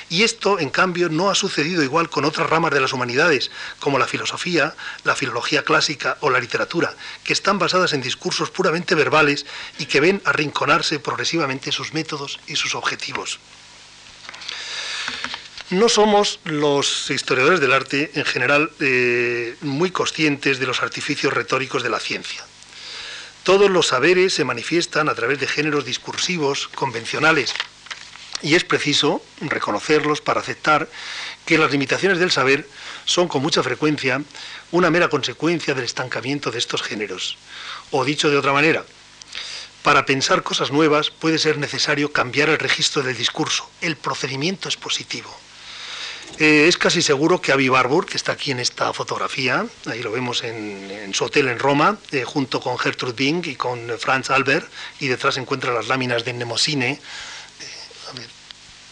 Y 0.10 0.22
esto, 0.22 0.60
en 0.60 0.70
cambio, 0.70 1.10
no 1.10 1.30
ha 1.32 1.36
sucedido 1.36 1.82
igual 1.82 2.10
con 2.10 2.26
otras 2.26 2.50
ramas 2.50 2.74
de 2.74 2.82
las 2.82 2.94
humanidades, 2.94 3.50
como 3.80 3.98
la 3.98 4.06
filosofía, 4.06 4.76
la 5.04 5.16
filología 5.16 5.64
clásica 5.64 6.18
o 6.22 6.30
la 6.30 6.40
literatura, 6.40 6.96
que 7.24 7.34
están 7.34 7.58
basadas 7.58 7.94
en 7.94 8.02
discursos 8.02 8.52
puramente 8.52 8.94
verbales 8.94 9.48
y 9.80 9.86
que 9.86 10.00
ven 10.00 10.22
arrinconarse 10.26 11.00
progresivamente 11.00 11.72
sus 11.72 11.94
métodos 11.94 12.40
y 12.46 12.58
sus 12.58 12.76
objetivos. 12.76 13.40
No 15.72 15.88
somos 15.88 16.40
los 16.44 17.10
historiadores 17.10 17.62
del 17.62 17.72
arte 17.72 18.12
en 18.14 18.26
general 18.26 18.72
eh, 18.82 19.56
muy 19.62 19.90
conscientes 19.90 20.60
de 20.60 20.68
los 20.68 20.84
artificios 20.84 21.34
retóricos 21.34 21.82
de 21.82 21.90
la 21.90 22.00
ciencia. 22.00 22.46
Todos 23.44 23.72
los 23.72 23.88
saberes 23.88 24.36
se 24.36 24.46
manifiestan 24.46 25.10
a 25.10 25.16
través 25.16 25.40
de 25.40 25.48
géneros 25.48 25.84
discursivos 25.84 26.68
convencionales 26.68 27.54
y 28.44 28.54
es 28.54 28.64
preciso 28.64 29.24
reconocerlos 29.42 30.22
para 30.22 30.42
aceptar 30.42 30.88
que 31.46 31.58
las 31.58 31.72
limitaciones 31.72 32.20
del 32.20 32.30
saber 32.30 32.68
son 33.06 33.28
con 33.28 33.42
mucha 33.42 33.64
frecuencia 33.64 34.22
una 34.72 34.92
mera 34.92 35.10
consecuencia 35.10 35.74
del 35.74 35.86
estancamiento 35.86 36.52
de 36.52 36.60
estos 36.60 36.84
géneros. 36.84 37.38
O 37.90 38.06
dicho 38.06 38.30
de 38.30 38.38
otra 38.38 38.54
manera, 38.54 38.86
para 39.82 40.06
pensar 40.06 40.44
cosas 40.44 40.72
nuevas 40.72 41.10
puede 41.10 41.40
ser 41.40 41.58
necesario 41.58 42.12
cambiar 42.12 42.50
el 42.50 42.60
registro 42.60 43.02
del 43.02 43.18
discurso, 43.18 43.68
el 43.82 43.96
procedimiento 43.96 44.70
expositivo. 44.70 45.36
Eh, 46.40 46.68
es 46.68 46.78
casi 46.78 47.02
seguro 47.02 47.40
que 47.40 47.52
Avi 47.52 47.70
Barbour, 47.70 48.06
que 48.06 48.18
está 48.18 48.32
aquí 48.32 48.52
en 48.52 48.60
esta 48.60 48.94
fotografía, 48.94 49.66
ahí 49.86 50.02
lo 50.02 50.12
vemos 50.12 50.44
en, 50.44 51.14
su 51.14 51.26
hotel 51.26 51.50
en 51.50 51.60
Roma, 51.60 51.98
eh, 52.12 52.24
junto 52.24 52.60
con 52.60 52.78
Gertrude 52.80 53.14
Bing 53.14 53.46
y 53.46 53.56
con 53.56 53.80
Franz 54.00 54.30
Albert, 54.30 54.68
y 55.00 55.08
detrás 55.08 55.36
se 55.36 55.42
encuentran 55.42 55.76
las 55.76 55.88
láminas 55.88 56.26
de 56.26 56.34
Nemosine. 56.34 56.92
Eh, 56.92 57.00
a 58.10 58.14
ver, 58.14 58.28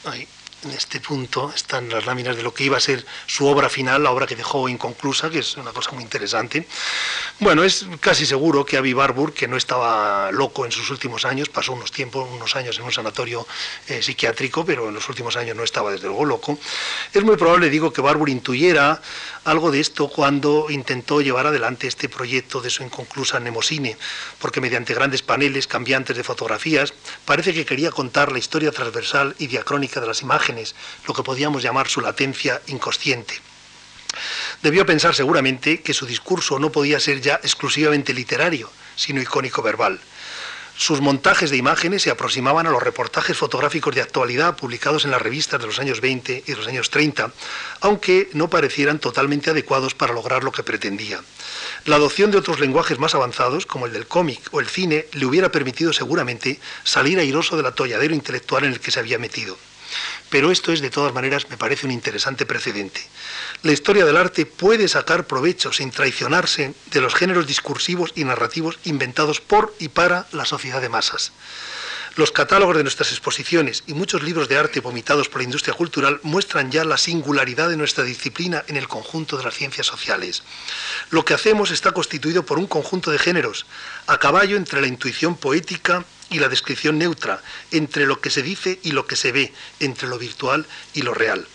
ahí 0.06 0.28
en 0.64 0.72
este 0.72 1.00
punto 1.00 1.52
están 1.56 1.90
las 1.90 2.06
láminas 2.06 2.36
de 2.36 2.44
lo 2.44 2.54
que 2.54 2.66
iba 2.66 2.78
a 2.78 2.82
ser 2.82 3.06
su 3.28 3.46
obra 3.46 3.70
final, 3.70 4.04
la 4.04 4.12
obra 4.12 4.28
que 4.28 4.36
dejó 4.36 4.68
inconclusa, 4.68 5.30
que 5.30 5.40
es 5.40 5.56
una 5.58 5.72
cosa 5.72 5.92
muy 5.92 6.04
interesante. 6.04 6.68
Bueno, 7.40 7.64
es 7.64 7.86
casi 8.00 8.26
seguro 8.26 8.66
que 8.66 8.78
Avi 8.78 8.94
Barbour, 8.94 9.34
que 9.34 9.48
no 9.48 9.56
estaba 9.56 10.32
loco 10.32 10.66
en 10.66 10.72
sus 10.72 10.90
últimos 10.90 11.24
años, 11.26 11.50
pasó 11.50 11.74
unos 11.74 11.92
tiempos, 11.92 12.28
unos 12.34 12.56
años 12.56 12.78
en 12.78 12.86
un 12.86 12.92
sanatorio 12.92 13.48
eh, 13.88 14.02
psiquiátrico, 14.02 14.66
pero 14.66 14.90
en 14.90 14.94
los 14.94 15.08
últimos 15.08 15.38
años 15.38 15.56
no 15.56 15.64
estaba 15.64 15.92
desde 15.92 16.08
luego 16.08 16.26
loco. 16.26 16.60
Es 17.14 17.24
muy 17.24 17.38
probable, 17.38 17.70
digo, 17.70 17.94
que 17.94 18.02
Barbour 18.02 18.30
intuyera 18.30 19.02
algo 19.46 19.72
de 19.72 19.80
esto 19.80 20.10
cuando 20.10 20.68
intentó 20.70 21.22
llevar 21.22 21.48
adelante 21.48 21.88
este 21.88 22.10
proyecto 22.10 22.62
de 22.62 22.70
su 22.70 22.84
inconclusa 22.84 23.40
Nemosine, 23.40 23.98
porque 24.40 24.62
mediante 24.62 24.94
grandes 24.94 25.22
paneles 25.22 25.68
cambiantes 25.68 26.18
de 26.18 26.24
fotografías, 26.24 26.94
parece 27.26 27.54
que 27.54 27.66
quería 27.66 27.92
contar 27.92 28.32
la 28.32 28.40
historia 28.40 28.72
transversal 28.72 29.36
y 29.40 29.48
diacrónica 29.48 30.02
de 30.02 30.08
las 30.08 30.22
imágenes, 30.22 30.49
lo 31.08 31.14
que 31.14 31.24
podíamos 31.24 31.64
llamar 31.64 31.88
su 31.88 32.02
latencia 32.02 32.62
inconsciente. 32.68 33.36
Debió 34.62 34.86
pensar 34.86 35.16
seguramente 35.16 35.82
que 35.82 35.94
su 35.94 36.06
discurso 36.06 36.60
no 36.60 36.72
podía 36.72 37.00
ser 37.00 37.22
ya 37.22 37.36
exclusivamente 37.36 38.14
literario, 38.14 38.72
sino 38.96 39.22
icónico 39.22 39.62
verbal. 39.62 40.00
Sus 40.80 41.02
montajes 41.02 41.50
de 41.50 41.58
imágenes 41.58 42.04
se 42.04 42.10
aproximaban 42.10 42.66
a 42.66 42.70
los 42.70 42.82
reportajes 42.82 43.36
fotográficos 43.36 43.94
de 43.94 44.02
actualidad 44.02 44.56
publicados 44.56 45.04
en 45.04 45.12
las 45.12 45.22
revistas 45.22 45.60
de 45.60 45.68
los 45.68 45.78
años 45.78 46.00
20 46.00 46.46
y 46.48 46.56
los 46.56 46.68
años 46.68 46.90
30, 46.90 47.34
aunque 47.82 48.30
no 48.32 48.50
parecieran 48.50 48.98
totalmente 48.98 49.50
adecuados 49.50 49.94
para 49.94 50.14
lograr 50.14 50.46
lo 50.46 50.54
que 50.54 50.64
pretendía. 50.64 51.20
La 51.84 51.98
adopción 51.98 52.32
de 52.32 52.38
otros 52.38 52.62
lenguajes 52.62 52.98
más 52.98 53.14
avanzados, 53.14 53.66
como 53.66 53.88
el 53.88 53.92
del 53.92 54.08
cómic 54.08 54.40
o 54.52 54.62
el 54.62 54.68
cine, 54.68 55.08
le 55.12 55.26
hubiera 55.26 55.52
permitido 55.52 55.92
seguramente 55.92 56.62
salir 56.86 57.20
airoso 57.20 57.58
del 57.58 57.66
atolladero 57.66 58.16
intelectual 58.16 58.64
en 58.64 58.72
el 58.72 58.80
que 58.80 58.92
se 58.92 59.02
había 59.02 59.20
metido. 59.20 59.58
Pero 60.30 60.52
esto 60.52 60.72
es, 60.72 60.82
de 60.82 60.90
todas 60.90 61.14
maneras, 61.14 61.50
me 61.50 61.58
parece 61.58 61.86
un 61.86 61.92
interesante 61.92 62.46
precedente. 62.46 63.02
La 63.64 63.72
historia 63.72 64.06
del 64.06 64.18
arte 64.18 64.46
puede 64.46 64.88
sacar 64.88 65.26
provecho 65.26 65.74
sin 65.74 65.92
traicionarse 65.92 66.74
de 66.92 67.02
los 67.02 67.16
géneros 67.16 67.48
discursivos 67.48 68.12
y 68.16 68.24
narrativos 68.24 68.80
inventados 68.84 69.42
por 69.42 69.74
y 69.80 69.90
para 69.90 70.28
la 70.32 70.46
sociedad 70.46 70.82
de 70.82 70.90
masas. 70.90 71.32
Los 72.16 72.32
catálogos 72.32 72.76
de 72.76 72.84
nuestras 72.84 73.12
exposiciones 73.12 73.84
y 73.88 73.94
muchos 73.94 74.24
libros 74.24 74.50
de 74.50 74.58
arte 74.58 74.82
vomitados 74.82 75.30
por 75.30 75.40
la 75.40 75.46
industria 75.46 75.74
cultural 75.74 76.20
muestran 76.24 76.72
ya 76.72 76.84
la 76.84 76.98
singularidad 76.98 77.70
de 77.70 77.78
nuestra 77.78 78.04
disciplina 78.04 78.64
en 78.68 78.78
el 78.78 78.88
conjunto 78.88 79.38
de 79.38 79.44
las 79.44 79.54
ciencias 79.54 79.88
sociales. 79.88 80.44
Lo 81.12 81.24
que 81.24 81.34
hacemos 81.34 81.72
está 81.72 81.92
constituido 81.92 82.46
por 82.46 82.60
un 82.60 82.68
conjunto 82.68 83.12
de 83.12 83.20
géneros, 83.20 83.66
a 84.08 84.18
caballo 84.18 84.58
entre 84.58 84.82
la 84.82 84.88
intuición 84.88 85.38
poética 85.38 86.04
y 86.30 86.40
la 86.40 86.50
descripción 86.50 86.98
neutra, 86.98 87.42
entre 87.72 88.06
lo 88.06 88.22
que 88.22 88.30
se 88.30 88.42
dice 88.42 88.80
y 88.84 88.92
lo 88.92 89.08
que 89.08 89.16
se 89.16 89.32
ve, 89.32 89.54
entre 89.80 90.08
lo 90.08 90.18
virtual 90.18 90.66
y 90.94 91.02
lo 91.02 91.14
real 91.14 91.48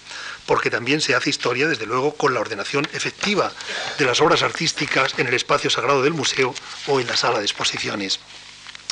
porque 0.46 0.70
también 0.70 1.00
se 1.00 1.14
hace 1.14 1.30
historia, 1.30 1.68
desde 1.68 1.86
luego, 1.86 2.14
con 2.14 2.34
la 2.34 2.40
ordenación 2.40 2.86
efectiva 2.92 3.52
de 3.98 4.04
las 4.04 4.20
obras 4.20 4.42
artísticas 4.42 5.14
en 5.18 5.26
el 5.26 5.34
espacio 5.34 5.70
sagrado 5.70 6.02
del 6.02 6.12
museo 6.12 6.54
o 6.86 7.00
en 7.00 7.06
la 7.06 7.16
sala 7.16 7.38
de 7.38 7.44
exposiciones. 7.44 8.20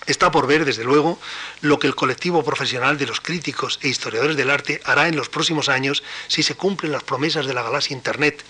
Está 0.07 0.33
por 0.33 0.49
ver, 0.49 0.65
desde 0.65 0.83
luego, 0.83 1.21
lo 1.61 1.79
que 1.79 1.87
el 1.87 1.95
colectivo 1.95 2.43
profesional 2.43 2.99
de 2.99 3.07
los 3.07 3.21
críticos 3.21 3.79
e 3.83 3.89
historiadores 3.89 4.37
del 4.37 4.51
arte 4.51 4.81
hará 4.85 5.07
en 5.07 5.15
los 5.15 5.29
próximos 5.29 5.69
años 5.69 6.03
si 6.27 6.43
se 6.43 6.57
cumplen 6.57 6.91
las 6.91 7.05
promesas 7.05 7.47
de 7.47 7.55
la 7.55 7.63
galaxia 7.63 7.95
Internet. 7.95 8.45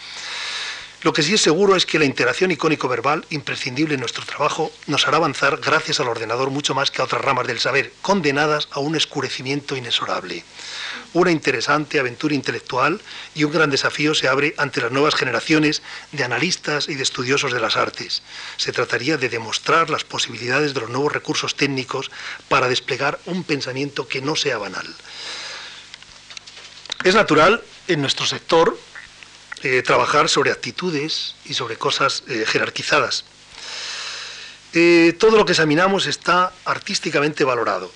Lo 1.02 1.12
que 1.12 1.24
sí 1.24 1.34
es 1.34 1.40
seguro 1.40 1.74
es 1.74 1.84
que 1.84 1.98
la 1.98 2.04
interacción 2.04 2.52
icónico-verbal, 2.52 3.26
imprescindible 3.30 3.94
en 3.94 4.00
nuestro 4.00 4.24
trabajo, 4.24 4.70
nos 4.86 5.08
hará 5.08 5.16
avanzar 5.16 5.56
gracias 5.56 5.98
al 5.98 6.06
ordenador 6.06 6.50
mucho 6.50 6.76
más 6.76 6.92
que 6.92 7.02
a 7.02 7.04
otras 7.04 7.22
ramas 7.22 7.48
del 7.48 7.58
saber, 7.58 7.92
condenadas 8.02 8.68
a 8.70 8.78
un 8.78 8.94
escurecimiento 8.94 9.76
inexorable. 9.76 10.44
Una 11.12 11.32
interesante 11.32 11.98
aventura 11.98 12.36
intelectual 12.36 13.00
y 13.34 13.42
un 13.42 13.50
gran 13.52 13.68
desafío 13.68 14.14
se 14.14 14.28
abre 14.28 14.54
ante 14.58 14.80
las 14.80 14.92
nuevas 14.92 15.16
generaciones 15.16 15.82
de 16.12 16.22
analistas 16.22 16.88
y 16.88 16.94
de 16.94 17.02
estudiosos 17.02 17.52
de 17.52 17.58
las 17.58 17.76
artes. 17.76 18.22
Se 18.56 18.70
trataría 18.70 19.16
de 19.16 19.28
demostrar 19.28 19.90
las 19.90 20.04
posibilidades 20.04 20.72
de 20.72 20.82
los 20.82 20.90
nuevos 20.90 21.12
recursos 21.12 21.56
técnicos 21.56 22.12
para 22.48 22.68
desplegar 22.68 23.18
un 23.26 23.42
pensamiento 23.42 24.06
que 24.06 24.20
no 24.22 24.36
sea 24.36 24.58
banal. 24.58 24.86
Es 27.02 27.16
natural 27.16 27.60
en 27.88 28.00
nuestro 28.00 28.24
sector 28.24 28.78
eh, 29.62 29.82
trabajar 29.82 30.28
sobre 30.28 30.50
actitudes 30.50 31.36
y 31.44 31.54
sobre 31.54 31.76
cosas 31.76 32.24
eh, 32.28 32.44
jerarquizadas. 32.46 33.24
Eh, 34.72 35.14
todo 35.18 35.36
lo 35.36 35.44
que 35.44 35.52
examinamos 35.52 36.06
está 36.06 36.52
artísticamente 36.64 37.44
valorado. 37.44 37.92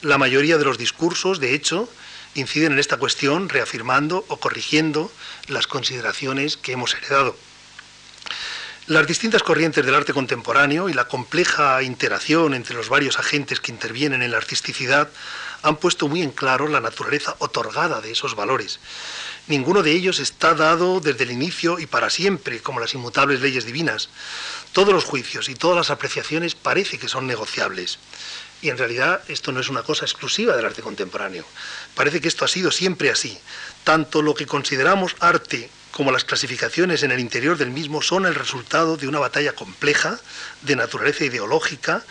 La 0.00 0.18
mayoría 0.18 0.58
de 0.58 0.64
los 0.64 0.76
discursos, 0.76 1.38
de 1.38 1.54
hecho, 1.54 1.88
inciden 2.34 2.72
en 2.72 2.78
esta 2.78 2.96
cuestión 2.96 3.48
reafirmando 3.48 4.24
o 4.28 4.38
corrigiendo 4.38 5.12
las 5.46 5.66
consideraciones 5.66 6.56
que 6.56 6.72
hemos 6.72 6.94
heredado. 6.94 7.36
Las 8.86 9.06
distintas 9.06 9.42
corrientes 9.42 9.86
del 9.86 9.94
arte 9.94 10.12
contemporáneo 10.12 10.88
y 10.88 10.94
la 10.94 11.08
compleja 11.08 11.82
interacción 11.82 12.54
entre 12.54 12.74
los 12.74 12.88
varios 12.88 13.18
agentes 13.18 13.60
que 13.60 13.72
intervienen 13.72 14.22
en 14.22 14.30
la 14.30 14.36
artisticidad 14.36 15.08
han 15.64 15.76
puesto 15.76 16.06
muy 16.06 16.22
en 16.22 16.30
claro 16.30 16.68
la 16.68 16.80
naturaleza 16.80 17.34
otorgada 17.40 18.00
de 18.00 18.12
esos 18.12 18.36
valores 18.36 18.78
Ninguno 19.46 19.82
de 19.82 19.92
ellos 19.92 20.20
está 20.20 20.54
dado 20.54 21.00
desde 21.00 21.24
el 21.24 21.30
inicio 21.30 21.78
y 21.78 21.84
para 21.84 22.08
siempre, 22.08 22.60
como 22.60 22.80
las 22.80 22.94
inmutables 22.94 23.42
leyes 23.42 23.66
divinas. 23.66 24.08
Todos 24.72 24.94
los 24.94 25.04
juicios 25.04 25.50
y 25.50 25.54
todas 25.54 25.76
las 25.76 25.90
apreciaciones 25.90 26.54
parece 26.54 26.98
que 26.98 27.08
son 27.08 27.26
negociables. 27.26 27.98
Y 28.62 28.70
en 28.70 28.78
realidad 28.78 29.22
esto 29.28 29.52
no 29.52 29.60
es 29.60 29.68
una 29.68 29.82
cosa 29.82 30.06
exclusiva 30.06 30.56
del 30.56 30.64
arte 30.64 30.80
contemporáneo. 30.80 31.44
Parece 31.94 32.22
que 32.22 32.28
esto 32.28 32.46
ha 32.46 32.48
sido 32.48 32.70
siempre 32.70 33.10
así. 33.10 33.38
Tanto 33.84 34.22
lo 34.22 34.34
que 34.34 34.46
consideramos 34.46 35.14
arte 35.20 35.68
como 35.90 36.10
las 36.10 36.24
clasificaciones 36.24 37.02
en 37.02 37.12
el 37.12 37.20
interior 37.20 37.58
del 37.58 37.70
mismo 37.70 38.00
son 38.00 38.24
el 38.24 38.34
resultado 38.34 38.96
de 38.96 39.08
una 39.08 39.18
batalla 39.18 39.52
compleja 39.52 40.18
de 40.62 40.74
naturaleza 40.74 41.26
ideológica 41.26 42.02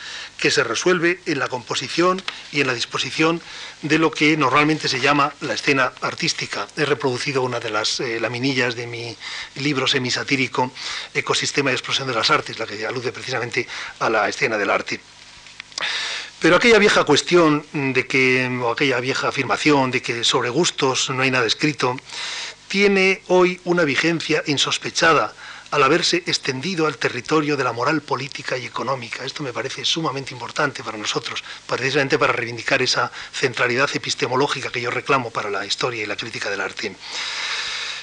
que 0.44 0.52
se 0.52 0.66
resuelve 0.66 1.22
en 1.26 1.40
la 1.40 1.48
composición 1.48 2.22
y 2.52 2.60
en 2.60 2.68
la 2.68 2.74
disposición 2.74 3.42
de 3.82 3.98
lo 3.98 4.12
que 4.12 4.36
normalmente 4.36 4.90
se 4.90 5.00
llama 5.00 5.34
la 5.40 5.54
escena 5.54 5.94
artística. 6.02 6.68
He 6.76 6.84
reproducido 6.84 7.44
una 7.44 7.62
de 7.62 7.70
las 7.70 8.02
eh, 8.02 8.20
laminillas 8.20 8.76
de 8.76 8.86
mi 8.86 9.16
libro 9.56 9.88
semisatírico 9.88 10.70
Ecosistema 11.14 11.72
y 11.72 11.76
explosión 11.76 12.10
de 12.10 12.14
las 12.14 12.30
artes, 12.30 12.60
la 12.60 12.66
que 12.66 12.86
alude 12.86 13.14
precisamente 13.14 13.66
a 14.00 14.10
la 14.10 14.28
escena 14.28 14.58
del 14.58 14.70
arte. 14.70 15.00
Pero 16.42 16.58
aquella 16.58 16.78
vieja 16.78 17.06
cuestión 17.06 17.66
de 17.72 18.06
que, 18.06 18.46
o 18.62 18.70
aquella 18.70 19.00
vieja 19.00 19.30
afirmación 19.30 19.92
de 19.92 20.02
que 20.02 20.26
sobre 20.26 20.50
gustos 20.50 21.10
no 21.10 21.22
hay 21.22 21.32
nada 21.32 21.46
escrito, 21.46 21.96
tiene 22.68 23.22
hoy 23.30 23.62
una 23.64 23.86
vigencia 23.86 24.44
insospechada 24.48 25.34
al 25.74 25.82
haberse 25.82 26.18
extendido 26.18 26.86
al 26.86 26.98
territorio 26.98 27.58
de 27.58 27.64
la 27.64 27.74
moral 27.74 28.02
política 28.02 28.56
y 28.56 28.66
económica. 28.68 29.26
Esto 29.26 29.42
me 29.42 29.52
parece 29.52 29.84
sumamente 29.84 30.32
importante 30.32 30.84
para 30.84 31.00
nosotros, 31.00 31.44
precisamente 31.66 32.20
para 32.20 32.32
reivindicar 32.32 32.84
esa 32.84 33.12
centralidad 33.34 33.90
epistemológica 33.92 34.70
que 34.70 34.82
yo 34.82 34.92
reclamo 34.92 35.32
para 35.32 35.50
la 35.50 35.66
historia 35.66 36.04
y 36.04 36.06
la 36.06 36.16
crítica 36.16 36.52
del 36.52 36.62
arte. 36.62 36.96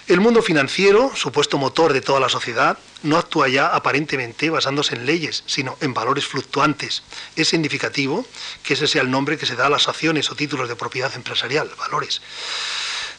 El 0.08 0.18
mundo 0.18 0.42
financiero, 0.42 1.12
supuesto 1.14 1.58
motor 1.58 1.92
de 1.92 2.00
toda 2.00 2.18
la 2.18 2.28
sociedad, 2.28 2.76
no 3.04 3.16
actúa 3.16 3.48
ya 3.48 3.68
aparentemente 3.68 4.50
basándose 4.50 4.96
en 4.96 5.06
leyes, 5.06 5.44
sino 5.46 5.78
en 5.80 5.94
valores 5.94 6.26
fluctuantes. 6.26 7.04
Es 7.36 7.46
significativo 7.46 8.26
que 8.64 8.74
ese 8.74 8.88
sea 8.88 9.02
el 9.02 9.12
nombre 9.12 9.38
que 9.38 9.46
se 9.46 9.54
da 9.54 9.66
a 9.66 9.70
las 9.70 9.86
acciones 9.86 10.28
o 10.32 10.34
títulos 10.34 10.68
de 10.68 10.74
propiedad 10.74 11.14
empresarial, 11.14 11.70
valores. 11.78 12.20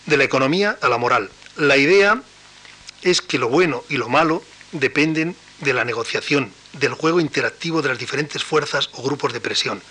De 0.06 0.18
la 0.18 0.26
economía 0.26 0.78
a 0.82 0.90
la 0.90 0.98
moral. 0.98 1.32
La 1.56 1.78
idea 1.78 2.22
es 3.02 3.22
que 3.22 3.40
lo 3.40 3.50
bueno 3.50 3.84
y 3.90 3.98
lo 3.98 4.10
malo 4.10 4.44
dependen 4.72 5.36
de 5.60 5.74
la 5.74 5.86
negociación, 5.86 6.52
del 6.74 6.94
juego 6.94 7.20
interactivo 7.20 7.82
de 7.82 7.90
las 7.90 8.00
diferentes 8.00 8.44
fuerzas 8.44 8.90
o 8.94 9.04
grupos 9.04 9.34
de 9.34 9.42
presión. 9.42 9.82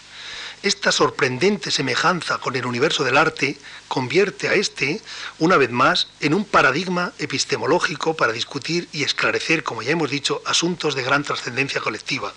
Esta 0.63 0.93
sorprendente 0.93 1.71
semejanza 1.71 2.37
con 2.39 2.55
el 2.55 2.67
universo 2.67 3.03
del 3.03 3.17
arte 3.17 3.57
convierte 3.89 4.49
a 4.49 4.55
este, 4.55 5.01
una 5.39 5.57
vez 5.57 5.71
más, 5.71 6.09
en 6.21 6.35
un 6.35 6.45
paradigma 6.45 7.13
epistemológico 7.19 8.15
para 8.15 8.33
discutir 8.33 8.87
y 8.93 9.03
esclarecer, 9.03 9.63
como 9.63 9.83
ya 9.83 9.93
hemos 9.93 10.11
dicho, 10.11 10.43
asuntos 10.45 10.95
de 10.95 11.03
gran 11.03 11.25
trascendencia 11.25 11.81
colectiva 11.81 12.35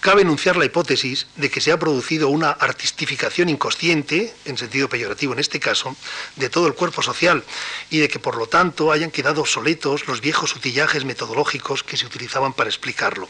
cabe 0.00 0.22
enunciar 0.22 0.56
la 0.56 0.64
hipótesis 0.64 1.26
de 1.36 1.50
que 1.50 1.60
se 1.60 1.72
ha 1.72 1.78
producido 1.78 2.28
una 2.28 2.50
artistificación 2.50 3.48
inconsciente, 3.48 4.34
en 4.44 4.56
sentido 4.56 4.88
peyorativo 4.88 5.32
en 5.32 5.38
este 5.38 5.60
caso, 5.60 5.96
de 6.36 6.48
todo 6.48 6.66
el 6.66 6.74
cuerpo 6.74 7.02
social 7.02 7.44
y 7.90 7.98
de 7.98 8.08
que 8.08 8.18
por 8.18 8.36
lo 8.36 8.46
tanto 8.46 8.92
hayan 8.92 9.10
quedado 9.10 9.40
obsoletos 9.40 10.06
los 10.06 10.20
viejos 10.20 10.54
utillajes 10.54 11.04
metodológicos 11.04 11.82
que 11.82 11.96
se 11.96 12.06
utilizaban 12.06 12.52
para 12.52 12.70
explicarlo. 12.70 13.28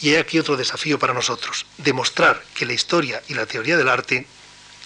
Y 0.00 0.10
he 0.10 0.18
aquí 0.18 0.38
otro 0.38 0.56
desafío 0.56 0.98
para 0.98 1.14
nosotros, 1.14 1.66
demostrar 1.78 2.42
que 2.54 2.66
la 2.66 2.72
historia 2.72 3.22
y 3.28 3.34
la 3.34 3.46
teoría 3.46 3.76
del 3.76 3.88
arte 3.88 4.26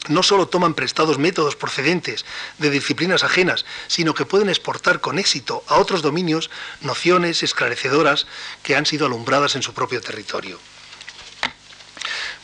no 0.09 0.23
solo 0.23 0.47
toman 0.47 0.75
prestados 0.75 1.19
métodos 1.19 1.57
procedentes 1.57 2.25
de 2.59 2.71
disciplinas 2.71 3.25
ajenas, 3.25 3.65
sino 3.89 4.15
que 4.15 4.27
pueden 4.27 4.49
exportar 4.49 5.01
con 5.01 5.19
éxito 5.19 5.65
a 5.69 5.77
otros 5.77 6.03
dominios 6.03 6.51
nociones 6.81 7.43
esclarecedoras 7.43 8.27
que 8.63 8.77
han 8.77 8.87
sido 8.87 9.07
alumbradas 9.07 9.57
en 9.57 9.63
su 9.63 9.75
propio 9.75 10.01
territorio. 10.01 10.61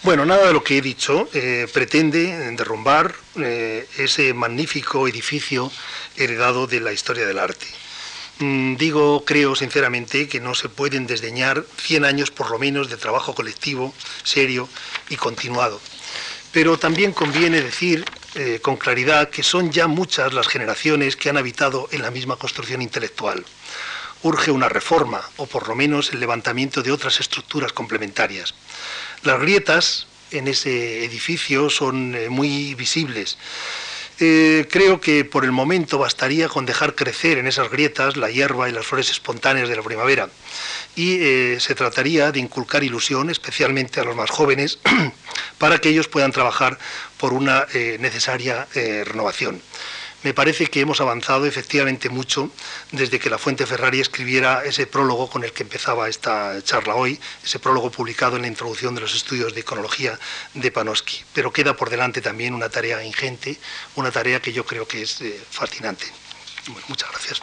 Bueno, 0.05 0.26
nada 0.26 0.48
de 0.48 0.53
lo 0.53 0.64
que 0.64 0.78
he 0.78 0.82
dicho 0.82 1.28
eh, 1.32 1.68
pretende 1.72 2.50
derrumbar 2.57 3.14
eh, 3.36 3.86
ese 3.98 4.34
magnífico 4.34 5.07
edificio 5.07 5.70
heredado 6.16 6.66
de 6.66 6.80
la 6.80 6.92
historia 6.92 7.24
del 7.24 7.38
arte. 7.38 7.66
Mm, 8.40 8.74
digo, 8.74 9.24
creo 9.24 9.55
sinceramente 9.55 10.26
que 10.26 10.40
no 10.40 10.57
se 10.57 10.68
pueden 10.68 11.07
desdeñar 11.07 11.64
100 11.76 12.05
años 12.05 12.32
por 12.32 12.50
lo 12.50 12.59
menos 12.59 12.90
de 12.90 12.96
trabajo 12.96 13.32
colectivo, 13.36 13.94
serio 14.24 14.68
y 15.09 15.14
continuado. 15.14 15.80
Pero 16.50 16.78
también 16.78 17.12
conviene 17.12 17.62
decir 17.62 18.05
eh, 18.34 18.59
con 18.61 18.76
claridad 18.78 19.30
que 19.30 19.44
son 19.44 19.70
ya 19.70 19.86
muchas 19.86 20.32
las 20.32 20.48
generaciones 20.48 21.14
que 21.14 21.30
han 21.30 21.36
habitado 21.36 21.88
en 21.92 22.03
la 22.03 22.11
misma 22.11 22.34
construcción 22.34 22.82
intelectual. 22.82 23.44
Urge 24.24 24.50
una 24.50 24.68
reforma, 24.68 25.22
o 25.36 25.46
por 25.46 25.68
lo 25.68 25.76
menos 25.76 26.12
el 26.12 26.18
levantamiento 26.18 26.82
de 26.82 26.90
otras 26.90 27.20
estructuras 27.20 27.72
complementarias. 27.72 28.55
Las 29.23 29.41
grietas 29.41 30.09
en 30.33 30.49
ese 30.49 31.05
edificio 31.05 31.70
son 31.70 32.16
eh, 32.16 32.29
muy 32.29 32.75
visibles. 32.75 33.39
Eh, 34.18 34.66
creo 34.68 35.01
que 35.01 35.25
por 35.25 35.45
el 35.45 35.53
momento 35.53 35.97
bastaría 35.97 36.49
con 36.49 36.66
dejar 36.66 36.97
crecer 36.97 37.39
en 37.39 37.47
esas 37.47 37.70
grietas 37.70 38.16
la 38.16 38.31
hierba 38.31 38.68
y 38.68 38.73
las 38.73 38.85
flores 38.85 39.11
espontáneas 39.11 39.68
de 39.68 39.77
la 39.77 39.83
primavera. 39.83 40.29
Y 40.97 41.18
eh, 41.20 41.59
se 41.61 41.77
trataría 41.77 42.33
de 42.33 42.41
inculcar 42.41 42.83
ilusión, 42.83 43.31
especialmente 43.31 44.01
a 44.01 44.05
los 44.05 44.16
más 44.16 44.31
jóvenes, 44.31 44.81
para 45.59 45.79
que 45.79 45.91
ellos 45.91 46.09
puedan 46.09 46.33
trabajar 46.33 46.77
por 47.16 47.33
una 47.33 47.66
necesaria 48.01 48.66
renovación 49.05 49.62
me 50.23 50.35
parece 50.35 50.66
que 50.66 50.81
hemos 50.81 51.01
avanzado 51.01 51.47
efectivamente 51.47 52.09
mucho 52.09 52.51
desde 52.91 53.18
que 53.18 53.31
la 53.31 53.39
Fuente 53.39 53.66
Ferrari 53.66 54.01
escribiera 54.01 54.64
ese 54.64 54.87
prólogo 54.87 55.29
con 55.29 55.45
el 55.45 55.53
que 55.53 55.62
empezaba 55.62 56.09
esta 56.09 56.62
charla 56.62 56.95
hoy, 56.95 57.18
ese 57.45 57.59
prólogo 57.59 57.91
publicado 57.91 58.37
en 58.37 58.43
la 58.43 58.49
introducción 58.49 58.95
de 58.95 59.01
los 59.01 59.14
estudios 59.14 59.55
de 59.55 59.61
iconología 59.61 60.18
de 60.55 60.70
Panofsky. 60.70 61.25
Pero 61.33 61.53
queda 61.53 61.77
por 61.77 61.91
delante 61.91 62.20
también 62.20 62.55
una 62.55 62.68
tarea 62.68 63.03
ingente, 63.05 63.59
una 63.97 64.11
tarea 64.11 64.41
que 64.41 64.53
yo 64.53 64.64
creo 64.64 64.87
que 64.87 65.03
es 65.03 65.20
eh, 65.20 65.41
fascinante. 65.51 66.07
muchas 66.89 67.11
gracias. 67.11 67.43